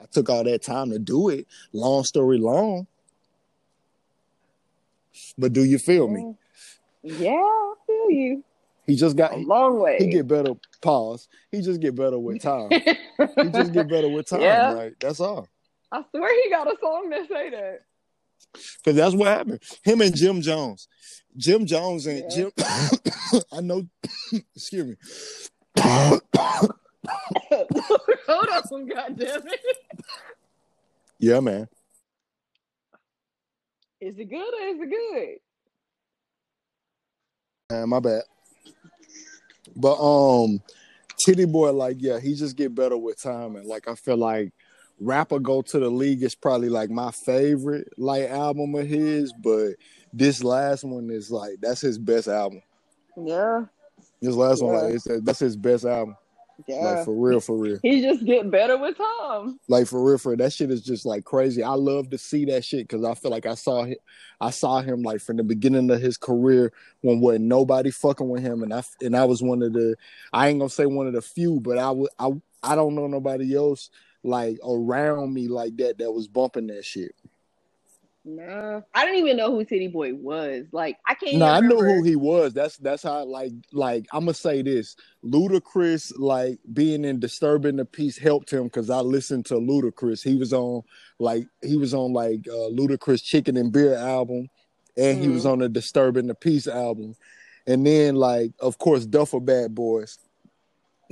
I 0.00 0.04
took 0.12 0.28
all 0.28 0.44
that 0.44 0.62
time 0.62 0.90
to 0.90 0.98
do 0.98 1.30
it. 1.30 1.46
Long 1.72 2.04
story 2.04 2.36
long. 2.38 2.86
But 5.38 5.52
do 5.52 5.64
you 5.64 5.78
feel 5.78 6.08
me? 6.08 6.34
Yeah, 7.02 7.30
I 7.32 7.74
feel 7.86 8.10
you. 8.10 8.44
He 8.86 8.96
just 8.96 9.16
got 9.16 9.32
A 9.32 9.36
long 9.36 9.80
way. 9.80 9.96
he 9.98 10.08
get 10.08 10.26
better. 10.28 10.52
Pause. 10.82 11.28
He 11.50 11.62
just 11.62 11.80
get 11.80 11.94
better 11.94 12.18
with 12.18 12.40
time. 12.42 12.68
he 12.70 13.48
just 13.50 13.72
get 13.72 13.88
better 13.88 14.08
with 14.08 14.26
time. 14.30 14.42
Yeah. 14.42 14.70
Like 14.72 14.94
that's 15.00 15.20
all. 15.20 15.48
I 15.90 16.02
swear 16.10 16.42
he 16.42 16.50
got 16.50 16.66
a 16.66 16.76
song 16.80 17.08
that 17.10 17.28
say 17.28 17.50
that. 17.50 17.80
Because 18.52 18.96
that's 18.96 19.14
what 19.14 19.28
happened. 19.28 19.62
Him 19.82 20.00
and 20.02 20.14
Jim 20.14 20.40
Jones. 20.42 20.86
Jim 21.36 21.64
Jones 21.66 22.06
and 22.06 22.24
Yeah. 22.30 22.36
Jim. 22.36 22.52
I 23.52 23.60
know. 23.60 23.86
excuse 24.54 24.84
me. 24.86 24.96
Hold 25.82 26.22
on, 28.72 28.86
goddamn 28.86 29.42
it. 29.46 29.60
yeah, 31.18 31.40
man. 31.40 31.68
Is 34.04 34.18
it 34.18 34.28
good 34.28 34.36
or 34.36 34.66
is 34.66 34.80
it 34.82 34.90
good? 34.90 35.38
Man, 37.70 37.88
my 37.88 38.00
bad. 38.00 38.22
But 39.74 39.94
um, 39.94 40.60
Tity 41.26 41.50
Boi, 41.50 41.72
like, 41.72 41.96
yeah, 42.00 42.20
he 42.20 42.34
just 42.34 42.54
get 42.54 42.74
better 42.74 42.98
with 42.98 43.22
time, 43.22 43.56
and 43.56 43.64
like 43.64 43.88
I 43.88 43.94
feel 43.94 44.18
like 44.18 44.52
Rap 45.00 45.32
or 45.32 45.40
Go 45.40 45.62
to 45.62 45.78
the 45.78 45.88
League 45.88 46.22
is 46.22 46.34
probably 46.34 46.68
like 46.68 46.90
my 46.90 47.12
favorite 47.12 47.88
like 47.96 48.28
album 48.28 48.74
of 48.74 48.86
his, 48.86 49.32
but 49.32 49.70
this 50.12 50.44
last 50.44 50.84
one 50.84 51.08
is 51.08 51.30
like 51.30 51.54
that's 51.62 51.80
his 51.80 51.96
best 51.96 52.28
album. 52.28 52.60
Yeah, 53.16 53.64
This 54.20 54.34
last 54.34 54.62
one, 54.62 54.74
like, 54.74 54.94
it's, 54.96 55.08
that's 55.22 55.38
his 55.38 55.56
best 55.56 55.86
album. 55.86 56.14
Yeah. 56.66 56.76
Like 56.76 57.04
for 57.04 57.14
real, 57.14 57.40
for 57.40 57.56
real. 57.56 57.78
he 57.82 58.00
just 58.00 58.24
get 58.24 58.50
better 58.50 58.76
with 58.76 58.96
time. 58.96 59.58
Like 59.68 59.86
for 59.86 60.02
real, 60.02 60.18
for 60.18 60.30
real. 60.30 60.38
That 60.38 60.52
shit 60.52 60.70
is 60.70 60.82
just 60.82 61.04
like 61.04 61.24
crazy. 61.24 61.62
I 61.62 61.72
love 61.72 62.10
to 62.10 62.18
see 62.18 62.44
that 62.46 62.64
shit 62.64 62.88
because 62.88 63.04
I 63.04 63.14
feel 63.14 63.30
like 63.30 63.46
I 63.46 63.54
saw 63.54 63.84
him, 63.84 63.96
I 64.40 64.50
saw 64.50 64.80
him 64.80 65.02
like 65.02 65.20
from 65.20 65.36
the 65.36 65.44
beginning 65.44 65.90
of 65.90 66.00
his 66.00 66.16
career 66.16 66.72
when 67.02 67.20
wasn't 67.20 67.46
nobody 67.46 67.90
fucking 67.90 68.28
with 68.28 68.42
him, 68.42 68.62
and 68.62 68.72
I 68.72 68.82
and 69.02 69.16
I 69.16 69.24
was 69.24 69.42
one 69.42 69.62
of 69.62 69.72
the, 69.72 69.96
I 70.32 70.48
ain't 70.48 70.60
gonna 70.60 70.70
say 70.70 70.86
one 70.86 71.06
of 71.06 71.12
the 71.12 71.22
few, 71.22 71.60
but 71.60 71.78
I 71.78 71.90
would 71.90 72.10
I 72.18 72.30
I 72.62 72.74
don't 72.74 72.94
know 72.94 73.06
nobody 73.06 73.56
else 73.56 73.90
like 74.22 74.58
around 74.66 75.34
me 75.34 75.48
like 75.48 75.76
that 75.76 75.98
that 75.98 76.12
was 76.12 76.28
bumping 76.28 76.68
that 76.68 76.84
shit. 76.84 77.14
Nah, 78.26 78.80
I 78.94 79.04
didn't 79.04 79.20
even 79.20 79.36
know 79.36 79.50
who 79.50 79.64
Tity 79.66 79.92
Boi 79.92 80.14
was. 80.14 80.64
Like, 80.72 80.96
I 81.06 81.14
can't. 81.14 81.36
No, 81.36 81.46
I 81.46 81.58
even 81.58 81.68
knew 81.68 81.82
who 81.82 82.02
he 82.02 82.16
was. 82.16 82.54
That's 82.54 82.78
that's 82.78 83.02
how 83.02 83.24
like 83.26 83.52
like 83.72 84.06
I'm 84.12 84.20
gonna 84.24 84.34
say 84.34 84.62
this. 84.62 84.96
Ludacris 85.22 86.12
like 86.16 86.58
being 86.72 87.04
in 87.04 87.20
disturbing 87.20 87.76
the 87.76 87.84
peace 87.84 88.16
helped 88.16 88.50
him 88.50 88.64
because 88.64 88.88
I 88.88 89.00
listened 89.00 89.44
to 89.46 89.54
Ludacris. 89.54 90.22
He 90.22 90.36
was 90.36 90.54
on 90.54 90.82
like 91.18 91.46
he 91.62 91.76
was 91.76 91.92
on 91.92 92.14
like 92.14 92.46
uh, 92.48 92.70
Ludacris 92.72 93.22
Chicken 93.22 93.58
and 93.58 93.70
Beer 93.70 93.94
album, 93.94 94.48
and 94.96 95.18
he 95.18 95.28
was 95.28 95.44
on 95.44 95.58
the 95.58 95.68
Disturbing 95.68 96.26
the 96.26 96.34
Peace 96.34 96.66
album, 96.66 97.14
and 97.66 97.86
then 97.86 98.14
like 98.14 98.52
of 98.58 98.78
course 98.78 99.06
Duffle 99.06 99.44
Bag 99.44 99.74
Boys. 99.74 100.18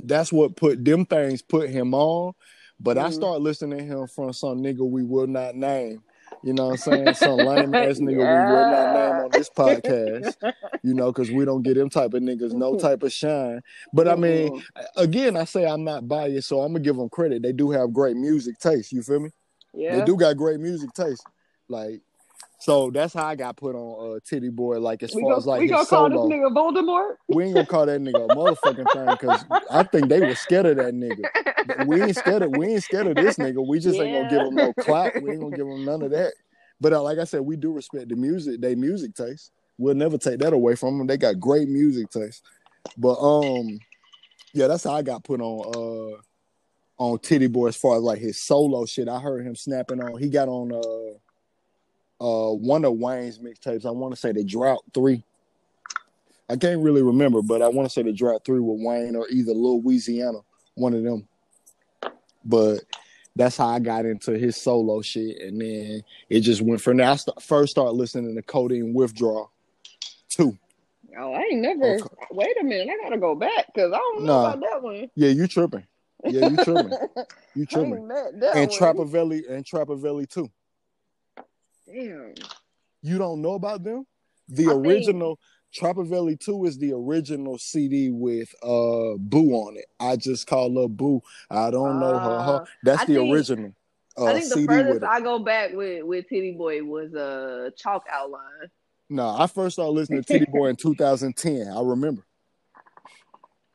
That's 0.03 0.33
what 0.33 0.55
put 0.55 0.83
them 0.83 1.05
things 1.05 1.43
put 1.43 1.69
him 1.69 1.93
on. 1.93 2.33
But 2.79 2.97
I 2.97 3.09
Mhm. 3.09 3.13
start 3.13 3.41
listening 3.41 3.77
to 3.77 3.83
him 3.85 4.07
from 4.07 4.33
some 4.33 4.63
nigga 4.63 4.79
we 4.89 5.03
will 5.03 5.27
not 5.27 5.55
name. 5.55 6.01
You 6.43 6.53
know 6.53 6.65
what 6.65 6.71
I'm 6.71 6.77
saying? 6.77 7.13
Some 7.15 7.37
lame 7.37 7.73
ass 7.75 7.99
nigga 7.99 8.17
we 8.17 8.53
will 8.53 8.69
not 8.69 8.93
name 8.93 9.23
on 9.25 9.31
this 9.31 9.49
podcast. 9.49 10.35
You 10.83 10.93
know, 10.93 11.11
because 11.11 11.31
we 11.31 11.45
don't 11.45 11.61
get 11.61 11.75
them 11.75 11.89
type 11.89 12.13
of 12.13 12.21
niggas 12.21 12.53
no 12.53 12.75
type 12.75 13.03
of 13.03 13.13
shine. 13.13 13.61
But 13.93 14.07
I 14.09 14.15
mean, 14.15 14.51
Mhm. 14.51 14.63
again, 14.97 15.37
I 15.37 15.45
say 15.45 15.65
I'm 15.65 15.83
not 15.85 16.07
biased, 16.07 16.49
so 16.49 16.59
I'm 16.61 16.73
gonna 16.73 16.83
give 16.83 16.97
them 16.97 17.07
credit. 17.09 17.41
They 17.41 17.53
do 17.53 17.71
have 17.71 17.93
great 17.93 18.17
music 18.17 18.59
taste. 18.59 18.91
You 18.91 19.01
feel 19.01 19.21
me? 19.21 19.29
yeah, 19.73 19.97
They 19.99 20.05
do 20.05 20.17
got 20.17 20.35
great 20.35 20.59
music 20.59 20.91
taste. 20.93 21.25
Like, 21.69 22.01
so 22.63 22.89
that's 22.91 23.13
how 23.13 23.25
I 23.25 23.35
got 23.35 23.57
put 23.57 23.75
on 23.75 24.15
uh, 24.15 24.19
Tity 24.21 24.49
Boi. 24.49 24.79
Like 24.79 25.03
as 25.03 25.13
we 25.13 25.21
far 25.21 25.31
go, 25.31 25.37
as 25.37 25.45
like 25.45 25.59
we 25.59 25.67
gonna 25.67 25.85
call 25.85 26.09
solo, 26.09 26.29
this 26.29 26.37
nigga 26.37 26.53
Voldemort. 26.55 27.15
we 27.27 27.43
ain't 27.43 27.53
gonna 27.55 27.65
call 27.65 27.85
that 27.85 27.99
nigga 27.99 28.23
a 28.23 28.33
motherfucking 28.33 28.89
thing 28.89 29.09
because 29.11 29.45
I 29.69 29.83
think 29.83 30.07
they 30.07 30.21
were 30.21 30.33
scared 30.35 30.67
of 30.67 30.77
that 30.77 30.93
nigga. 30.93 31.85
We 31.85 32.01
ain't 32.01 32.15
scared 32.15 32.41
of 32.41 32.51
we 32.51 32.67
ain't 32.67 32.83
scared 32.83 33.07
of 33.07 33.17
this 33.17 33.35
nigga. 33.35 33.67
We 33.67 33.79
just 33.79 33.99
ain't 33.99 34.13
gonna 34.13 34.29
give 34.29 34.41
him 34.47 34.55
no 34.55 34.71
clout. 34.75 35.11
We 35.21 35.31
ain't 35.31 35.41
gonna 35.41 35.57
give 35.57 35.67
him 35.67 35.83
none 35.83 36.01
of 36.03 36.11
that. 36.11 36.33
But 36.81 36.91
uh, 36.91 37.01
like 37.01 37.17
I 37.17 37.23
said, 37.23 37.41
we 37.41 37.55
do 37.55 37.71
respect 37.71 38.09
the 38.09 38.15
music, 38.15 38.59
they 38.59 38.75
music 38.75 39.13
taste. 39.13 39.51
We'll 39.77 39.95
never 39.95 40.17
take 40.17 40.39
that 40.39 40.51
away 40.51 40.75
from 40.75 40.97
them. 40.97 41.07
They 41.07 41.15
got 41.15 41.39
great 41.39 41.69
music 41.69 42.09
taste. 42.09 42.43
But 42.97 43.13
um, 43.21 43.79
yeah, 44.53 44.67
that's 44.67 44.83
how 44.83 44.93
I 44.95 45.01
got 45.01 45.23
put 45.23 45.39
on 45.39 46.17
uh 46.17 46.17
on 46.97 47.19
Tity 47.19 47.49
Boi 47.49 47.67
as 47.67 47.77
far 47.77 47.95
as 47.97 48.03
like 48.03 48.19
his 48.19 48.41
solo 48.41 48.85
shit. 48.85 49.07
I 49.07 49.19
heard 49.19 49.45
him 49.45 49.55
snapping 49.55 50.01
on. 50.01 50.19
He 50.19 50.29
got 50.29 50.49
on 50.49 50.73
uh 50.73 51.17
uh 52.23 52.53
one 52.53 52.85
of 52.85 52.93
Wayne's 52.93 53.39
mixtapes. 53.39 53.85
I 53.85 53.91
want 53.91 54.13
to 54.13 54.19
say 54.19 54.31
the 54.31 54.43
Drought 54.43 54.83
Three. 54.93 55.23
I 56.49 56.55
can't 56.55 56.81
really 56.81 57.01
remember, 57.01 57.41
but 57.41 57.61
I 57.61 57.67
want 57.67 57.87
to 57.87 57.93
say 57.93 58.03
the 58.03 58.13
Drought 58.13 58.45
Three 58.45 58.59
with 58.59 58.81
Wayne 58.81 59.15
or 59.15 59.27
either 59.29 59.51
Louisiana, 59.53 60.39
one 60.75 60.93
of 60.93 61.03
them. 61.03 61.27
But 62.45 62.79
that's 63.35 63.57
how 63.57 63.67
I 63.67 63.79
got 63.79 64.05
into 64.05 64.37
his 64.37 64.55
solo 64.57 65.01
shit, 65.01 65.41
and 65.41 65.59
then 65.59 66.03
it 66.29 66.41
just 66.41 66.61
went 66.61 66.81
from 66.81 66.97
there. 66.97 67.09
I 67.09 67.15
st- 67.15 67.41
first 67.41 67.71
started 67.71 67.91
listening 67.93 68.35
to 68.35 68.41
Codeine 68.41 68.93
Withdrawal 68.93 69.51
two. 70.29 70.57
Oh, 71.17 71.33
I 71.33 71.41
ain't 71.51 71.61
never. 71.61 71.95
Okay. 71.95 72.03
Wait 72.31 72.59
a 72.59 72.63
minute, 72.63 72.89
I 72.89 73.03
gotta 73.03 73.17
go 73.19 73.35
back 73.35 73.67
because 73.73 73.91
I 73.91 73.97
don't 73.97 74.23
know 74.23 74.33
Nah. 74.33 74.47
about 74.53 74.61
that 74.61 74.81
one. 74.83 75.09
Yeah, 75.15 75.29
you 75.29 75.47
tripping? 75.47 75.85
Yeah, 76.25 76.47
you 76.47 76.57
tripping? 76.57 76.93
You 77.55 77.67
tripping? 77.67 77.93
ain't 77.97 78.07
met 78.07 78.39
that 78.39 78.55
And 78.55 78.69
one. 78.71 78.79
Trappavelli 78.79 79.47
and 79.47 79.63
Trappavelli 79.63 80.27
too. 80.27 80.49
Damn. 81.87 82.33
You 83.01 83.17
don't 83.17 83.41
know 83.41 83.53
about 83.53 83.83
them? 83.83 84.05
The 84.47 84.63
I 84.63 84.67
think- 84.69 84.85
original 84.85 85.39
Trappavelli 85.75 86.39
2 86.39 86.65
is 86.65 86.77
the 86.77 86.93
original 86.93 87.57
CD 87.57 88.11
with 88.11 88.53
uh 88.61 89.17
Boo 89.17 89.53
on 89.53 89.75
it. 89.77 89.85
I 89.99 90.15
just 90.15 90.45
call 90.45 90.79
her 90.81 90.87
Boo. 90.87 91.21
I 91.49 91.71
don't 91.71 91.99
know 91.99 92.13
her. 92.17 92.41
her. 92.43 92.61
Uh, 92.61 92.65
That's 92.83 93.01
I 93.01 93.05
the 93.05 93.15
think- 93.15 93.33
original 93.33 93.73
uh, 94.15 94.25
I 94.25 94.33
think 94.33 94.45
the 94.49 94.55
CD 94.55 94.67
furthest. 94.67 95.03
I 95.03 95.19
go 95.21 95.39
back 95.39 95.73
with 95.73 96.03
with 96.03 96.25
Tity 96.29 96.55
Boi 96.55 96.83
was 96.83 97.13
uh 97.15 97.71
chalk 97.75 98.05
outline. 98.11 98.69
No, 99.09 99.29
I 99.29 99.47
first 99.47 99.73
started 99.75 99.91
listening 99.91 100.23
to 100.23 100.33
Tity 100.39 100.51
Boi 100.51 100.67
in 100.67 100.75
2010. 100.77 101.67
I 101.67 101.81
remember. 101.81 102.23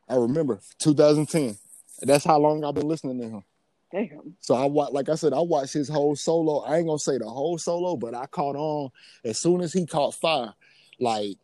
I 0.07 0.15
remember 0.15 0.59
2010. 0.79 1.57
That's 2.01 2.23
how 2.23 2.39
long 2.39 2.63
I've 2.63 2.73
been 2.75 2.87
listening 2.87 3.19
to 3.19 3.27
him. 3.29 3.43
Damn. 3.91 4.35
So 4.39 4.53
I 4.55 4.65
watch, 4.65 4.91
like 4.91 5.09
I 5.09 5.15
said, 5.15 5.33
I 5.33 5.39
watched 5.39 5.73
his 5.73 5.89
whole 5.89 6.15
solo. 6.15 6.59
I 6.59 6.77
ain't 6.77 6.85
gonna 6.87 6.99
say 6.99 7.17
the 7.17 7.27
whole 7.29 7.57
solo, 7.57 7.95
but 7.95 8.13
I 8.13 8.25
caught 8.27 8.55
on 8.55 8.89
as 9.23 9.39
soon 9.39 9.61
as 9.61 9.73
he 9.73 9.85
caught 9.85 10.13
fire. 10.13 10.53
Like 10.99 11.37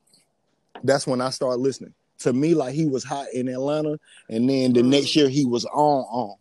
that's 0.83 1.07
when 1.07 1.21
I 1.21 1.29
started 1.31 1.61
listening. 1.61 1.93
To 2.19 2.33
me, 2.33 2.53
like 2.53 2.73
he 2.75 2.85
was 2.87 3.03
hot 3.03 3.27
in 3.33 3.47
Atlanta, 3.47 3.99
and 4.29 4.49
then 4.49 4.73
the 4.73 4.81
Mm. 4.81 4.89
next 4.89 5.15
year 5.15 5.27
he 5.27 5.45
was 5.45 5.65
on 5.65 6.03
on. 6.05 6.35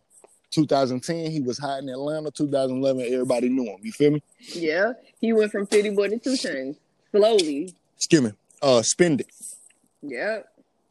2010, 0.50 1.32
he 1.32 1.40
was 1.40 1.58
hot 1.58 1.82
in 1.82 1.88
Atlanta. 1.88 2.30
2011, 2.30 3.12
everybody 3.12 3.48
knew 3.48 3.64
him. 3.64 3.78
You 3.82 3.90
feel 3.90 4.12
me? 4.12 4.22
Yeah, 4.52 4.92
he 5.20 5.32
went 5.32 5.50
from 5.50 5.66
Tity 5.66 5.94
Boi 5.94 6.08
to 6.08 6.18
Two 6.18 6.34
Chainz 6.34 6.76
slowly. 7.10 7.74
Excuse 7.96 8.22
me. 8.22 8.32
Uh, 8.62 8.82
spend 8.82 9.22
it. 9.22 9.26
Yeah. 10.02 10.40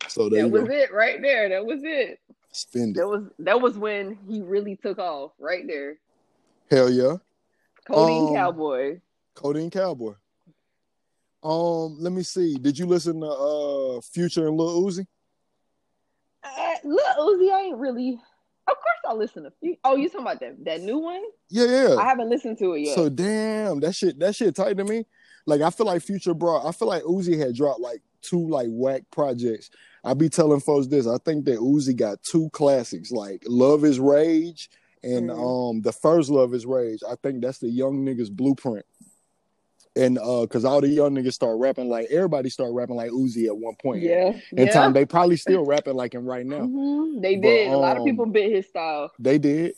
So 0.10 0.28
that 0.30 0.50
was 0.52 0.64
go. 0.68 0.74
it 0.74 0.92
right 0.92 1.22
there. 1.22 1.48
That 1.50 1.66
was 1.66 1.80
it. 1.84 2.20
Spend 2.54 2.96
it. 2.96 3.00
That 3.00 3.08
was 3.08 3.24
that 3.40 3.60
was 3.62 3.78
when 3.78 4.18
he 4.28 4.42
really 4.42 4.76
took 4.76 5.00
off 5.00 5.32
right 5.40 5.66
there. 5.68 5.98
Hell 6.70 6.90
yeah. 6.90 7.18
Codeine 7.88 8.28
Um, 8.30 8.34
Cowboy. 8.36 9.00
Codeine 9.36 9.70
Cowboy. 9.70 10.14
Um, 11.44 11.98
let 12.00 12.14
me 12.14 12.24
see. 12.24 12.56
Did 12.56 12.78
you 12.78 12.86
listen 12.86 13.20
to 13.22 13.28
uh 13.28 14.02
Future 14.02 14.48
and 14.48 14.56
Lil 14.58 14.84
Uzi? 14.84 15.06
Uh, 16.44 16.74
Lil 16.84 16.98
Uzi, 17.20 17.52
I 17.52 17.62
ain't 17.64 17.78
really. 17.78 18.20
Of 18.66 18.76
course, 18.76 19.02
I 19.10 19.14
listen 19.14 19.44
to. 19.44 19.52
Few- 19.60 19.76
Oh, 19.84 19.96
you 19.96 20.08
talking 20.08 20.22
about 20.22 20.40
that 20.40 20.64
that 20.64 20.82
new 20.82 21.00
one? 21.00 21.22
Yeah, 21.50 21.66
yeah. 21.66 21.96
I 21.96 22.06
haven't 22.06 22.30
listened 22.30 22.58
to 22.60 22.74
it 22.74 22.82
yet. 22.82 22.96
So 22.96 23.10
damn, 23.10 23.80
that 23.82 23.94
shit 23.96 24.18
that 24.20 24.36
shit 24.36 24.56
tight 24.56 24.78
to 24.78 24.84
me. 24.86 25.06
Like 25.46 25.62
I 25.62 25.70
feel 25.70 25.86
like 25.88 26.02
Future 26.02 26.34
brought 26.34 26.66
I 26.66 26.72
feel 26.72 26.88
like 26.88 27.04
Uzi 27.04 27.38
had 27.38 27.56
dropped 27.56 27.82
like 27.82 28.02
two 28.22 28.48
like 28.48 28.68
whack 28.70 29.04
projects. 29.12 29.70
I 30.04 30.14
be 30.14 30.30
telling 30.30 30.60
folks 30.60 30.88
this. 30.88 31.08
I 31.08 31.18
think 31.20 31.46
that 31.46 31.60
Uzi 31.60 31.96
got 31.96 32.22
two 32.24 32.50
classics, 32.52 33.12
like 33.12 33.44
Luv 33.48 33.86
Is 33.86 34.00
Rage 34.00 34.70
and 35.04 35.30
Mhm. 35.30 35.72
um 35.76 35.82
the 35.82 35.92
first 35.92 36.30
Luv 36.30 36.54
Is 36.54 36.66
Rage. 36.66 37.02
I 37.08 37.16
think 37.24 37.42
that's 37.42 37.60
the 37.60 37.70
young 37.70 38.06
niggas 38.06 38.32
blueprint. 38.32 38.86
And 39.96 40.18
uh 40.18 40.46
cause 40.48 40.66
all 40.66 40.82
the 40.82 40.88
young 40.90 41.14
niggas 41.16 41.34
start 41.34 41.58
rapping 41.60 41.88
like 41.88 42.08
everybody 42.10 42.50
start 42.50 42.74
rapping 42.74 42.96
like 42.96 43.12
Uzi 43.12 43.46
at 43.46 43.56
one 43.56 43.76
point. 43.82 44.02
yeah, 44.02 44.34
In 44.52 44.68
yeah. 44.68 44.74
time 44.74 44.92
they 44.94 45.06
probably 45.06 45.38
still 45.38 45.64
rapping 45.66 45.96
like 45.96 46.14
him 46.14 46.26
right 46.26 46.46
now. 46.46 46.62
Mhm, 46.62 47.22
They 47.22 47.36
But, 47.36 47.42
did. 47.48 47.72
a 47.72 47.78
lot 47.78 47.96
of 47.96 48.02
um, 48.02 48.06
people 48.08 48.26
bit 48.26 48.52
his 48.52 48.68
style. 48.68 49.12
They 49.20 49.38
did. 49.38 49.76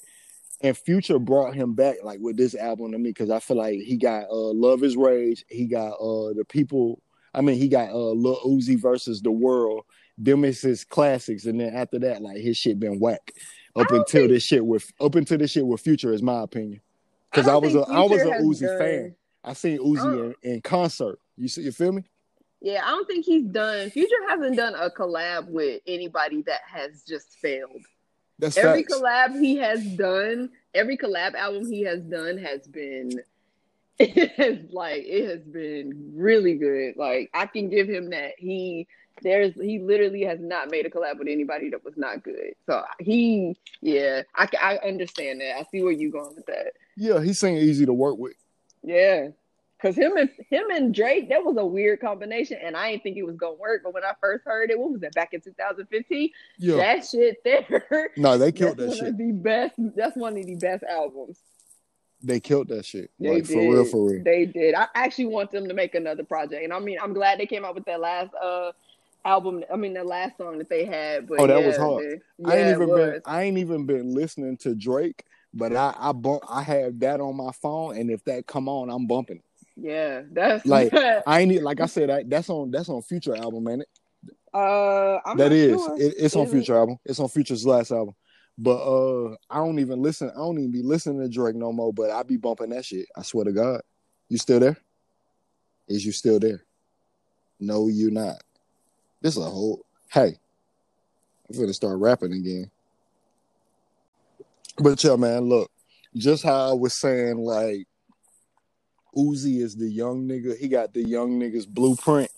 And 0.61 0.75
Future 0.75 1.19
brought 1.19 1.53
him 1.53 1.73
back 1.73 1.97
like 2.03 2.19
with 2.21 2.37
this 2.37 2.55
album 2.55 2.93
to 2.93 2.97
me 2.97 3.09
because 3.09 3.29
I 3.29 3.39
feel 3.39 3.57
like 3.57 3.79
he 3.81 3.97
got 3.97 4.29
uh 4.31 4.51
Luv 4.51 4.83
Is 4.83 4.95
Rage, 4.97 5.45
he 5.49 5.65
got 5.65 5.93
uh 5.99 6.33
the 6.33 6.45
people 6.47 7.01
I 7.33 7.41
mean 7.41 7.57
he 7.57 7.67
got 7.67 7.89
uh 7.89 8.11
Lil 8.11 8.39
Uzi 8.45 8.79
versus 8.81 9.21
the 9.21 9.31
world. 9.31 9.83
Them 10.17 10.45
is 10.45 10.61
his 10.61 10.83
classics, 10.85 11.45
and 11.45 11.59
then 11.59 11.75
after 11.75 11.99
that, 11.99 12.21
like 12.21 12.37
his 12.37 12.57
shit 12.57 12.79
been 12.79 12.99
whack. 12.99 13.33
Up 13.75 13.91
until 13.91 14.21
think- 14.21 14.29
this 14.31 14.43
shit 14.43 14.65
with 14.65 14.91
up 15.01 15.15
until 15.15 15.37
this 15.37 15.51
shit 15.51 15.65
with 15.65 15.81
Future 15.81 16.13
is 16.13 16.21
my 16.23 16.41
opinion. 16.41 16.79
Because 17.29 17.47
I, 17.47 17.51
don't 17.51 17.63
was 17.63 17.75
a 17.75 17.79
I 17.81 17.99
was 18.01 18.21
a 18.21 18.25
Uzi 18.25 18.67
done- 18.67 18.79
fan. 18.79 19.15
I 19.43 19.53
seen 19.53 19.79
Uzi 19.79 19.99
Oh. 20.05 20.33
in, 20.41 20.53
in 20.53 20.61
concert. 20.61 21.19
You 21.37 21.47
see 21.49 21.63
you 21.63 21.71
feel 21.73 21.91
me? 21.91 22.03
Yeah, 22.61 22.81
I 22.85 22.91
don't 22.91 23.05
think 23.05 23.25
he's 23.25 23.43
done. 23.45 23.89
Future 23.89 24.15
hasn't 24.29 24.55
done 24.55 24.73
a 24.75 24.89
collab 24.89 25.49
with 25.49 25.81
anybody 25.85 26.41
that 26.43 26.61
has 26.65 27.03
just 27.03 27.33
failed. 27.39 27.83
That's 28.39 28.57
Every 28.57 28.83
facts. 28.83 28.95
collab 28.95 29.39
he 29.39 29.57
has 29.57 29.83
done, 29.85 30.49
every 30.73 30.97
collab 30.97 31.35
album 31.35 31.69
he 31.69 31.81
has 31.83 31.99
done 32.01 32.37
has 32.37 32.65
been 32.67 33.11
it 33.99 34.31
has 34.31 34.57
like 34.71 35.03
it 35.05 35.29
has 35.29 35.41
been 35.41 36.11
really 36.15 36.55
good. 36.55 36.95
Like 36.97 37.29
I 37.33 37.45
can 37.45 37.69
give 37.69 37.87
him 37.89 38.09
that. 38.11 38.31
He 38.37 38.87
there's 39.21 39.53
he 39.55 39.79
literally 39.79 40.23
has 40.23 40.39
not 40.39 40.69
made 40.69 40.85
a 40.85 40.89
collab 40.89 41.19
with 41.19 41.27
anybody 41.27 41.69
that 41.69 41.83
was 41.83 41.95
not 41.97 42.23
good. 42.23 42.53
So 42.65 42.83
he 42.99 43.55
yeah, 43.81 44.23
I 44.35 44.47
I 44.61 44.77
understand 44.87 45.41
that. 45.41 45.57
I 45.57 45.63
see 45.71 45.81
where 45.81 45.91
you're 45.91 46.11
going 46.11 46.35
with 46.35 46.45
that. 46.47 46.73
Yeah, 46.95 47.21
he 47.21 47.33
seemed 47.33 47.59
easy 47.59 47.85
to 47.85 47.93
work 47.93 48.17
with. 48.17 48.35
Yeah. 48.83 49.29
Cause 49.81 49.95
him 49.95 50.15
and 50.15 50.29
him 50.49 50.63
and 50.71 50.95
Drake, 50.95 51.29
that 51.29 51.43
was 51.43 51.57
a 51.57 51.65
weird 51.65 51.99
combination, 51.99 52.57
and 52.63 52.77
I 52.77 52.91
didn't 52.91 53.03
think 53.03 53.17
it 53.17 53.25
was 53.25 53.35
gonna 53.35 53.55
work. 53.55 53.81
But 53.83 53.93
when 53.93 54.03
I 54.03 54.13
first 54.21 54.45
heard 54.45 54.71
it, 54.71 54.79
what 54.79 54.91
was 54.91 55.01
that 55.01 55.13
back 55.13 55.33
in 55.33 55.41
2015? 55.41 56.29
Yeah. 56.57 56.75
That 56.77 57.05
shit 57.05 57.43
there, 57.43 58.09
no, 58.17 58.37
they 58.37 58.51
killed 58.51 58.77
that 58.77 58.95
shit. 58.95 59.17
the 59.17 59.31
best. 59.31 59.75
That's 59.77 60.15
one 60.15 60.37
of 60.37 60.45
the 60.45 60.55
best 60.55 60.83
albums. 60.83 61.39
They 62.23 62.39
killed 62.39 62.69
that 62.69 62.85
shit. 62.85 63.11
They 63.19 63.35
like 63.35 63.45
did. 63.45 63.53
for 63.53 63.59
real, 63.59 63.85
for 63.85 64.09
real. 64.09 64.23
They 64.23 64.45
did. 64.45 64.73
I 64.73 64.87
actually 64.95 65.27
want 65.27 65.51
them 65.51 65.67
to 65.67 65.73
make 65.73 65.93
another 65.93 66.23
project, 66.23 66.63
and 66.63 66.73
I 66.73 66.79
mean, 66.79 66.97
I'm 66.99 67.13
glad 67.13 67.39
they 67.39 67.45
came 67.45 67.65
out 67.65 67.75
with 67.75 67.85
that 67.85 67.99
last 67.99 68.33
uh 68.33 68.71
album. 69.25 69.63
I 69.71 69.75
mean, 69.75 69.93
the 69.93 70.03
last 70.03 70.37
song 70.37 70.57
that 70.59 70.69
they 70.69 70.85
had. 70.85 71.27
But 71.27 71.39
Oh, 71.41 71.47
that 71.47 71.59
yeah, 71.59 71.67
was 71.67 71.77
hard. 71.77 72.03
they- 72.03 72.21
I 72.45 72.57
ain't 72.57 72.69
even 72.69 72.93
been. 72.93 73.21
I 73.25 73.43
ain't 73.43 73.57
even 73.57 73.85
been 73.85 74.13
listening 74.13 74.57
to 74.57 74.75
Drake, 74.75 75.23
but 75.53 75.75
I 75.75 75.95
I 75.97 76.11
bump 76.11 76.43
I 76.49 76.61
have 76.61 76.99
that 76.99 77.19
on 77.19 77.35
my 77.35 77.51
phone, 77.61 77.97
and 77.97 78.11
if 78.11 78.23
that 78.25 78.45
come 78.45 78.69
on, 78.69 78.89
I'm 78.89 79.07
bumping. 79.07 79.41
Yeah, 79.75 80.21
that's 80.31 80.65
Like, 80.65 80.93
I 80.93 81.41
ain't 81.41 81.63
like 81.63 81.81
I 81.81 81.85
said 81.87 82.09
I, 82.09 82.23
that's 82.23 82.49
on 82.49 82.71
that's 82.71 82.89
on 82.89 83.01
Future 83.01 83.35
album, 83.35 83.63
man. 83.63 83.83
uh, 84.53 85.19
I'm 85.25 85.37
That 85.37 85.51
is 85.51 85.81
sure. 85.81 85.95
it, 85.97 86.13
it's 86.17 86.35
on 86.35 86.43
Is 86.43 86.49
it? 86.49 86.55
Future 86.57 86.77
album. 86.77 86.97
It's 87.05 87.19
on 87.19 87.27
Future's 87.29 87.65
last 87.65 87.91
album. 87.91 88.15
But 88.57 88.77
uh, 88.77 89.35
I 89.49 89.57
don't 89.57 89.79
even 89.79 90.01
listen. 90.01 90.29
I 90.29 90.37
don't 90.37 90.57
even 90.57 90.71
be 90.71 90.81
listening 90.81 91.21
to 91.21 91.27
Drake 91.27 91.55
no 91.55 91.73
more. 91.73 91.91
But 91.91 92.11
I 92.11 92.23
be 92.23 92.37
bumping 92.37 92.69
that 92.69 92.85
shit. 92.85 93.05
I 93.17 93.21
swear 93.21 93.45
to 93.45 93.51
God. 93.51 93.81
You 94.29 94.37
still 94.37 94.59
there? 94.59 94.77
Is 95.89 96.05
you 96.05 96.11
still 96.13 96.39
there? 96.39 96.63
No, 97.59 97.87
you 97.87 98.11
not. 98.11 98.41
This 99.25 99.37
is 99.37 99.43
a 99.43 99.49
whole. 99.49 99.83
Hey, 100.11 100.37
I'm 101.49 101.59
gonna 101.59 101.73
start 101.73 101.97
rapping 101.97 102.31
again. 102.31 102.69
But 104.77 105.03
yeah, 105.03 105.15
man, 105.15 105.45
look, 105.45 105.71
just 106.15 106.43
how 106.43 106.69
I 106.69 106.73
was 106.73 106.93
saying, 106.93 107.39
like 107.39 107.87
Uzi 109.17 109.63
is 109.63 109.75
the 109.77 109.89
young 109.89 110.27
nigga. 110.27 110.55
He 110.55 110.67
got 110.67 110.93
the 110.93 111.01
young 111.01 111.39
niggas 111.39 111.67
blueprint. 111.67 112.29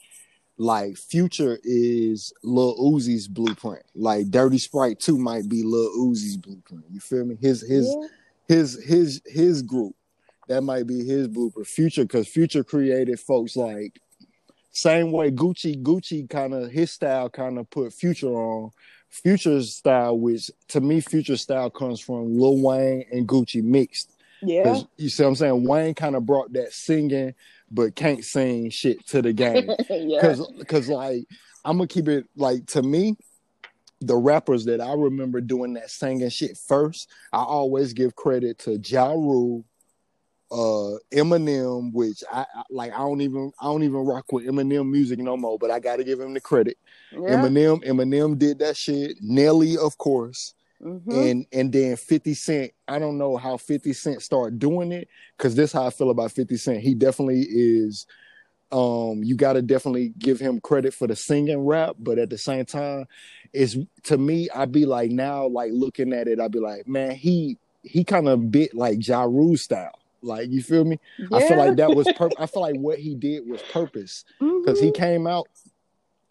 Like 0.57 0.95
Future 0.95 1.59
is 1.61 2.31
Lil 2.41 2.77
Uzi's 2.77 3.27
blueprint. 3.27 3.83
Like 3.93 4.31
Dirty 4.31 4.57
Sprite 4.57 5.01
2 5.01 5.17
might 5.17 5.49
be 5.49 5.63
Lil 5.63 5.89
Uzi's 5.97 6.37
blueprint. 6.37 6.85
You 6.89 7.01
feel 7.01 7.25
me? 7.25 7.35
His 7.41 7.67
his 7.67 7.85
Yeah. 7.85 8.07
his 8.47 8.81
his 8.85 9.21
his 9.25 9.61
group. 9.61 9.93
That 10.47 10.61
might 10.61 10.87
be 10.87 11.03
his 11.03 11.27
blueprint. 11.27 11.67
Future, 11.67 12.03
because 12.03 12.29
Future 12.29 12.63
created 12.63 13.19
folks 13.19 13.57
like 13.57 13.99
same 14.77 15.11
way 15.11 15.31
Gucci, 15.31 15.81
Gucci 15.81 16.29
kind 16.29 16.53
of 16.53 16.69
his 16.71 16.91
style 16.91 17.29
kind 17.29 17.57
of 17.57 17.67
put 17.69 17.93
Future 17.93 18.27
on. 18.27 18.69
Future's 19.09 19.75
style, 19.75 20.19
which 20.19 20.51
to 20.67 20.81
me, 20.81 21.01
Future 21.01 21.37
style 21.37 21.69
comes 21.69 21.99
from 21.99 22.37
Lil 22.37 22.61
Wayne 22.61 23.05
and 23.11 23.27
Gucci 23.27 23.63
mixed. 23.63 24.11
Yeah. 24.43 24.81
you 24.97 25.09
see 25.09 25.23
what 25.23 25.29
I'm 25.29 25.35
saying? 25.35 25.67
Wayne 25.67 25.95
kind 25.95 26.15
of 26.15 26.27
brought 26.27 26.53
that 26.53 26.73
singing 26.73 27.33
but 27.71 27.95
can't 27.95 28.23
sing 28.23 28.69
shit 28.69 29.05
to 29.07 29.21
the 29.21 29.33
game. 29.33 29.67
yeah. 29.89 30.21
Cause, 30.21 30.47
cause 30.67 30.89
like 30.89 31.25
I'm 31.65 31.77
gonna 31.77 31.87
keep 31.87 32.07
it 32.07 32.25
like 32.35 32.65
to 32.67 32.83
me, 32.83 33.15
the 33.99 34.15
rappers 34.15 34.65
that 34.65 34.79
I 34.79 34.93
remember 34.93 35.41
doing 35.41 35.73
that 35.73 35.89
singing 35.89 36.29
shit 36.29 36.55
first, 36.55 37.09
I 37.33 37.39
always 37.39 37.93
give 37.93 38.15
credit 38.15 38.59
to 38.59 38.77
Ja 38.77 39.11
Rule, 39.11 39.65
uh, 40.51 40.97
Eminem, 41.11 41.91
which 41.93 42.23
I, 42.31 42.41
I 42.41 42.63
like. 42.69 42.93
I 42.93 42.99
don't 42.99 43.21
even 43.21 43.51
I 43.59 43.65
don't 43.65 43.83
even 43.83 44.05
rock 44.05 44.31
with 44.31 44.45
Eminem 44.45 44.89
music 44.89 45.19
no 45.19 45.37
more, 45.37 45.57
but 45.57 45.71
I 45.71 45.79
got 45.79 45.97
to 45.97 46.03
give 46.03 46.19
him 46.19 46.33
the 46.33 46.41
credit. 46.41 46.77
Yeah. 47.11 47.35
Eminem, 47.35 47.83
Eminem 47.85 48.37
did 48.37 48.59
that 48.59 48.77
shit. 48.77 49.17
Nelly, 49.21 49.77
of 49.77 49.97
course 49.97 50.53
Mhm. 50.81 51.11
and 51.11 51.45
and 51.51 51.73
then 51.73 51.95
50 51.95 52.35
cent 52.35 52.71
i 52.87 52.99
don't 52.99 53.17
know 53.17 53.35
how 53.35 53.57
50 53.57 53.93
cent 53.93 54.21
start 54.21 54.59
doing 54.59 54.91
it 54.91 55.07
because 55.35 55.55
this 55.55 55.71
how 55.71 55.87
i 55.87 55.89
feel 55.89 56.11
about 56.11 56.31
50 56.31 56.55
cent 56.55 56.81
he 56.81 56.93
definitely 56.93 57.47
is 57.49 58.05
um 58.71 59.23
you 59.23 59.35
got 59.35 59.53
to 59.53 59.63
definitely 59.63 60.13
give 60.19 60.39
him 60.39 60.59
credit 60.59 60.93
for 60.93 61.07
the 61.07 61.15
singing 61.15 61.65
rap 61.65 61.95
but 61.97 62.19
at 62.19 62.29
the 62.29 62.37
same 62.37 62.63
time 62.63 63.07
it's 63.53 63.75
to 64.03 64.19
me 64.19 64.49
i'd 64.51 64.71
be 64.71 64.85
like 64.85 65.09
now 65.09 65.47
like 65.47 65.71
looking 65.73 66.13
at 66.13 66.27
it 66.27 66.39
i'd 66.39 66.51
be 66.51 66.59
like 66.59 66.87
man 66.87 67.15
he 67.15 67.57
he 67.81 68.03
kind 68.03 68.27
of 68.27 68.51
bit 68.51 68.75
like 68.75 68.99
ja 69.07 69.23
Rule 69.23 69.57
style 69.57 69.97
like 70.27 70.49
you 70.49 70.61
feel 70.61 70.85
me 70.85 70.99
i 71.31 71.39
feel 71.47 71.57
like 71.57 71.75
that 71.77 71.93
was 71.95 72.07
pur- 72.15 72.29
i 72.37 72.45
feel 72.45 72.61
like 72.61 72.75
what 72.75 72.99
he 72.99 73.15
did 73.15 73.47
was 73.47 73.61
purpose 73.63 74.23
because 74.39 74.79
he 74.79 74.87
Mhm. 74.91 74.95
came 74.95 75.27
out 75.27 75.47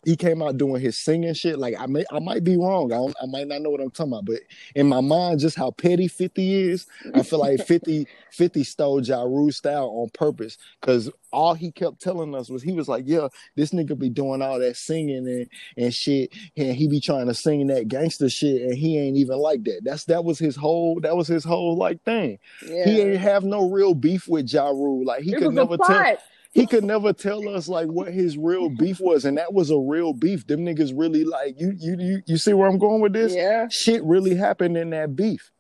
he 0.07 0.15
came 0.15 0.41
out 0.41 0.57
doing 0.57 0.81
his 0.81 0.97
singing 0.97 1.35
shit. 1.35 1.59
Like 1.59 1.75
I 1.77 1.87
may 1.87 2.05
I 2.13 2.21
might 2.21 2.45
be 2.45 2.57
wrong. 2.57 2.93
I 2.93 2.97
don't, 2.97 3.17
I 3.21 3.27
might 3.27 3.49
not 3.49 3.61
know 3.61 3.71
what 3.71 3.81
I'm 3.81 3.91
talking 3.91 4.13
about, 4.13 4.25
but 4.25 4.39
in 4.77 4.87
my 4.87 5.01
mind, 5.01 5.41
just 5.41 5.57
how 5.57 5.73
petty 5.73 6.07
50 6.07 6.55
is, 6.71 6.87
I 7.13 7.25
feel 7.25 7.41
like 7.41 7.67
50 7.67 8.07
50 8.31 8.63
stole 8.63 9.03
Ja 9.03 9.23
Rule 9.23 9.51
style 9.51 9.89
on 9.89 10.09
purpose. 10.11 10.59
Cause 10.81 11.11
all 11.33 11.55
he 11.55 11.73
kept 11.73 12.01
telling 12.01 12.37
us 12.37 12.49
was 12.49 12.63
he 12.63 12.71
was 12.71 12.87
like, 12.87 13.03
Yeah, 13.05 13.27
this 13.57 13.73
nigga 13.73 13.99
be 13.99 14.09
doing 14.09 14.43
all 14.43 14.61
that 14.61 14.77
singing 14.77 15.27
and, 15.27 15.49
and 15.77 15.93
shit, 15.93 16.33
and 16.57 16.77
he 16.77 16.87
be 16.87 17.01
trying 17.01 17.27
to 17.27 17.35
sing 17.35 17.67
that 17.67 17.89
gangster 17.89 18.31
shit, 18.31 18.63
and 18.63 18.75
he 18.75 18.99
ain't 18.99 19.17
even 19.17 19.39
like 19.39 19.65
that. 19.65 19.81
That's 19.83 20.05
that 20.05 20.25
was 20.25 20.39
his 20.39 20.55
whole 20.55 21.01
that 21.01 21.17
was 21.17 21.27
his 21.27 21.43
whole 21.43 21.77
like 21.77 22.01
thing. 22.05 22.39
yeah. 22.65 22.85
He 22.85 23.01
ain't 23.01 23.21
have 23.21 23.43
no 23.43 23.69
real 23.69 23.93
beef 23.93 24.29
with 24.29 24.53
Ja 24.53 24.69
Rule. 24.69 25.05
Like 25.05 25.25
he 25.25 25.33
it 25.33 25.39
could 25.39 25.53
never 25.53 25.77
tell. 25.77 26.17
He 26.57 26.67
could 26.67 26.85
never 26.85 27.13
tell 27.13 27.47
us 27.51 27.69
like 27.69 27.87
what 27.89 28.11
his 28.11 28.39
real 28.39 28.71
beef 28.71 28.99
was, 28.99 29.27
and 29.27 29.37
that 29.37 29.53
was 29.53 29.71
a 29.71 29.77
real 29.77 30.15
beef. 30.15 30.47
Them 30.47 30.61
niggas 30.61 30.91
really 30.97 31.23
like 31.23 31.61
you. 31.61 31.75
You 31.79 31.97
you 31.99 32.23
you 32.25 32.39
see 32.39 32.55
where 32.55 32.67
I'm 32.67 32.79
going 32.79 33.03
with 33.03 33.13
this? 33.13 33.35
Yeah. 33.35 33.69
Shit 33.69 34.03
really 34.05 34.35
happened 34.35 34.79
in 34.79 34.89
that 34.91 35.15
beef. 35.15 35.53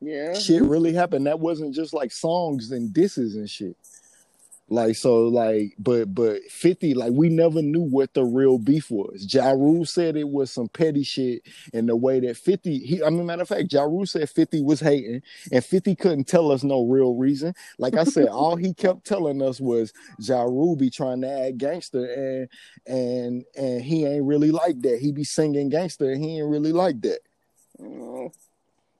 Yeah. 0.00 0.34
Shit 0.34 0.62
really 0.64 0.92
happened. 0.92 1.28
That 1.28 1.38
wasn't 1.38 1.76
just 1.76 1.94
like 1.94 2.10
songs 2.10 2.72
and 2.72 2.92
disses 2.92 3.36
and 3.36 3.48
shit. 3.48 3.76
Like 4.70 4.96
so, 4.96 5.24
like, 5.24 5.74
but 5.78 6.14
but 6.14 6.42
fifty, 6.44 6.94
like 6.94 7.12
we 7.12 7.28
never 7.28 7.60
knew 7.60 7.82
what 7.82 8.14
the 8.14 8.24
real 8.24 8.56
beef 8.56 8.90
was. 8.90 9.32
Ja 9.32 9.50
Rule 9.50 9.84
said 9.84 10.16
it 10.16 10.30
was 10.30 10.50
some 10.50 10.68
petty 10.68 11.02
shit 11.02 11.42
and 11.74 11.86
the 11.86 11.94
way 11.94 12.18
that 12.20 12.38
fifty. 12.38 12.78
He, 12.78 13.02
I 13.02 13.10
mean, 13.10 13.26
matter 13.26 13.42
of 13.42 13.48
fact, 13.48 13.70
Ja 13.70 13.82
Rule 13.82 14.06
said 14.06 14.30
fifty 14.30 14.62
was 14.62 14.80
hating, 14.80 15.20
and 15.52 15.62
fifty 15.62 15.94
couldn't 15.94 16.28
tell 16.28 16.50
us 16.50 16.64
no 16.64 16.86
real 16.86 17.14
reason. 17.14 17.54
Like 17.76 17.94
I 17.94 18.04
said, 18.04 18.28
all 18.28 18.56
he 18.56 18.72
kept 18.72 19.04
telling 19.04 19.42
us 19.42 19.60
was 19.60 19.92
Ja 20.18 20.42
Rule 20.44 20.76
be 20.76 20.88
trying 20.88 21.20
to 21.20 21.28
act 21.28 21.58
gangster, 21.58 22.06
and 22.06 22.48
and 22.86 23.44
and 23.58 23.82
he 23.82 24.06
ain't 24.06 24.24
really 24.24 24.50
like 24.50 24.80
that. 24.80 24.98
He 24.98 25.12
be 25.12 25.24
singing 25.24 25.68
gangster, 25.68 26.10
and 26.10 26.24
he 26.24 26.38
ain't 26.38 26.48
really 26.48 26.72
like 26.72 27.02
that. 27.02 27.18
Oh, 27.82 28.32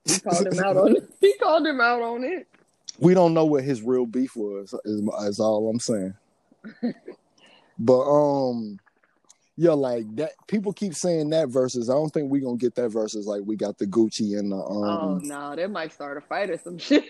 he 0.05 0.21
called 0.21 0.47
him 0.47 0.61
out 0.63 0.77
on 0.77 0.97
it. 0.97 1.11
He 1.23 1.33
called 1.39 1.67
him 1.67 1.81
out 1.81 2.03
on 2.03 2.23
it 2.23 2.49
we 2.99 3.15
don't 3.15 3.35
know 3.35 3.45
what 3.45 3.65
his 3.65 3.83
real 3.83 4.07
beef 4.07 4.37
was. 4.37 4.75
Is, 4.85 5.01
is 5.01 5.41
all 5.41 5.69
I'm 5.69 5.81
saying. 5.81 6.15
but 7.79 8.01
um, 8.03 8.79
yeah, 9.57 9.73
like 9.73 10.05
that. 10.17 10.33
People 10.47 10.73
keep 10.73 10.95
saying 10.95 11.31
that 11.31 11.49
versus. 11.49 11.91
I 11.91 11.95
don't 11.95 12.11
think 12.11 12.31
we 12.31 12.41
gonna 12.41 12.57
get 12.57 12.75
that 12.77 12.89
versus 12.89 13.27
like 13.27 13.43
we 13.45 13.57
got 13.57 13.79
the 13.79 13.87
Gucci 13.87 14.39
and 14.39 14.53
the. 14.53 14.57
Um, 14.57 14.85
oh 14.85 15.21
no, 15.23 15.57
they 15.57 15.67
might 15.67 15.93
start 15.93 16.17
a 16.17 16.21
fight 16.21 16.51
or 16.51 16.59
some 16.59 16.79
shit. 16.79 17.05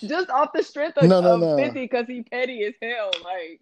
Just 0.00 0.30
off 0.30 0.50
the 0.52 0.62
strength 0.62 0.98
of, 0.98 1.08
no, 1.08 1.20
no, 1.20 1.34
of 1.34 1.40
no. 1.40 1.56
50 1.56 1.80
because 1.80 2.06
he 2.06 2.22
petty 2.22 2.64
as 2.64 2.74
hell. 2.80 3.10
Like 3.24 3.60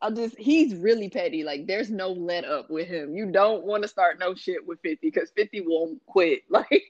I 0.00 0.10
just 0.10 0.38
he's 0.38 0.74
really 0.76 1.08
petty. 1.08 1.42
Like 1.42 1.66
there's 1.66 1.90
no 1.90 2.12
let 2.12 2.44
up 2.44 2.70
with 2.70 2.86
him. 2.86 3.14
You 3.14 3.30
don't 3.30 3.64
want 3.64 3.82
to 3.82 3.88
start 3.88 4.18
no 4.20 4.34
shit 4.34 4.64
with 4.66 4.78
50 4.82 5.10
because 5.10 5.30
50 5.36 5.62
won't 5.66 6.04
quit. 6.06 6.42
Like 6.50 6.82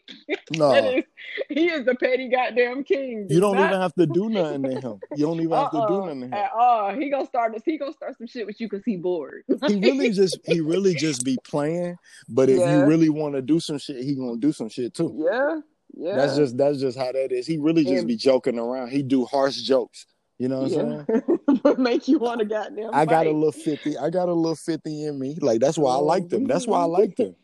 no. 0.53 0.73
is, 0.73 1.05
he 1.49 1.67
is 1.67 1.85
the 1.85 1.95
petty 1.95 2.29
goddamn 2.29 2.85
king. 2.85 3.27
You 3.29 3.41
don't 3.41 3.57
not... 3.57 3.69
even 3.69 3.81
have 3.81 3.95
to 3.95 4.07
do 4.07 4.31
nothing 4.31 4.63
to 4.63 4.81
him. 4.81 5.01
You 5.15 5.27
don't 5.27 5.41
even 5.41 5.53
have 5.53 5.71
to 5.73 5.85
do 5.89 5.95
uh-uh, 5.95 6.05
nothing 6.07 6.21
to 6.21 6.27
him. 6.27 6.33
At 6.33 6.53
all. 6.53 6.95
He 6.95 7.11
gonna 7.11 7.27
start 7.27 7.53
this, 7.53 7.63
he 7.65 7.77
gonna 7.77 7.93
start 7.93 8.17
some 8.17 8.27
shit 8.27 8.47
with 8.47 8.61
you 8.61 8.69
because 8.69 8.85
he 8.85 8.97
bored. 8.97 9.45
he 9.67 9.77
really 9.81 10.11
just 10.11 10.39
he 10.45 10.61
really 10.61 10.95
just 10.95 11.25
be 11.25 11.37
playing. 11.45 11.97
But 12.29 12.49
if 12.49 12.59
yeah. 12.59 12.79
you 12.79 12.85
really 12.85 13.11
want 13.11 13.35
to 13.35 13.43
do 13.43 13.61
some 13.61 13.79
shit, 13.79 14.03
he 14.03 14.15
gonna 14.15 14.39
do 14.39 14.53
some 14.53 14.69
shit 14.69 14.95
too. 14.95 15.15
Yeah. 15.19 15.61
Yeah. 15.95 16.17
That's 16.17 16.37
just 16.37 16.57
that's 16.57 16.81
just 16.81 16.97
how 16.97 17.13
that 17.13 17.33
is. 17.33 17.47
He 17.47 17.59
really 17.59 17.83
just 17.83 17.99
and, 17.99 18.09
be 18.09 18.17
joking 18.17 18.59
around. 18.59 18.91
He 18.91 19.03
do 19.03 19.25
harsh 19.25 19.57
jokes. 19.57 20.07
You 20.39 20.49
know 20.49 20.61
what 20.61 20.71
yeah. 20.71 20.81
I'm 20.81 21.63
saying? 21.65 21.77
make 21.79 22.07
you 22.07 22.19
want 22.19 22.39
to 22.41 22.47
goddamn. 22.47 22.91
I 22.93 23.05
got 23.05 23.27
a 23.27 23.31
little 23.31 23.53
fifty. 23.53 23.99
I 23.99 24.09
got 24.09 24.29
a 24.29 24.33
little 24.33 24.55
fifty 24.55 25.05
in 25.05 25.19
me. 25.19 25.37
Like 25.41 25.61
that's 25.61 25.77
why 25.77 25.95
I 25.95 25.99
liked 25.99 26.33
him. 26.33 26.47
That's 26.47 26.67
why 26.67 26.81
I 26.81 26.85
liked 26.85 27.19
him. 27.19 27.35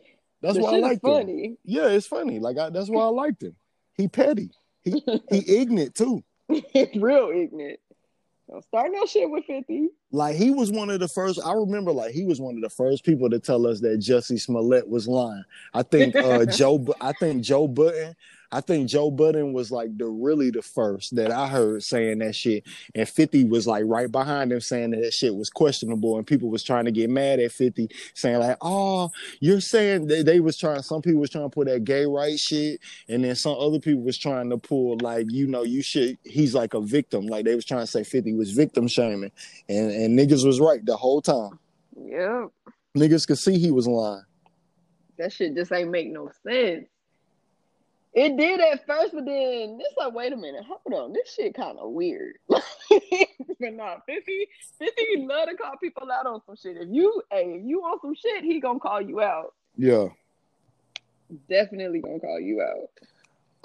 That's 0.41 0.59
why 0.59 0.75
I 0.75 0.79
liked 0.79 1.03
funny. 1.03 1.45
him. 1.45 1.59
Yeah, 1.65 1.89
it's 1.89 2.07
funny. 2.07 2.39
Like 2.39 2.57
I, 2.59 2.71
that's 2.71 2.89
why 2.89 3.03
I 3.03 3.09
liked 3.09 3.43
him. 3.43 3.57
He 3.95 4.07
petty. 4.09 4.51
He 4.85 5.03
he 5.31 5.57
ignorant 5.61 5.95
too. 5.95 6.23
Real 6.49 7.31
ignorant. 7.35 7.81
Don't 8.51 8.63
start 8.63 8.91
no 8.93 9.07
shit 9.07 9.31
with 9.31 9.45
50. 9.47 9.89
Like 10.13 10.37
he 10.37 10.51
was 10.51 10.71
one 10.71 10.91
of 10.91 11.01
the 11.01 11.09
first. 11.09 11.41
I 11.45 11.55
remember 11.55 11.93
like 11.93 12.13
he 12.13 12.25
was 12.25 12.41
one 12.41 12.57
of 12.57 12.61
the 12.61 12.69
first 12.69 13.05
people 13.05 13.31
to 13.31 13.41
tell 13.41 13.67
us 13.67 13.81
that 13.81 14.01
Jussie 14.01 14.41
Smollett 14.41 14.87
was 14.87 15.09
lying. 15.09 15.45
I 15.73 15.83
think 15.83 16.15
uh 16.15 16.45
Joe 16.45 16.87
I 17.01 17.13
think 17.13 17.43
Joe 17.43 17.67
Budden 17.67 18.15
I 18.55 18.61
think 18.61 18.89
Joe 18.89 19.11
Budden 19.11 19.53
was 19.53 19.73
like 19.73 19.99
the 19.99 20.07
really 20.07 20.51
the 20.51 20.63
first 20.63 21.17
that 21.17 21.33
I 21.33 21.49
heard 21.49 21.83
saying 21.83 22.19
that 22.19 22.37
shit, 22.37 22.63
and 22.95 23.09
Fifty 23.09 23.43
was 23.43 23.67
like 23.67 23.83
right 23.85 24.11
behind 24.11 24.53
him 24.53 24.61
saying 24.61 24.93
that 24.93 25.01
that 25.01 25.13
shit 25.13 25.35
was 25.35 25.51
questionable, 25.51 26.17
and 26.17 26.25
people 26.25 26.51
was 26.51 26.63
trying 26.63 26.85
to 26.85 26.93
get 26.93 27.11
mad 27.11 27.41
at 27.41 27.51
Fifty, 27.51 27.89
saying 28.15 28.39
like, 28.39 28.57
"Oh, 28.61 29.11
you're 29.41 29.61
saying 29.61 30.07
they, 30.07 30.23
they 30.23 30.39
was 30.39 30.57
trying." 30.57 30.83
Some 30.83 31.03
people 31.03 31.21
was 31.21 31.31
trying 31.31 31.47
to 31.47 31.51
put 31.51 31.67
that 31.67 31.83
gay 31.83 32.07
right 32.07 32.39
shit, 32.39 32.81
and 33.09 33.25
then 33.25 33.35
some 33.35 33.57
other 33.59 33.81
people 33.81 34.03
was 34.03 34.17
trying 34.17 34.49
to 34.51 34.57
pull 34.57 34.99
like, 35.01 35.27
you 35.31 35.49
know, 35.49 35.65
you 35.65 35.83
should. 35.83 36.17
He's 36.23 36.55
like 36.55 36.75
a 36.75 36.81
victim, 36.81 37.27
like 37.27 37.45
they 37.47 37.57
was 37.57 37.65
trying 37.65 37.81
to 37.83 37.89
say 37.89 38.05
Fifty 38.05 38.35
was 38.35 38.53
victim 38.53 38.87
shaming, 38.87 39.33
and 39.69 39.91
and 39.91 40.17
niggas 40.17 40.47
was 40.47 40.61
right 40.61 40.87
the 40.87 40.97
whole 40.97 41.21
time. 41.21 41.59
Yep. 41.97 42.51
Niggas 42.97 43.27
could 43.27 43.39
see 43.39 43.59
he 43.59 43.73
was 43.73 43.89
lying. 43.89 44.23
That 45.19 45.33
shit 45.33 45.57
just 45.57 45.73
ain't 45.73 45.91
make 45.91 46.13
no 46.13 46.31
sense. 46.47 46.87
It 48.15 48.37
did 48.37 48.61
at 48.61 48.87
first, 48.87 49.13
but 49.13 49.25
then 49.25 49.79
it's 49.81 49.97
like, 49.99 50.15
wait 50.15 50.33
a 50.33 50.37
minute, 50.37 50.65
hold 50.65 50.95
on, 50.95 51.13
this 51.13 51.35
shit 51.35 51.53
kind 51.53 51.79
of 51.79 51.91
weird. 51.91 52.37
but 52.49 52.61
nah, 53.73 53.97
50, 54.07 54.49
50 54.79 55.27
love 55.27 55.49
to 55.49 55.57
call 55.57 55.77
people 55.83 56.09
out 56.13 56.27
on 56.27 56.41
some 56.47 56.55
shit. 56.55 56.77
If 56.77 56.89
you, 56.93 57.23
hey, 57.33 57.57
if 57.59 57.67
you 57.67 57.81
want 57.81 58.03
some 58.03 58.15
shit, 58.15 58.45
he 58.45 58.61
gonna 58.61 58.79
call 58.79 59.01
you 59.01 59.21
out. 59.21 59.55
Yeah, 59.77 60.09
definitely 61.49 62.01
gonna 62.03 62.21
call 62.21 62.39
you 62.39 62.63
out. 62.63 62.89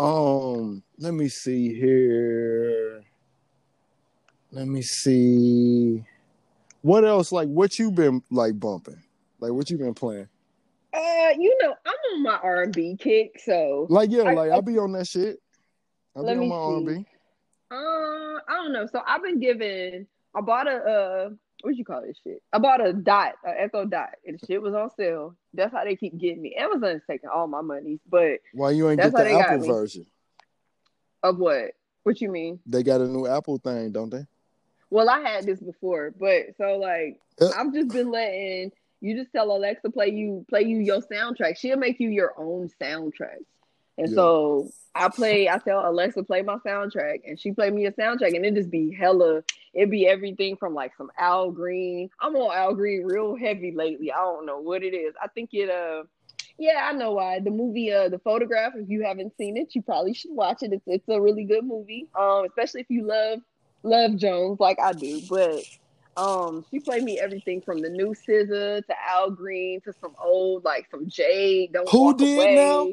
Um, 0.03 0.81
let 0.97 1.13
me 1.13 1.27
see 1.27 1.71
here. 1.75 3.03
Let 4.51 4.67
me 4.67 4.81
see. 4.81 6.03
What 6.81 7.05
else? 7.05 7.31
Like, 7.31 7.49
what 7.49 7.77
you 7.77 7.91
been 7.91 8.23
like 8.31 8.59
bumping? 8.59 9.03
Like, 9.39 9.51
what 9.51 9.69
you 9.69 9.77
been 9.77 9.93
playing? 9.93 10.27
Uh, 10.93 11.33
you 11.37 11.55
know, 11.61 11.75
I'm 11.85 11.93
on 12.13 12.23
my 12.23 12.39
R 12.41 12.63
and 12.63 12.73
B 12.73 12.97
kick, 12.99 13.39
so 13.43 13.85
like 13.89 14.09
yeah, 14.09 14.23
I, 14.23 14.33
like 14.33 14.51
I'll 14.51 14.61
be 14.61 14.77
on 14.77 14.91
that 14.93 15.07
shit. 15.07 15.39
I'll 16.15 16.23
be 16.23 16.31
on 16.31 16.47
my 16.47 16.55
R 16.55 16.77
and 16.77 16.87
B. 16.87 17.05
Uh, 17.71 17.75
I 17.75 18.55
don't 18.55 18.73
know. 18.73 18.87
So 18.87 19.01
I've 19.05 19.23
been 19.23 19.39
given. 19.39 20.07
I 20.35 20.41
bought 20.41 20.67
a 20.67 20.75
uh, 20.75 21.29
what 21.61 21.75
you 21.75 21.85
call 21.85 22.01
this 22.01 22.17
shit? 22.23 22.41
I 22.53 22.59
bought 22.59 22.85
a 22.85 22.93
dot, 22.93 23.33
a 23.45 23.61
Echo 23.61 23.85
dot, 23.85 24.09
and 24.25 24.39
the 24.39 24.45
shit 24.45 24.61
was 24.61 24.73
on 24.73 24.89
sale. 24.95 25.35
That's 25.53 25.73
how 25.73 25.83
they 25.83 25.95
keep 25.95 26.17
getting 26.17 26.41
me. 26.41 26.55
Amazon's 26.55 27.01
taking 27.09 27.29
all 27.29 27.47
my 27.47 27.61
money, 27.61 27.99
but 28.09 28.39
why 28.53 28.71
you 28.71 28.89
ain't 28.89 29.01
get 29.01 29.11
the 29.11 29.31
Apple 29.31 29.67
version? 29.67 30.05
Of 31.21 31.37
what? 31.37 31.71
What 32.03 32.21
you 32.21 32.31
mean? 32.31 32.59
They 32.65 32.83
got 32.83 33.01
a 33.01 33.07
new 33.07 33.27
Apple 33.27 33.57
thing, 33.57 33.91
don't 33.91 34.09
they? 34.09 34.25
Well, 34.89 35.09
I 35.09 35.19
had 35.19 35.45
this 35.45 35.59
before, 35.59 36.13
but 36.17 36.55
so 36.57 36.77
like 36.77 37.19
uh, 37.41 37.51
I've 37.55 37.73
just 37.73 37.89
been 37.89 38.09
letting 38.11 38.71
you 39.01 39.15
just 39.15 39.31
tell 39.31 39.51
Alexa 39.51 39.89
play 39.91 40.09
you 40.09 40.45
play 40.49 40.63
you 40.63 40.77
your 40.77 41.01
soundtrack. 41.01 41.57
She'll 41.57 41.77
make 41.77 41.99
you 41.99 42.09
your 42.09 42.33
own 42.37 42.69
soundtrack. 42.81 43.39
And 43.99 44.09
yeah. 44.09 44.15
so 44.15 44.69
I 44.95 45.09
play, 45.09 45.49
I 45.49 45.57
tell 45.57 45.87
Alexa 45.87 46.23
play 46.23 46.41
my 46.41 46.55
soundtrack, 46.65 47.19
and 47.25 47.37
she 47.37 47.51
play 47.51 47.69
me 47.69 47.85
a 47.85 47.91
soundtrack, 47.91 48.33
and 48.33 48.45
it 48.45 48.55
just 48.55 48.71
be 48.71 48.93
hella. 48.93 49.43
It 49.73 49.91
be 49.91 50.07
everything 50.07 50.55
from 50.55 50.73
like 50.73 50.93
some 50.97 51.11
Al 51.17 51.51
Green. 51.51 52.09
I'm 52.21 52.35
on 52.35 52.55
Al 52.55 52.75
Green 52.75 53.03
real 53.03 53.35
heavy 53.35 53.73
lately. 53.75 54.11
I 54.11 54.17
don't 54.17 54.45
know 54.45 54.59
what 54.59 54.83
it 54.83 54.93
is. 54.93 55.13
I 55.21 55.27
think 55.27 55.49
it. 55.53 55.69
Uh, 55.69 56.03
yeah, 56.57 56.89
I 56.89 56.93
know 56.93 57.13
why. 57.13 57.39
The 57.39 57.51
movie, 57.51 57.91
uh, 57.91 58.07
the 58.09 58.19
photograph. 58.19 58.73
If 58.75 58.89
you 58.89 59.03
haven't 59.03 59.35
seen 59.37 59.57
it, 59.57 59.75
you 59.75 59.81
probably 59.81 60.13
should 60.13 60.31
watch 60.31 60.63
it. 60.63 60.71
It's 60.71 60.83
it's 60.87 61.09
a 61.09 61.19
really 61.19 61.43
good 61.43 61.65
movie. 61.65 62.07
Um, 62.17 62.45
especially 62.45 62.81
if 62.81 62.89
you 62.89 63.05
love 63.05 63.39
love 63.83 64.15
Jones 64.15 64.61
like 64.61 64.79
I 64.79 64.93
do. 64.93 65.21
But 65.29 65.63
um, 66.17 66.65
she 66.69 66.79
played 66.79 67.03
me 67.03 67.19
everything 67.19 67.61
from 67.61 67.81
the 67.81 67.89
new 67.89 68.13
SZA 68.13 68.85
to 68.85 68.95
Al 69.07 69.31
Green 69.31 69.81
to 69.81 69.93
some 70.01 70.15
old 70.23 70.63
like 70.63 70.87
some 70.91 71.09
Jade. 71.09 71.73
Don't 71.73 71.89
Who 71.89 72.15
did 72.17 72.37
away. 72.37 72.55
now? 72.55 72.87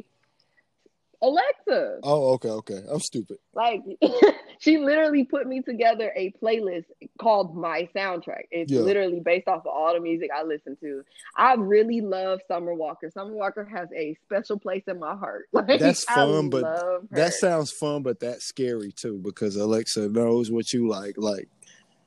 Alexa. 1.22 2.00
Oh, 2.02 2.34
okay, 2.34 2.50
okay. 2.50 2.82
I'm 2.90 3.00
stupid. 3.00 3.38
Like 3.54 3.82
she 4.58 4.78
literally 4.78 5.24
put 5.24 5.46
me 5.46 5.62
together 5.62 6.12
a 6.14 6.32
playlist 6.42 6.84
called 7.20 7.56
My 7.56 7.88
Soundtrack. 7.94 8.44
It's 8.50 8.70
yeah. 8.70 8.80
literally 8.80 9.20
based 9.20 9.48
off 9.48 9.60
of 9.60 9.66
all 9.66 9.94
the 9.94 10.00
music 10.00 10.30
I 10.34 10.42
listen 10.42 10.76
to. 10.82 11.02
I 11.34 11.54
really 11.54 12.00
love 12.00 12.40
Summer 12.48 12.74
Walker. 12.74 13.10
Summer 13.10 13.32
Walker 13.32 13.64
has 13.64 13.88
a 13.96 14.16
special 14.24 14.58
place 14.58 14.84
in 14.86 14.98
my 14.98 15.16
heart. 15.16 15.46
Like, 15.56 15.80
that's 15.80 16.04
fun, 16.04 16.50
but 16.50 16.64
that 17.12 17.32
sounds 17.32 17.70
fun, 17.70 18.02
but 18.02 18.20
that's 18.20 18.44
scary 18.44 18.92
too 18.92 19.18
because 19.22 19.56
Alexa 19.56 20.10
knows 20.10 20.50
what 20.50 20.70
you 20.70 20.86
like. 20.86 21.14
Like, 21.16 21.48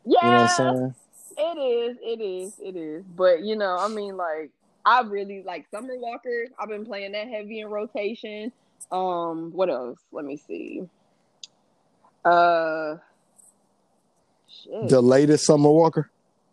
yeah, 0.05 0.17
you 0.23 0.29
know 0.29 0.37
what 0.37 0.59
I'm 0.59 0.75
saying? 0.75 0.95
It 1.37 1.57
is, 1.57 1.97
it 2.01 2.21
is, 2.21 2.59
it 2.59 2.75
is. 2.75 3.05
But 3.15 3.43
you 3.43 3.55
know, 3.55 3.77
I 3.79 3.87
mean, 3.87 4.17
like 4.17 4.51
I 4.85 5.01
really 5.01 5.43
like 5.43 5.67
Summer 5.71 5.97
Walker. 5.97 6.47
I've 6.57 6.69
been 6.69 6.85
playing 6.85 7.13
that 7.13 7.27
heavy 7.27 7.59
in 7.59 7.67
rotation. 7.67 8.51
Um, 8.91 9.51
what 9.51 9.69
else? 9.69 9.99
Let 10.11 10.25
me 10.25 10.37
see. 10.37 10.81
Uh, 12.25 12.95
shit. 14.47 14.89
the 14.89 15.01
latest 15.01 15.45
Summer 15.45 15.71
Walker. 15.71 16.09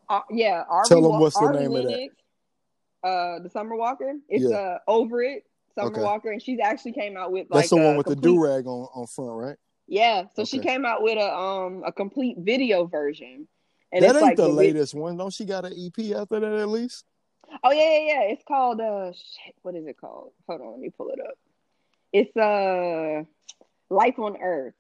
Uh, 0.09 0.21
yeah, 0.31 0.65
tell 0.87 1.03
them 1.03 1.19
what's 1.19 1.39
the 1.39 1.51
name 1.51 1.73
Lennox, 1.73 1.93
of 1.93 1.99
that. 3.03 3.09
Uh, 3.09 3.39
the 3.41 3.51
Summer 3.51 3.75
Walker. 3.77 4.15
It's 4.29 4.45
yeah. 4.45 4.57
uh 4.57 4.79
over 4.87 5.23
it. 5.23 5.45
Summer 5.75 5.91
okay. 5.91 6.03
Walker, 6.03 6.31
and 6.31 6.43
she's 6.43 6.59
actually 6.63 6.93
came 6.93 7.17
out 7.17 7.33
with 7.33 7.49
like 7.51 7.63
that's 7.63 7.71
the 7.71 7.77
one 7.77 7.97
with 7.97 8.07
complete... 8.07 8.23
the 8.23 8.29
do 8.29 8.43
rag 8.43 8.67
on 8.67 8.89
on 8.95 9.07
front, 9.07 9.31
right? 9.33 9.57
Yeah, 9.89 10.24
so 10.34 10.43
okay. 10.43 10.45
she 10.45 10.59
came 10.59 10.84
out 10.84 11.03
with 11.03 11.18
a 11.18 11.34
um 11.34 11.82
a 11.84 11.93
complete 11.93 12.39
video 12.39 12.87
version. 12.87 13.47
And 13.93 14.05
that 14.05 14.16
ain't 14.16 14.22
like 14.22 14.37
the, 14.37 14.43
the 14.43 14.49
latest 14.49 14.95
one. 14.95 15.16
Don't 15.16 15.32
she 15.32 15.45
got 15.45 15.64
an 15.64 15.72
EP 15.72 16.16
after 16.16 16.41
that 16.41 16.53
at 16.53 16.68
least? 16.68 17.05
Oh 17.62 17.70
yeah, 17.70 17.82
yeah, 17.82 18.07
yeah. 18.07 18.20
It's 18.32 18.43
called 18.47 18.80
uh 18.80 19.12
shit, 19.12 19.55
what 19.62 19.76
is 19.76 19.87
it 19.87 19.97
called? 19.99 20.32
Hold 20.49 20.61
on, 20.61 20.70
let 20.72 20.80
me 20.80 20.91
pull 20.91 21.11
it 21.11 21.20
up. 21.20 21.39
It's 22.12 22.37
uh 22.37 23.22
Life 23.89 24.18
on 24.18 24.37
Earth. 24.41 24.74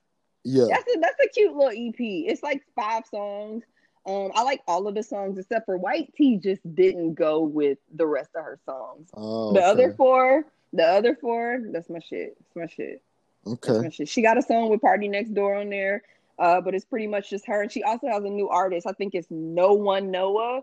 Yeah. 0.44 0.66
That's 0.70 0.94
a 0.94 0.98
that's 1.00 1.20
a 1.24 1.28
cute 1.28 1.54
little 1.54 1.70
EP. 1.70 1.96
It's 1.98 2.42
like 2.42 2.62
five 2.74 3.04
songs. 3.06 3.64
Um, 4.06 4.30
I 4.34 4.42
like 4.42 4.62
all 4.68 4.86
of 4.86 4.94
the 4.94 5.02
songs 5.02 5.36
except 5.36 5.66
for 5.66 5.76
White 5.76 6.12
Tea 6.14 6.36
just 6.36 6.62
didn't 6.74 7.14
go 7.14 7.40
with 7.40 7.78
the 7.92 8.06
rest 8.06 8.30
of 8.36 8.44
her 8.44 8.58
songs. 8.64 9.08
Oh, 9.14 9.52
the 9.52 9.60
okay. 9.60 9.68
other 9.68 9.94
four, 9.94 10.44
the 10.72 10.84
other 10.84 11.16
four, 11.20 11.60
that's 11.72 11.90
my 11.90 11.98
shit. 11.98 12.36
That's 12.38 12.56
my 12.56 12.66
shit. 12.66 13.02
Okay. 13.46 13.90
She 14.04 14.22
got 14.22 14.38
a 14.38 14.42
song 14.42 14.70
with 14.70 14.80
PartyNextDoor 14.80 15.60
on 15.60 15.70
there, 15.70 16.02
uh, 16.38 16.60
but 16.60 16.74
it's 16.74 16.84
pretty 16.84 17.06
much 17.06 17.30
just 17.30 17.46
her. 17.46 17.62
And 17.62 17.70
she 17.70 17.82
also 17.82 18.08
has 18.08 18.24
a 18.24 18.28
new 18.28 18.48
artist. 18.48 18.86
I 18.86 18.92
think 18.92 19.14
it's 19.14 19.30
No 19.30 19.72
One 19.72 20.10
Noah. 20.10 20.62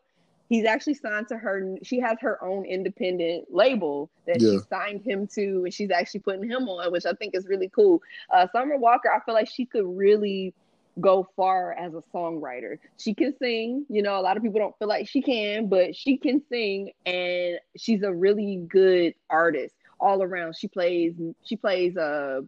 He's 0.49 0.65
actually 0.65 0.95
signed 0.95 1.29
to 1.29 1.37
her. 1.37 1.77
She 1.83 1.99
has 1.99 2.17
her 2.21 2.43
own 2.43 2.65
independent 2.65 3.45
label 3.49 4.09
that 4.27 4.41
Yeah. 4.41 4.51
she 4.51 4.59
signed 4.69 5.01
him 5.01 5.25
to, 5.35 5.63
and 5.63 5.73
she's 5.73 5.89
actually 5.89 6.19
putting 6.19 6.47
him 6.47 6.67
on, 6.69 6.91
which 6.91 7.05
I 7.05 7.13
think 7.13 7.33
is 7.33 7.47
really 7.47 7.69
cool. 7.69 8.01
Uh, 8.31 8.47
Summer 8.51 8.77
Walker, 8.77 9.09
I 9.11 9.19
feel 9.21 9.33
like 9.33 9.47
she 9.49 9.65
could 9.65 9.85
really 9.85 10.53
go 10.99 11.27
far 11.35 11.73
as 11.73 11.95
a 11.95 12.03
songwriter. 12.13 12.77
She 12.97 13.15
can 13.15 13.35
sing, 13.37 13.85
you 13.89 14.03
know, 14.03 14.19
a 14.19 14.21
lot 14.21 14.37
of 14.37 14.43
people 14.43 14.59
don't 14.59 14.77
feel 14.77 14.87
like 14.87 15.07
she 15.07 15.21
can, 15.23 15.67
but 15.67 15.95
she 15.95 16.17
can 16.17 16.43
sing 16.49 16.91
and 17.05 17.57
she's 17.75 18.03
a 18.03 18.13
really 18.13 18.57
good 18.67 19.15
artist 19.29 19.73
all 19.99 20.21
around. 20.21 20.55
She 20.55 20.67
plays 20.67 21.15
she 21.43 21.55
plays 21.55 21.97
uh 21.97 22.41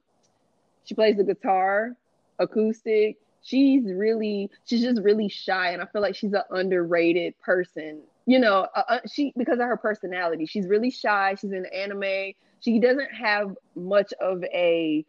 she 0.86 0.96
plays 0.96 1.18
the 1.18 1.24
guitar, 1.24 1.96
acoustic. 2.40 3.18
She's 3.44 3.84
really 3.86 4.50
she's 4.66 4.82
just 4.82 5.02
really 5.02 5.28
shy 5.28 5.72
and 5.72 5.82
I 5.82 5.86
feel 5.86 6.02
like 6.02 6.16
she's 6.16 6.34
an 6.34 6.44
underrated 6.50 7.40
person. 7.42 8.02
You 8.26 8.40
know, 8.40 8.68
uh, 8.76 8.84
uh, 8.90 9.00
she 9.12 9.34
because 9.38 9.60
of 9.60 9.66
her 9.66 9.78
personality. 9.78 10.46
She's 10.46 10.68
really 10.68 10.90
shy. 10.90 11.36
She's 11.40 11.52
in 11.52 11.66
anime. 11.68 12.34
She 12.60 12.80
doesn't 12.80 13.12
have 13.14 13.56
much 13.76 14.14
of 14.20 14.44
a 14.46 15.06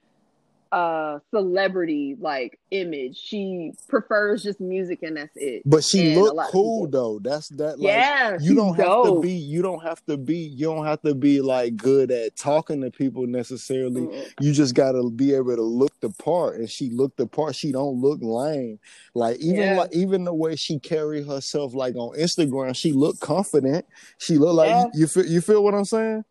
uh 0.72 1.18
celebrity 1.30 2.16
like 2.20 2.58
image. 2.70 3.16
She 3.16 3.72
prefers 3.88 4.42
just 4.42 4.60
music 4.60 5.02
and 5.02 5.16
that's 5.16 5.36
it. 5.36 5.62
But 5.64 5.84
she 5.84 6.12
And 6.12 6.22
looked 6.22 6.50
cool 6.50 6.88
though. 6.88 7.18
That's 7.22 7.48
that. 7.50 7.78
Like, 7.78 7.88
yeah, 7.92 8.38
you 8.40 8.54
don't 8.54 8.74
have 8.76 9.04
to 9.04 9.20
be. 9.20 9.32
You 9.32 9.62
don't 9.62 9.82
have 9.82 10.04
to 10.06 10.16
be. 10.16 10.38
You 10.38 10.66
don't 10.66 10.84
have 10.84 11.00
to 11.02 11.14
be 11.14 11.40
like 11.40 11.76
good 11.76 12.10
at 12.10 12.36
talking 12.36 12.80
to 12.82 12.90
people 12.90 13.26
necessarily. 13.26 14.02
Mm. 14.02 14.32
You 14.40 14.52
just 14.52 14.74
gotta 14.74 15.08
be 15.10 15.34
able 15.34 15.56
to 15.56 15.62
look 15.62 15.98
the 16.00 16.10
part, 16.10 16.56
and 16.58 16.68
she 16.68 16.90
looked 16.90 17.16
the 17.18 17.26
part. 17.26 17.54
She 17.54 17.72
don't 17.72 18.00
look 18.00 18.18
lame. 18.22 18.78
Like 19.14 19.38
even 19.38 19.60
Yeah. 19.60 19.76
like 19.78 19.92
even 19.94 20.24
the 20.24 20.34
way 20.34 20.56
she 20.56 20.78
carry 20.78 21.24
herself, 21.24 21.74
like 21.74 21.94
on 21.96 22.16
Instagram, 22.18 22.74
she 22.76 22.92
look 22.92 23.20
confident. 23.20 23.86
She 24.18 24.36
look 24.38 24.54
like 24.54 24.70
Yeah. 24.70 24.84
you 24.94 25.06
feel. 25.06 25.26
You 25.26 25.40
feel 25.40 25.62
what 25.64 25.74
I'm 25.74 25.84
saying? 25.84 26.24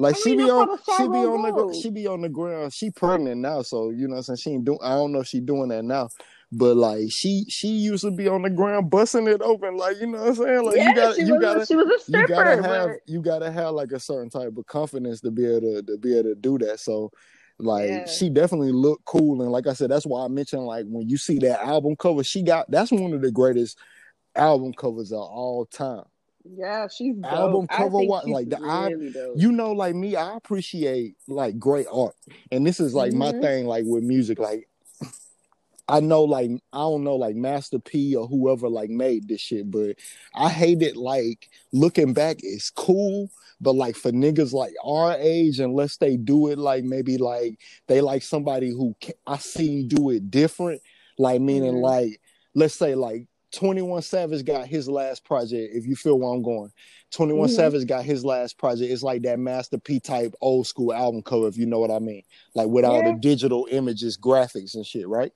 Like 0.00 0.14
I 0.14 0.18
she 0.20 0.36
mean, 0.36 0.46
be 0.46 0.50
on, 0.50 0.78
she 0.96 1.02
be 1.08 1.18
on 1.26 1.42
the, 1.42 1.50
gr- 1.50 1.72
she 1.74 1.90
be 1.90 2.06
on 2.06 2.20
the 2.20 2.28
ground. 2.28 2.72
She 2.72 2.90
pregnant 2.90 3.40
now, 3.40 3.62
so 3.62 3.90
you 3.90 4.06
know 4.06 4.12
what 4.14 4.18
I'm 4.18 4.22
saying. 4.22 4.36
She 4.36 4.50
ain't 4.52 4.64
doing. 4.64 4.78
I 4.80 4.90
don't 4.90 5.10
know 5.10 5.20
if 5.20 5.26
she 5.26 5.40
doing 5.40 5.68
that 5.70 5.84
now, 5.84 6.08
but 6.52 6.76
like 6.76 7.10
she 7.10 7.44
she 7.48 7.66
used 7.68 8.04
to 8.04 8.12
be 8.12 8.28
on 8.28 8.42
the 8.42 8.50
ground 8.50 8.90
busting 8.90 9.26
it 9.26 9.42
open, 9.42 9.76
like 9.76 9.96
you 10.00 10.06
know 10.06 10.18
what 10.20 10.28
I'm 10.28 10.34
saying. 10.36 10.64
Like 10.64 10.76
yeah, 10.76 10.88
you 10.90 10.94
got 10.94 11.16
she 11.16 11.22
you 11.24 11.32
was 11.34 11.42
gotta 11.42 11.66
she 11.66 11.74
was 11.74 12.08
a 12.08 12.12
you 12.20 12.26
gotta 12.28 12.62
have 12.62 12.88
but- 12.90 13.00
you 13.06 13.20
gotta 13.20 13.50
have 13.50 13.72
like 13.74 13.90
a 13.90 13.98
certain 13.98 14.30
type 14.30 14.56
of 14.56 14.66
confidence 14.66 15.20
to 15.22 15.32
be 15.32 15.44
able 15.44 15.60
to, 15.62 15.82
to 15.82 15.98
be 15.98 16.16
able 16.16 16.28
to 16.30 16.34
do 16.36 16.58
that. 16.58 16.78
So 16.78 17.10
like 17.58 17.88
Yeah. 17.90 18.06
she 18.06 18.30
definitely 18.30 18.70
looked 18.70 19.04
cool 19.04 19.42
and 19.42 19.50
like 19.50 19.66
I 19.66 19.72
said, 19.72 19.90
that's 19.90 20.06
why 20.06 20.24
I 20.24 20.28
mentioned 20.28 20.62
like 20.64 20.86
when 20.88 21.08
you 21.08 21.16
see 21.16 21.40
that 21.40 21.60
album 21.60 21.96
cover, 21.96 22.22
she 22.22 22.42
got 22.42 22.70
that's 22.70 22.92
one 22.92 23.12
of 23.14 23.20
the 23.20 23.32
greatest 23.32 23.76
album 24.36 24.74
covers 24.74 25.10
of 25.10 25.18
all 25.18 25.66
time. 25.66 26.04
Yeah, 26.44 26.88
she's 26.88 27.14
dope. 27.16 27.32
Album 27.32 27.66
cover 27.66 27.98
what- 27.98 28.28
like 28.28 28.48
the 28.48 28.62
al- 28.62 28.90
really 28.90 29.10
dope. 29.10 29.36
You 29.38 29.52
know, 29.52 29.72
like 29.72 29.94
me, 29.94 30.16
I 30.16 30.36
appreciate 30.36 31.16
like 31.26 31.58
great 31.58 31.86
art. 31.92 32.14
And 32.50 32.66
this 32.66 32.80
is 32.80 32.94
like 32.94 33.12
my 33.12 33.32
Mhm. 33.32 33.40
thing 33.42 33.66
like 33.66 33.84
with 33.86 34.04
music, 34.04 34.38
like 34.38 34.68
I 35.90 36.00
know 36.00 36.24
like 36.24 36.50
I 36.72 36.78
don't 36.80 37.02
know 37.04 37.16
like 37.16 37.34
Master 37.34 37.78
P 37.78 38.14
or 38.14 38.26
whoever 38.26 38.68
like 38.68 38.90
made 38.90 39.26
this 39.28 39.40
shit, 39.40 39.70
but 39.70 39.96
I 40.34 40.50
hate 40.50 40.82
it 40.82 40.96
like 40.96 41.48
looking 41.72 42.12
back 42.12 42.38
it's 42.42 42.68
cool, 42.70 43.30
but 43.60 43.74
like 43.74 43.96
for 43.96 44.12
niggas 44.12 44.52
like 44.52 44.74
our 44.84 45.16
age, 45.18 45.60
unless 45.60 45.96
they 45.96 46.16
do 46.18 46.48
it 46.48 46.58
like 46.58 46.84
maybe 46.84 47.16
like 47.16 47.58
they 47.86 48.00
like 48.02 48.22
somebody 48.22 48.68
who 48.70 48.94
I 49.26 49.38
seen 49.38 49.88
do 49.88 50.10
it 50.10 50.30
different, 50.30 50.82
like 51.18 51.40
meaning 51.40 51.74
Mhm. 51.76 51.82
like 51.82 52.20
let's 52.54 52.74
say 52.74 52.94
like 52.94 53.26
21 53.52 54.02
Savage 54.02 54.44
got 54.44 54.66
his 54.66 54.88
last 54.88 55.24
project, 55.24 55.74
if 55.74 55.86
you 55.86 55.96
feel 55.96 56.18
where 56.18 56.32
I'm 56.34 56.42
going. 56.42 56.70
21 57.10 57.48
Mhm. 57.48 57.52
Savage 57.54 57.86
got 57.86 58.04
his 58.04 58.24
last 58.24 58.58
project. 58.58 58.92
It's 58.92 59.02
like 59.02 59.22
that 59.22 59.38
Master 59.38 59.78
P 59.78 59.98
type 60.00 60.34
old 60.40 60.66
school 60.66 60.92
album 60.92 61.22
cover, 61.22 61.48
if 61.48 61.56
you 61.56 61.64
know 61.66 61.78
what 61.78 61.90
I 61.90 61.98
mean. 61.98 62.22
Like 62.54 62.68
with 62.68 62.84
all 62.84 63.02
the 63.02 63.18
digital 63.18 63.66
images, 63.70 64.18
graphics 64.18 64.74
and 64.74 64.84
shit, 64.86 65.08
right? 65.08 65.32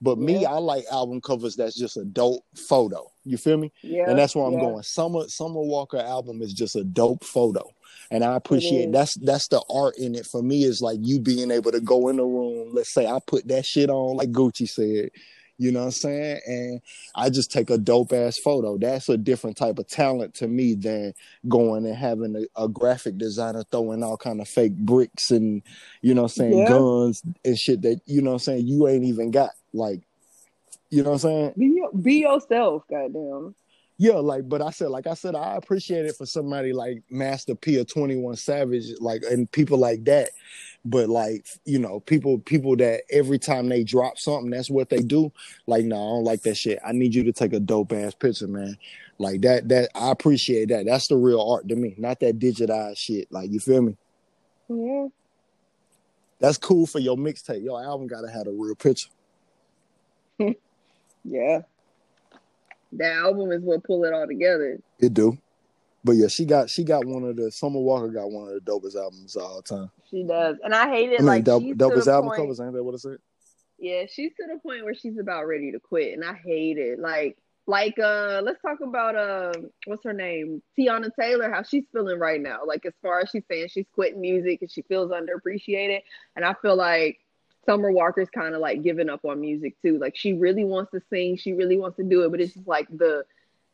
But 0.00 0.18
me, 0.18 0.40
Yeah. 0.40 0.50
I 0.50 0.58
like 0.58 0.84
album 0.90 1.20
covers 1.20 1.54
that's 1.54 1.76
just 1.76 1.96
a 1.96 2.04
dope 2.04 2.42
photo. 2.56 3.12
You 3.24 3.36
feel 3.36 3.56
me? 3.56 3.70
yeah, 3.82 4.10
and 4.10 4.18
that's 4.18 4.34
where 4.34 4.44
I'm 4.44 4.54
yeah. 4.54 4.60
going. 4.60 4.82
Summer 4.82 5.28
Summer 5.28 5.60
Walker 5.60 5.98
album 5.98 6.42
is 6.42 6.52
just 6.52 6.74
a 6.74 6.82
dope 6.82 7.22
photo, 7.22 7.70
and 8.10 8.24
I 8.24 8.34
appreciate 8.34 8.90
that's 8.90 9.14
that's 9.14 9.46
the 9.46 9.62
art 9.70 9.96
in 9.98 10.16
it 10.16 10.26
for 10.26 10.42
me. 10.42 10.64
Is 10.64 10.82
like 10.82 10.98
you 11.00 11.20
being 11.20 11.52
able 11.52 11.70
to 11.70 11.80
go 11.80 12.08
in 12.08 12.16
the 12.16 12.24
room. 12.24 12.74
Let's 12.74 12.92
say 12.92 13.06
I 13.06 13.20
put 13.24 13.46
that 13.46 13.64
shit 13.64 13.90
on, 13.90 14.16
like 14.16 14.32
Gucci 14.32 14.68
said. 14.68 15.10
You 15.62 15.70
know 15.70 15.80
what 15.80 15.86
I'm 15.86 15.92
saying? 15.92 16.40
And 16.46 16.80
I 17.14 17.30
just 17.30 17.52
take 17.52 17.70
a 17.70 17.78
dope 17.78 18.12
ass 18.12 18.36
photo. 18.36 18.76
That's 18.76 19.08
a 19.08 19.16
different 19.16 19.56
type 19.56 19.78
of 19.78 19.86
talent 19.86 20.34
to 20.34 20.48
me 20.48 20.74
than 20.74 21.14
going 21.48 21.86
and 21.86 21.96
having 21.96 22.34
a, 22.34 22.64
a 22.64 22.68
graphic 22.68 23.16
designer 23.16 23.62
throwing 23.70 24.02
all 24.02 24.16
kind 24.16 24.40
of 24.40 24.48
fake 24.48 24.76
bricks 24.76 25.30
and 25.30 25.62
you 26.00 26.14
know 26.14 26.22
what 26.22 26.32
I'm 26.32 26.36
saying 26.36 26.64
Yeah. 26.64 26.64
guns 26.64 27.22
and 27.44 27.56
shit 27.56 27.82
that 27.82 28.00
you 28.06 28.22
know 28.22 28.30
what 28.30 28.34
I'm 28.34 28.40
saying 28.40 28.66
you 28.66 28.88
ain't 28.88 29.04
even 29.04 29.30
got. 29.30 29.50
Like 29.72 30.02
you 30.90 31.02
know 31.04 31.10
what 31.10 31.24
I'm 31.24 31.54
saying? 31.54 31.54
Be, 31.56 31.82
be 32.02 32.14
yourself, 32.16 32.82
goddamn. 32.90 33.54
Yeah, 33.98 34.14
like, 34.14 34.48
but 34.48 34.60
I 34.60 34.70
said, 34.70 34.88
like 34.88 35.06
I 35.06 35.14
said, 35.14 35.36
I 35.36 35.54
appreciate 35.54 36.06
it 36.06 36.16
for 36.16 36.26
somebody 36.26 36.72
like 36.72 37.02
Master 37.08 37.54
P 37.54 37.78
or 37.78 37.84
Twenty 37.84 38.16
One 38.16 38.34
Savage, 38.34 38.86
like, 38.98 39.22
and 39.30 39.50
people 39.52 39.78
like 39.78 40.04
that. 40.06 40.30
But 40.84 41.08
like, 41.08 41.46
you 41.64 41.78
know, 41.78 42.00
people, 42.00 42.38
people 42.38 42.76
that 42.76 43.02
every 43.10 43.38
time 43.38 43.68
they 43.68 43.84
drop 43.84 44.18
something, 44.18 44.50
that's 44.50 44.70
what 44.70 44.88
they 44.88 44.98
do. 44.98 45.32
Like, 45.66 45.84
no, 45.84 45.96
I 45.96 45.98
don't 45.98 46.24
like 46.24 46.42
that 46.42 46.56
shit. 46.56 46.80
I 46.84 46.92
need 46.92 47.14
you 47.14 47.22
to 47.24 47.32
take 47.32 47.52
a 47.52 47.60
dope 47.60 47.92
ass 47.92 48.14
picture, 48.14 48.48
man. 48.48 48.76
Like 49.18 49.42
that, 49.42 49.68
that 49.68 49.90
I 49.94 50.10
appreciate 50.10 50.70
that. 50.70 50.86
That's 50.86 51.06
the 51.06 51.16
real 51.16 51.40
art 51.40 51.68
to 51.68 51.76
me, 51.76 51.94
not 51.98 52.18
that 52.20 52.38
digitized 52.38 52.98
shit. 52.98 53.30
Like, 53.30 53.52
you 53.52 53.60
feel 53.60 53.82
me? 53.82 53.96
Yeah. 54.68 55.06
That's 56.40 56.58
cool 56.58 56.88
for 56.88 56.98
your 56.98 57.16
mixtape. 57.16 57.62
Your 57.62 57.82
album 57.82 58.08
gotta 58.08 58.30
have 58.30 58.48
a 58.48 58.52
real 58.52 58.74
picture. 58.74 59.08
Yeah. 61.24 61.60
That 62.92 63.12
album 63.12 63.52
is 63.52 63.62
what 63.62 63.84
pull 63.84 64.04
it 64.04 64.12
all 64.12 64.26
together. 64.26 64.78
It 64.98 65.14
do. 65.14 65.38
But 66.04 66.12
yeah, 66.12 66.28
she 66.28 66.44
got 66.44 66.68
she 66.68 66.84
got 66.84 67.04
one 67.04 67.24
of 67.24 67.36
the 67.36 67.50
Summer 67.50 67.78
Walker 67.78 68.08
got 68.08 68.30
one 68.30 68.48
of 68.48 68.54
the 68.54 68.60
dopest 68.60 68.96
albums 68.96 69.36
of 69.36 69.42
all 69.42 69.62
time. 69.62 69.90
She 70.12 70.24
does. 70.24 70.58
And 70.62 70.74
I 70.74 70.88
hate 70.90 71.10
it 71.10 71.14
I 71.14 71.18
mean, 71.18 71.26
like 71.26 71.44
dope, 71.44 71.62
she's 71.62 71.76
to 71.76 71.84
dopest 71.84 72.06
album 72.06 72.30
point, 72.30 72.40
covers. 72.42 72.60
Ain't 72.60 72.74
that 72.74 72.84
what 72.84 72.94
it 72.94 73.00
said? 73.00 73.16
Yeah, 73.78 74.04
she's 74.12 74.32
to 74.36 74.46
the 74.46 74.60
point 74.60 74.84
where 74.84 74.94
she's 74.94 75.18
about 75.18 75.46
ready 75.46 75.72
to 75.72 75.80
quit, 75.80 76.12
and 76.12 76.24
I 76.24 76.34
hate 76.34 76.76
it. 76.76 76.98
Like, 76.98 77.38
like, 77.66 77.98
uh, 77.98 78.42
let's 78.44 78.60
talk 78.60 78.80
about 78.80 79.16
uh, 79.16 79.52
what's 79.86 80.04
her 80.04 80.12
name, 80.12 80.62
Teyana 80.78 81.10
Taylor, 81.18 81.50
how 81.50 81.62
she's 81.62 81.84
feeling 81.92 82.18
right 82.18 82.40
now. 82.40 82.60
Like, 82.66 82.84
as 82.84 82.92
far 83.00 83.20
as 83.20 83.30
she's 83.30 83.42
saying 83.48 83.68
she's 83.68 83.86
quitting 83.94 84.20
music 84.20 84.60
and 84.60 84.70
she 84.70 84.82
feels 84.82 85.10
underappreciated, 85.10 86.00
and 86.36 86.44
I 86.44 86.54
feel 86.60 86.76
like 86.76 87.20
Summer 87.64 87.90
Walker's 87.90 88.30
kind 88.30 88.54
of 88.54 88.60
like 88.60 88.82
giving 88.82 89.08
up 89.08 89.24
on 89.24 89.40
music 89.40 89.80
too. 89.80 89.98
Like, 89.98 90.14
she 90.14 90.34
really 90.34 90.64
wants 90.64 90.92
to 90.92 91.00
sing, 91.08 91.36
she 91.38 91.54
really 91.54 91.78
wants 91.78 91.96
to 91.96 92.04
do 92.04 92.24
it, 92.24 92.30
but 92.30 92.40
it's 92.40 92.54
just 92.54 92.68
like 92.68 92.86
the, 92.88 93.24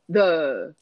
the. 0.08 0.74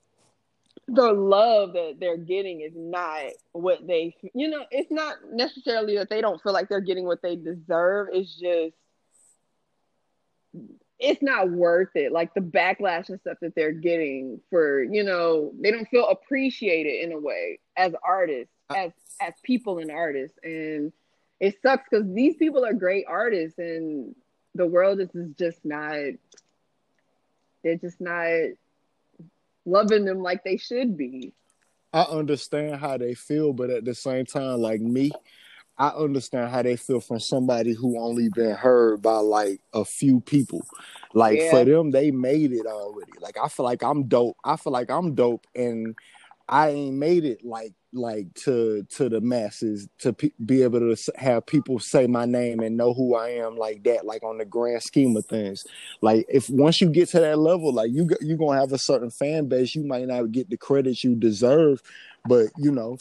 The 0.88 1.12
love 1.12 1.72
that 1.72 1.96
they're 1.98 2.16
getting 2.16 2.60
is 2.60 2.72
not 2.76 3.32
what 3.52 3.86
they, 3.86 4.14
you 4.34 4.48
know, 4.48 4.64
it's 4.70 4.90
not 4.90 5.16
necessarily 5.32 5.96
that 5.96 6.08
they 6.08 6.20
don't 6.20 6.40
feel 6.40 6.52
like 6.52 6.68
they're 6.68 6.80
getting 6.80 7.06
what 7.06 7.22
they 7.22 7.34
deserve. 7.34 8.08
It's 8.12 8.34
just 8.34 8.74
it's 10.98 11.22
not 11.22 11.50
worth 11.50 11.94
it. 11.94 12.12
Like 12.12 12.32
the 12.34 12.40
backlash 12.40 13.08
and 13.08 13.20
stuff 13.20 13.38
that 13.42 13.54
they're 13.54 13.72
getting 13.72 14.40
for, 14.48 14.82
you 14.82 15.04
know, 15.04 15.52
they 15.60 15.70
don't 15.70 15.88
feel 15.88 16.08
appreciated 16.08 17.04
in 17.04 17.12
a 17.12 17.18
way 17.18 17.58
as 17.76 17.92
artists, 18.02 18.54
as 18.74 18.92
as 19.20 19.34
people 19.42 19.78
and 19.78 19.90
artists. 19.90 20.38
And 20.42 20.92
it 21.40 21.56
sucks 21.62 21.88
because 21.90 22.06
these 22.14 22.36
people 22.36 22.64
are 22.64 22.72
great 22.72 23.04
artists 23.08 23.58
and 23.58 24.14
the 24.54 24.66
world 24.66 25.00
is 25.00 25.14
is 25.14 25.32
just 25.38 25.64
not 25.64 25.96
they're 27.62 27.76
just 27.76 28.00
not 28.00 28.30
loving 29.66 30.04
them 30.04 30.22
like 30.22 30.44
they 30.44 30.56
should 30.56 30.96
be. 30.96 31.34
I 31.92 32.02
understand 32.02 32.76
how 32.76 32.96
they 32.96 33.14
feel, 33.14 33.52
but 33.52 33.70
at 33.70 33.84
the 33.84 33.94
same 33.94 34.26
time, 34.26 34.60
like 34.60 34.80
me, 34.80 35.12
I 35.78 35.88
understand 35.88 36.50
how 36.50 36.62
they 36.62 36.76
feel 36.76 37.00
from 37.00 37.20
somebody 37.20 37.72
who 37.72 37.98
only 37.98 38.28
been 38.28 38.54
heard 38.54 39.02
by 39.02 39.18
like 39.18 39.60
a 39.74 39.84
few 39.84 40.20
people. 40.20 40.66
Like 41.14 41.40
Yeah. 41.40 41.50
for 41.50 41.64
them, 41.64 41.90
they 41.90 42.10
made 42.10 42.52
it 42.52 42.66
already. 42.66 43.12
Like 43.20 43.36
I 43.42 43.48
feel 43.48 43.64
like 43.64 43.82
I'm 43.82 44.04
dope. 44.04 44.36
I 44.44 44.56
feel 44.56 44.72
like 44.72 44.90
I'm 44.90 45.14
dope, 45.14 45.46
and 45.54 45.94
I 46.48 46.70
ain't 46.70 46.96
made 46.96 47.24
it 47.24 47.44
like 47.44 47.72
like 47.96 48.32
to 48.44 48.84
to 48.90 49.08
the 49.08 49.20
masses 49.20 49.88
to 49.98 50.12
pe- 50.12 50.30
be 50.44 50.62
able 50.62 50.80
to 50.94 51.12
have 51.16 51.46
people 51.46 51.78
say 51.78 52.06
my 52.06 52.24
name 52.26 52.60
and 52.60 52.76
know 52.76 52.94
who 52.94 53.14
I 53.14 53.30
am 53.30 53.56
like 53.56 53.82
that. 53.84 54.04
Like 54.06 54.22
on 54.22 54.38
the 54.38 54.44
grand 54.44 54.82
scheme 54.82 55.16
of 55.16 55.26
things, 55.26 55.66
like 56.02 56.26
if 56.28 56.48
once 56.50 56.80
you 56.80 56.88
get 56.90 57.08
to 57.10 57.20
that 57.20 57.38
level, 57.38 57.72
like 57.72 57.90
you 57.92 58.08
you 58.20 58.36
gonna 58.36 58.60
have 58.60 58.72
a 58.72 58.78
certain 58.78 59.10
fan 59.10 59.46
base. 59.48 59.74
You 59.74 59.84
might 59.84 60.06
not 60.06 60.30
get 60.32 60.50
the 60.50 60.56
credit 60.56 61.02
you 61.02 61.14
deserve, 61.14 61.82
but 62.28 62.46
you 62.56 62.70
know, 62.70 62.98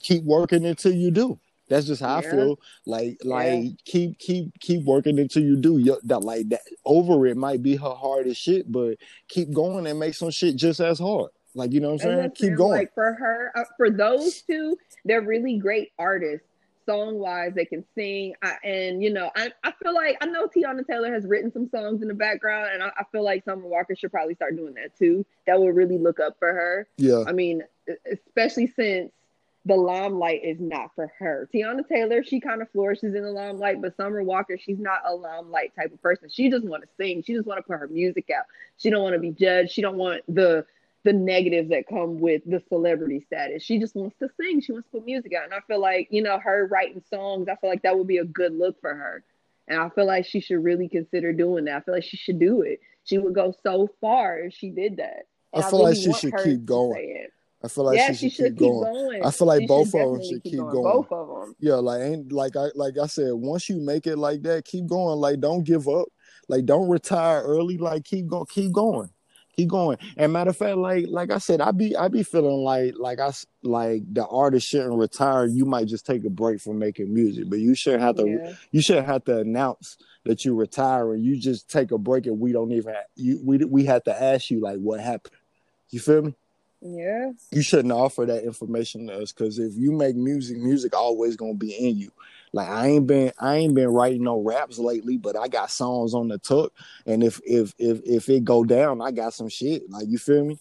keep 0.00 0.22
working 0.24 0.66
until 0.66 0.92
you 0.92 1.10
do. 1.10 1.38
That's 1.68 1.86
just 1.86 2.02
how 2.02 2.16
I 2.16 2.22
feel. 2.22 2.58
Like, 2.84 3.18
Yeah. 3.22 3.30
like 3.32 3.84
keep 3.84 4.18
keep 4.18 4.58
keep 4.58 4.84
working 4.84 5.18
until 5.20 5.42
you 5.44 5.56
do. 5.56 5.78
Yo- 5.78 6.00
That 6.02 6.24
like 6.24 6.48
that 6.48 6.62
over 6.84 7.26
it 7.28 7.36
might 7.36 7.62
be 7.62 7.76
her 7.76 7.90
hardest 7.94 8.40
shit, 8.42 8.70
but 8.70 8.96
keep 9.28 9.52
going 9.52 9.86
and 9.86 9.98
make 9.98 10.14
some 10.14 10.30
shit 10.30 10.56
just 10.56 10.80
as 10.80 10.98
hard. 10.98 11.30
Like 11.54 11.72
you 11.72 11.80
know 11.80 11.92
what 11.92 12.04
I'm 12.04 12.20
saying? 12.20 12.30
Keep 12.36 12.56
going. 12.56 12.78
Like 12.78 12.94
for 12.94 13.12
her, 13.12 13.52
uh, 13.54 13.64
for 13.76 13.90
those 13.90 14.42
two, 14.42 14.78
they're 15.04 15.22
really 15.22 15.58
great 15.58 15.92
artists. 15.98 16.46
Song 16.86 17.18
wise, 17.18 17.52
they 17.54 17.66
can 17.66 17.84
sing, 17.94 18.34
I, 18.42 18.56
and 18.64 19.02
you 19.02 19.12
know, 19.12 19.30
I, 19.36 19.52
I 19.62 19.72
feel 19.82 19.94
like 19.94 20.16
I 20.20 20.26
know 20.26 20.48
Teyana 20.48 20.84
Taylor 20.84 21.12
has 21.12 21.24
written 21.24 21.52
some 21.52 21.68
songs 21.68 22.02
in 22.02 22.08
the 22.08 22.14
background, 22.14 22.70
and 22.72 22.82
I, 22.82 22.90
I 22.98 23.04
feel 23.12 23.22
like 23.22 23.44
Summer 23.44 23.66
Walker 23.66 23.94
should 23.94 24.10
probably 24.10 24.34
start 24.34 24.56
doing 24.56 24.74
that 24.74 24.96
too. 24.98 25.24
That 25.46 25.60
would 25.60 25.76
really 25.76 25.98
look 25.98 26.18
up 26.18 26.36
for 26.38 26.48
her. 26.48 26.88
yeah, 26.96 27.22
I 27.28 27.32
mean, 27.32 27.62
especially 28.10 28.66
since 28.66 29.12
the 29.66 29.76
limelight 29.76 30.40
is 30.42 30.58
not 30.58 30.94
for 30.94 31.12
her. 31.18 31.48
Teyana 31.54 31.86
Taylor, 31.86 32.24
she 32.24 32.40
kind 32.40 32.62
of 32.62 32.70
flourishes 32.70 33.14
in 33.14 33.22
the 33.22 33.30
limelight, 33.30 33.80
but 33.82 33.94
Summer 33.96 34.22
Walker, 34.22 34.56
she's 34.58 34.78
not 34.78 35.02
a 35.06 35.14
limelight 35.14 35.76
type 35.76 35.92
of 35.92 36.00
person. 36.02 36.28
She 36.30 36.50
just 36.50 36.64
want 36.64 36.82
to 36.82 36.88
sing. 36.96 37.22
She 37.22 37.34
just 37.34 37.46
want 37.46 37.58
to 37.58 37.62
put 37.62 37.78
her 37.78 37.88
music 37.88 38.30
out. 38.30 38.46
She 38.78 38.88
don't 38.90 39.02
want 39.02 39.14
to 39.14 39.20
be 39.20 39.32
judged. 39.32 39.70
She 39.70 39.82
don't 39.82 39.98
want 39.98 40.22
the 40.28 40.64
the 41.04 41.12
negatives 41.12 41.70
that 41.70 41.88
come 41.88 42.18
with 42.18 42.42
the 42.44 42.62
celebrity 42.68 43.20
status. 43.26 43.62
She 43.62 43.78
just 43.78 43.94
wants 43.94 44.16
to 44.18 44.28
sing. 44.38 44.60
She 44.60 44.72
wants 44.72 44.88
to 44.88 44.98
put 44.98 45.06
music 45.06 45.32
out. 45.34 45.44
And 45.44 45.54
I 45.54 45.60
feel 45.66 45.80
like, 45.80 46.08
you 46.10 46.22
know, 46.22 46.38
her 46.38 46.66
writing 46.70 47.02
songs, 47.08 47.48
I 47.48 47.56
feel 47.56 47.70
like 47.70 47.82
that 47.82 47.96
would 47.96 48.06
be 48.06 48.18
a 48.18 48.24
good 48.24 48.54
look 48.56 48.80
for 48.80 48.94
her. 48.94 49.24
And 49.68 49.80
I 49.80 49.88
feel 49.90 50.06
like 50.06 50.26
she 50.26 50.40
should 50.40 50.62
really 50.62 50.88
consider 50.88 51.32
doing 51.32 51.64
that. 51.66 51.76
I 51.76 51.80
feel 51.80 51.94
like 51.94 52.04
she 52.04 52.16
should 52.16 52.38
do 52.38 52.62
it. 52.62 52.80
She 53.04 53.18
would 53.18 53.34
go 53.34 53.54
so 53.62 53.88
far 54.00 54.38
if 54.38 54.52
she 54.52 54.70
did 54.70 54.98
that. 54.98 55.26
I 55.54 55.60
And 55.60 55.64
feel 55.64 55.82
like 55.82 55.96
she 55.96 56.12
should 56.12 56.36
keep 56.44 56.64
going. 56.64 57.28
I 57.62 57.68
feel 57.68 57.84
like 57.84 57.98
yeah, 57.98 58.12
she 58.12 58.30
should, 58.30 58.56
keep, 58.56 58.58
keep 58.58 58.68
going. 58.70 58.92
going. 58.92 59.24
I 59.24 59.30
feel 59.30 59.46
like 59.46 59.60
She 59.60 59.66
both 59.66 59.86
of 59.88 59.92
them 59.92 60.22
should 60.24 60.42
keep 60.42 60.58
going. 60.58 60.70
going. 60.72 60.82
Both 60.82 61.12
of 61.12 61.28
them. 61.28 61.54
Yeah, 61.60 61.74
like 61.74 62.00
ain't 62.00 62.32
like 62.32 62.56
I 62.56 62.68
like 62.74 62.94
I 62.98 63.06
said, 63.06 63.32
once 63.34 63.68
you 63.68 63.80
make 63.80 64.06
it 64.06 64.16
like 64.16 64.42
that, 64.42 64.64
keep 64.64 64.86
going. 64.86 65.18
Like 65.18 65.40
don't 65.40 65.62
give 65.62 65.86
up. 65.86 66.06
Like 66.48 66.64
don't 66.64 66.88
retire 66.88 67.42
early. 67.42 67.76
Like 67.76 68.04
keep 68.04 68.28
going, 68.28 68.46
keep 68.46 68.72
going, 68.72 69.10
keep 69.56 69.68
going. 69.68 69.98
And 70.16 70.32
matter 70.32 70.50
of 70.50 70.56
fact, 70.56 70.76
like 70.76 71.06
like 71.08 71.30
I 71.30 71.38
said, 71.38 71.60
I 71.60 71.70
be 71.72 71.96
I 71.96 72.08
be 72.08 72.22
feeling 72.22 72.62
like 72.64 72.94
like 72.98 73.20
I 73.20 73.32
like 73.62 74.02
the 74.12 74.26
artist 74.26 74.66
shouldn't 74.68 74.98
retire. 74.98 75.46
You 75.46 75.64
might 75.64 75.86
just 75.86 76.06
take 76.06 76.24
a 76.24 76.30
break 76.30 76.60
from 76.60 76.78
making 76.78 77.12
music, 77.12 77.44
but 77.48 77.58
you 77.58 77.74
shouldn't 77.74 78.02
have 78.02 78.16
to. 78.16 78.28
Yeah. 78.28 78.52
You 78.70 78.82
shouldn't 78.82 79.06
have 79.06 79.24
to 79.24 79.38
announce 79.38 79.98
that 80.24 80.44
you 80.44 80.54
retire 80.54 81.14
and 81.14 81.24
you 81.24 81.38
just 81.38 81.70
take 81.70 81.92
a 81.92 81.98
break 81.98 82.26
and 82.26 82.38
we 82.38 82.52
don't 82.52 82.72
even 82.72 82.94
you 83.16 83.40
we 83.44 83.58
we 83.58 83.84
have 83.84 84.04
to 84.04 84.22
ask 84.22 84.50
you 84.50 84.60
like 84.60 84.78
what 84.78 85.00
happened. 85.00 85.34
You 85.90 86.00
feel 86.00 86.22
me? 86.22 86.34
Yeah. 86.82 87.32
you 87.50 87.60
shouldn't 87.60 87.92
offer 87.92 88.24
that 88.24 88.42
information 88.44 89.08
to 89.08 89.22
us 89.22 89.32
because 89.32 89.58
if 89.58 89.74
you 89.76 89.92
make 89.92 90.16
music, 90.16 90.56
music 90.56 90.96
always 90.96 91.36
gonna 91.36 91.52
be 91.52 91.72
in 91.72 91.98
you. 91.98 92.10
Like 92.52 92.68
I 92.68 92.88
ain't 92.88 93.06
been 93.06 93.32
I 93.38 93.56
ain't 93.56 93.74
been 93.74 93.88
writing 93.88 94.24
no 94.24 94.40
raps 94.40 94.78
lately, 94.78 95.16
but 95.16 95.36
I 95.36 95.48
got 95.48 95.70
songs 95.70 96.14
on 96.14 96.28
the 96.28 96.38
tuck. 96.38 96.72
And 97.06 97.22
if 97.22 97.40
if 97.44 97.74
if 97.78 98.00
if 98.04 98.28
it 98.28 98.44
go 98.44 98.64
down, 98.64 99.00
I 99.00 99.12
got 99.12 99.34
some 99.34 99.48
shit. 99.48 99.88
Like 99.88 100.06
you 100.08 100.18
feel 100.18 100.44
me? 100.44 100.58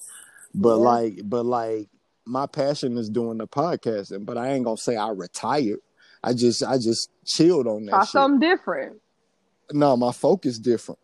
But 0.53 0.77
Yeah. 0.77 0.83
like 0.83 1.21
but 1.23 1.45
like 1.45 1.89
my 2.25 2.45
passion 2.45 2.97
is 2.97 3.09
doing 3.09 3.39
the 3.39 3.47
podcasting, 3.47 4.25
but 4.25 4.37
I 4.37 4.49
ain't 4.49 4.65
gonna 4.65 4.77
say 4.77 4.95
I 4.95 5.09
retired. 5.09 5.79
I 6.23 6.33
just 6.33 6.63
I 6.63 6.77
just 6.77 7.09
chilled 7.25 7.65
on 7.67 7.85
that 7.85 7.91
Try 7.91 7.99
shit. 8.01 8.11
something 8.11 8.39
different. 8.39 9.01
No, 9.71 9.97
my 9.97 10.11
focus 10.11 10.59
different. 10.59 10.99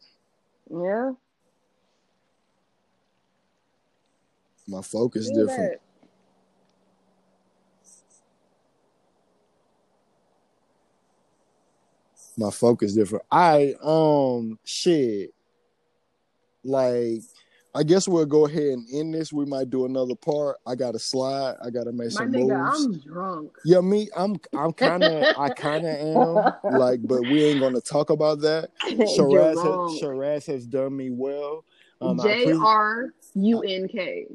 Yeah. 0.70 1.12
My 4.68 4.82
focus 4.82 5.30
different. 5.30 5.74
that. 5.74 5.80
My 12.38 12.50
focus 12.52 12.94
different. 12.94 13.26
I 13.32 13.74
um 13.84 14.60
shit. 14.64 15.32
Like 16.64 17.22
I 17.74 17.84
guess 17.84 18.08
we'll 18.08 18.26
go 18.26 18.46
ahead 18.46 18.64
and 18.64 18.88
end 18.94 19.14
this. 19.14 19.34
We 19.34 19.46
might 19.46 19.70
do 19.70 19.86
another 19.86 20.16
part. 20.16 20.58
I 20.66 20.76
gotta 20.76 21.00
slide. 21.00 21.56
I 21.64 21.70
gotta 21.70 21.92
make 21.92 22.14
My 22.14 22.22
some 22.22 22.32
nigga, 22.32 22.58
moves. 22.58 22.86
I'm 22.86 23.00
drunk. 23.00 23.52
Yeah, 23.66 23.82
me, 23.82 24.10
I'm 24.16 24.38
I'm 24.56 24.72
kinda 24.72 25.34
I 25.38 25.50
kinda 25.50 25.90
am. 25.90 26.54
Like, 26.72 27.00
but 27.04 27.24
we 27.24 27.44
ain't 27.44 27.60
gonna 27.60 27.82
talk 27.82 28.10
about 28.10 28.42
that. 28.42 28.72
Shiraz 29.16 29.62
has, 29.62 30.00
Shiraz 30.00 30.46
has 30.48 30.66
done 30.66 30.96
me 30.98 31.10
well. 31.12 31.64
Um, 32.02 32.20
J 32.22 32.54
R 32.62 33.14
U 33.36 33.62
N 33.62 33.88
K. 33.88 34.28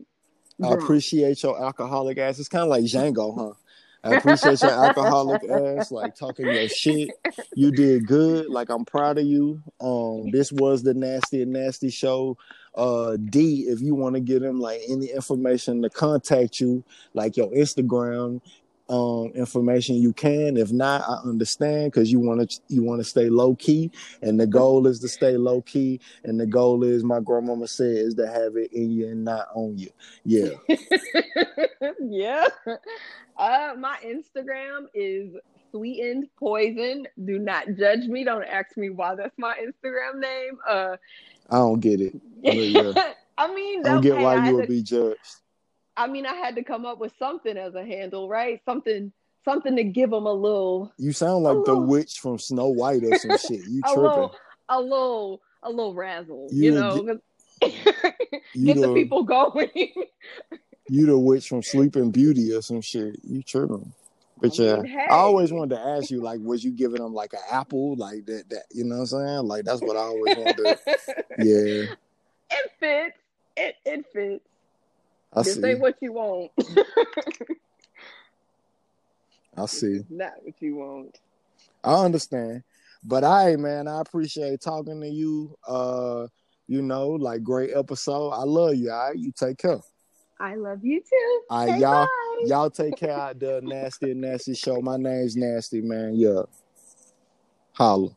I 0.63 0.73
appreciate 0.73 1.43
your 1.43 1.63
alcoholic 1.63 2.19
ass. 2.19 2.39
It's 2.39 2.49
kind 2.49 2.65
of 2.65 2.69
like 2.69 2.85
Django, 2.85 3.35
huh? 3.37 3.55
I 4.03 4.15
appreciate 4.15 4.63
your 4.63 4.71
alcoholic 4.71 5.43
ass, 5.49 5.91
like 5.91 6.15
talking 6.15 6.47
your 6.47 6.69
shit. 6.71 7.11
You 7.55 7.71
did 7.71 8.07
good. 8.07 8.49
Like 8.49 8.71
I'm 8.71 8.85
proud 8.85 9.19
of 9.19 9.25
you. 9.25 9.63
Um, 9.81 10.31
this 10.31 10.53
was 10.53 10.83
the 10.83 10.95
nasty 10.95 11.43
and 11.43 11.53
nasty 11.53 11.91
show. 11.91 12.39
Uh, 12.75 13.17
D, 13.17 13.67
if 13.69 13.81
you 13.81 13.95
want 13.95 14.15
to 14.15 14.21
get 14.21 14.43
him 14.43 14.61
like 14.61 14.81
any 14.89 15.07
information 15.07 15.83
to 15.83 15.91
contact 15.91 16.61
you, 16.61 16.85
like 17.15 17.37
your 17.37 17.51
Instagram, 17.51 18.41
um, 18.91 19.31
information 19.35 19.97
you 19.97 20.13
can. 20.13 20.57
If 20.57 20.73
not, 20.73 21.03
I 21.09 21.29
understand 21.29 21.93
because 21.93 22.11
you 22.11 22.19
want 22.19 22.51
to 22.51 22.61
you 22.69 22.83
want 22.83 23.01
to 23.01 23.05
stay 23.05 23.31
low 23.31 23.55
key, 23.55 23.91
and 24.21 24.39
the 24.39 24.47
goal 24.47 24.87
is 24.87 24.99
to 25.01 25.09
stay 25.09 25.37
low 25.37 25.63
key, 25.63 26.01
and 26.25 26.39
the 26.39 26.47
goal 26.47 26.83
is 26.83 27.05
my 27.05 27.21
grandmama 27.21 27.69
said 27.69 27.97
is 27.97 28.15
to 28.17 28.27
have 28.27 28.57
it 28.57 28.73
in 28.73 28.91
you 28.91 29.07
and 29.07 29.25
not 29.25 29.47
on 29.55 29.79
you. 29.79 29.91
Yeah. 30.25 30.51
yeah. 32.01 32.49
Uh, 33.39 33.75
my 33.79 33.97
Instagram 34.05 34.87
is 34.93 35.35
sweetened 35.71 36.29
poison. 36.37 37.07
Do 37.25 37.39
not 37.39 37.67
judge 37.79 38.07
me. 38.07 38.25
Don't 38.25 38.45
ask 38.45 38.77
me 38.77 38.91
why 38.91 39.15
that's 39.15 39.39
my 39.39 39.55
Instagram 39.55 40.19
name. 40.21 40.59
Uh, 40.69 40.97
I 41.49 41.59
don't 41.59 41.81
get 41.81 42.01
it. 42.01 42.21
yeah. 42.43 43.13
I 43.39 43.55
mean, 43.55 43.87
I 43.87 43.91
don't 43.91 44.03
that, 44.03 44.03
get 44.03 44.19
why 44.19 44.37
I 44.37 44.49
you 44.49 44.57
would 44.57 44.69
be 44.69 44.83
judged. 44.83 45.19
I 45.97 46.07
mean, 46.07 46.27
I 46.27 46.35
had 46.35 46.55
to 46.57 46.63
come 46.63 46.87
up 46.87 46.99
with 46.99 47.13
something 47.19 47.57
as 47.57 47.75
a 47.75 47.85
handle, 47.85 48.29
right? 48.29 48.61
Something, 48.65 49.13
something 49.45 49.77
to 49.77 49.85
give 49.85 50.11
them 50.11 50.27
a 50.27 50.33
little, 50.33 50.93
You 50.99 51.13
sound 51.13 51.45
like 51.45 51.55
the 51.65 51.73
little- 51.73 51.85
witch 51.87 52.19
from 52.21 52.39
Snow 52.39 52.69
White 52.69 53.03
or 53.05 53.17
some 53.19 53.37
shit. 53.39 53.67
You 53.69 53.83
tripping? 53.83 53.97
a 53.99 54.01
little, 54.01 54.35
a 54.69 54.81
little, 54.81 55.41
a 55.63 55.69
little 55.71 55.95
razzle, 55.95 56.49
You 56.51 56.65
you 56.65 56.71
know, 56.73 57.03
'cause- 57.61 57.73
You 58.55 58.65
get 58.67 58.77
the 58.81 58.87
the- 58.89 58.95
people 58.95 59.23
going. 59.25 59.71
You 60.93 61.07
the 61.07 61.17
witch 61.17 61.49
from 61.49 61.63
Sleeping 61.63 62.11
Beauty 62.11 62.53
or 62.53 62.63
some 62.63 62.81
shit. 62.81 63.21
You 63.23 63.45
tripping. 63.45 63.93
But 64.41 64.59
I 64.59 64.63
yeah, 64.65 64.77
mean, 64.77 64.87
hey. 64.87 65.07
I 65.09 65.15
always 65.19 65.53
wanted 65.53 65.77
to 65.77 65.81
ask 65.81 66.11
you, 66.11 66.21
like, 66.21 66.41
was 66.43 66.65
you 66.65 66.73
giving 66.73 67.01
them 67.01 67.15
like 67.15 67.33
an 67.33 67.39
apple, 67.49 67.95
like 67.95 68.27
that? 68.27 68.49
That 68.51 68.65
you 68.73 68.83
know 68.83 68.97
what 68.97 69.01
I'm 69.03 69.07
saying? 69.07 69.47
Like 69.47 69.65
that's 69.67 69.83
what 69.83 69.97
I 69.97 70.01
always 70.01 70.37
wanted. 70.37 70.57
to 70.57 70.79
Yeah, 71.39 71.95
it 72.51 72.71
fits. 72.81 73.19
It 73.57 73.77
it 73.85 74.05
fits. 74.13 74.45
I 75.33 75.43
Just 75.43 75.57
see. 75.57 75.63
say 75.63 75.75
what 75.77 75.97
you 76.01 76.13
want. 76.13 76.51
I 79.57 79.67
see. 79.67 80.01
Not 80.09 80.33
what 80.43 80.55
you 80.61 80.77
want. 80.77 81.19
I 81.85 82.05
understand. 82.05 82.63
But 83.05 83.25
I, 83.25 83.57
man, 83.57 83.89
I 83.89 84.01
appreciate 84.01 84.61
talking 84.61 85.01
to 85.01 85.09
you. 85.09 85.57
Uh, 85.67 86.27
you 86.67 86.83
know, 86.83 87.09
like 87.09 87.43
great 87.43 87.71
episode. 87.75 88.31
I 88.31 88.45
love 88.45 88.75
you. 88.77 88.91
All 88.91 89.09
right, 89.09 89.17
you 89.17 89.33
take 89.33 89.59
care. 89.59 89.81
I 90.39 90.55
love 90.55 90.85
you 90.85 91.01
too. 91.01 91.41
All 91.51 91.67
right, 91.67 91.81
y'all. 91.81 92.07
bye. 92.07 92.47
Y'all 92.47 92.71
take 92.71 92.97
care 92.99 93.13
of 93.13 93.39
the 93.39 93.61
nasty 93.63 94.13
and 94.13 94.21
nasty 94.21 94.55
show. 94.55 94.81
My 94.81 94.97
name's 94.97 95.37
Nasty, 95.37 95.81
man. 95.81 96.15
Yeah. 96.15 96.43
Holla. 97.73 98.11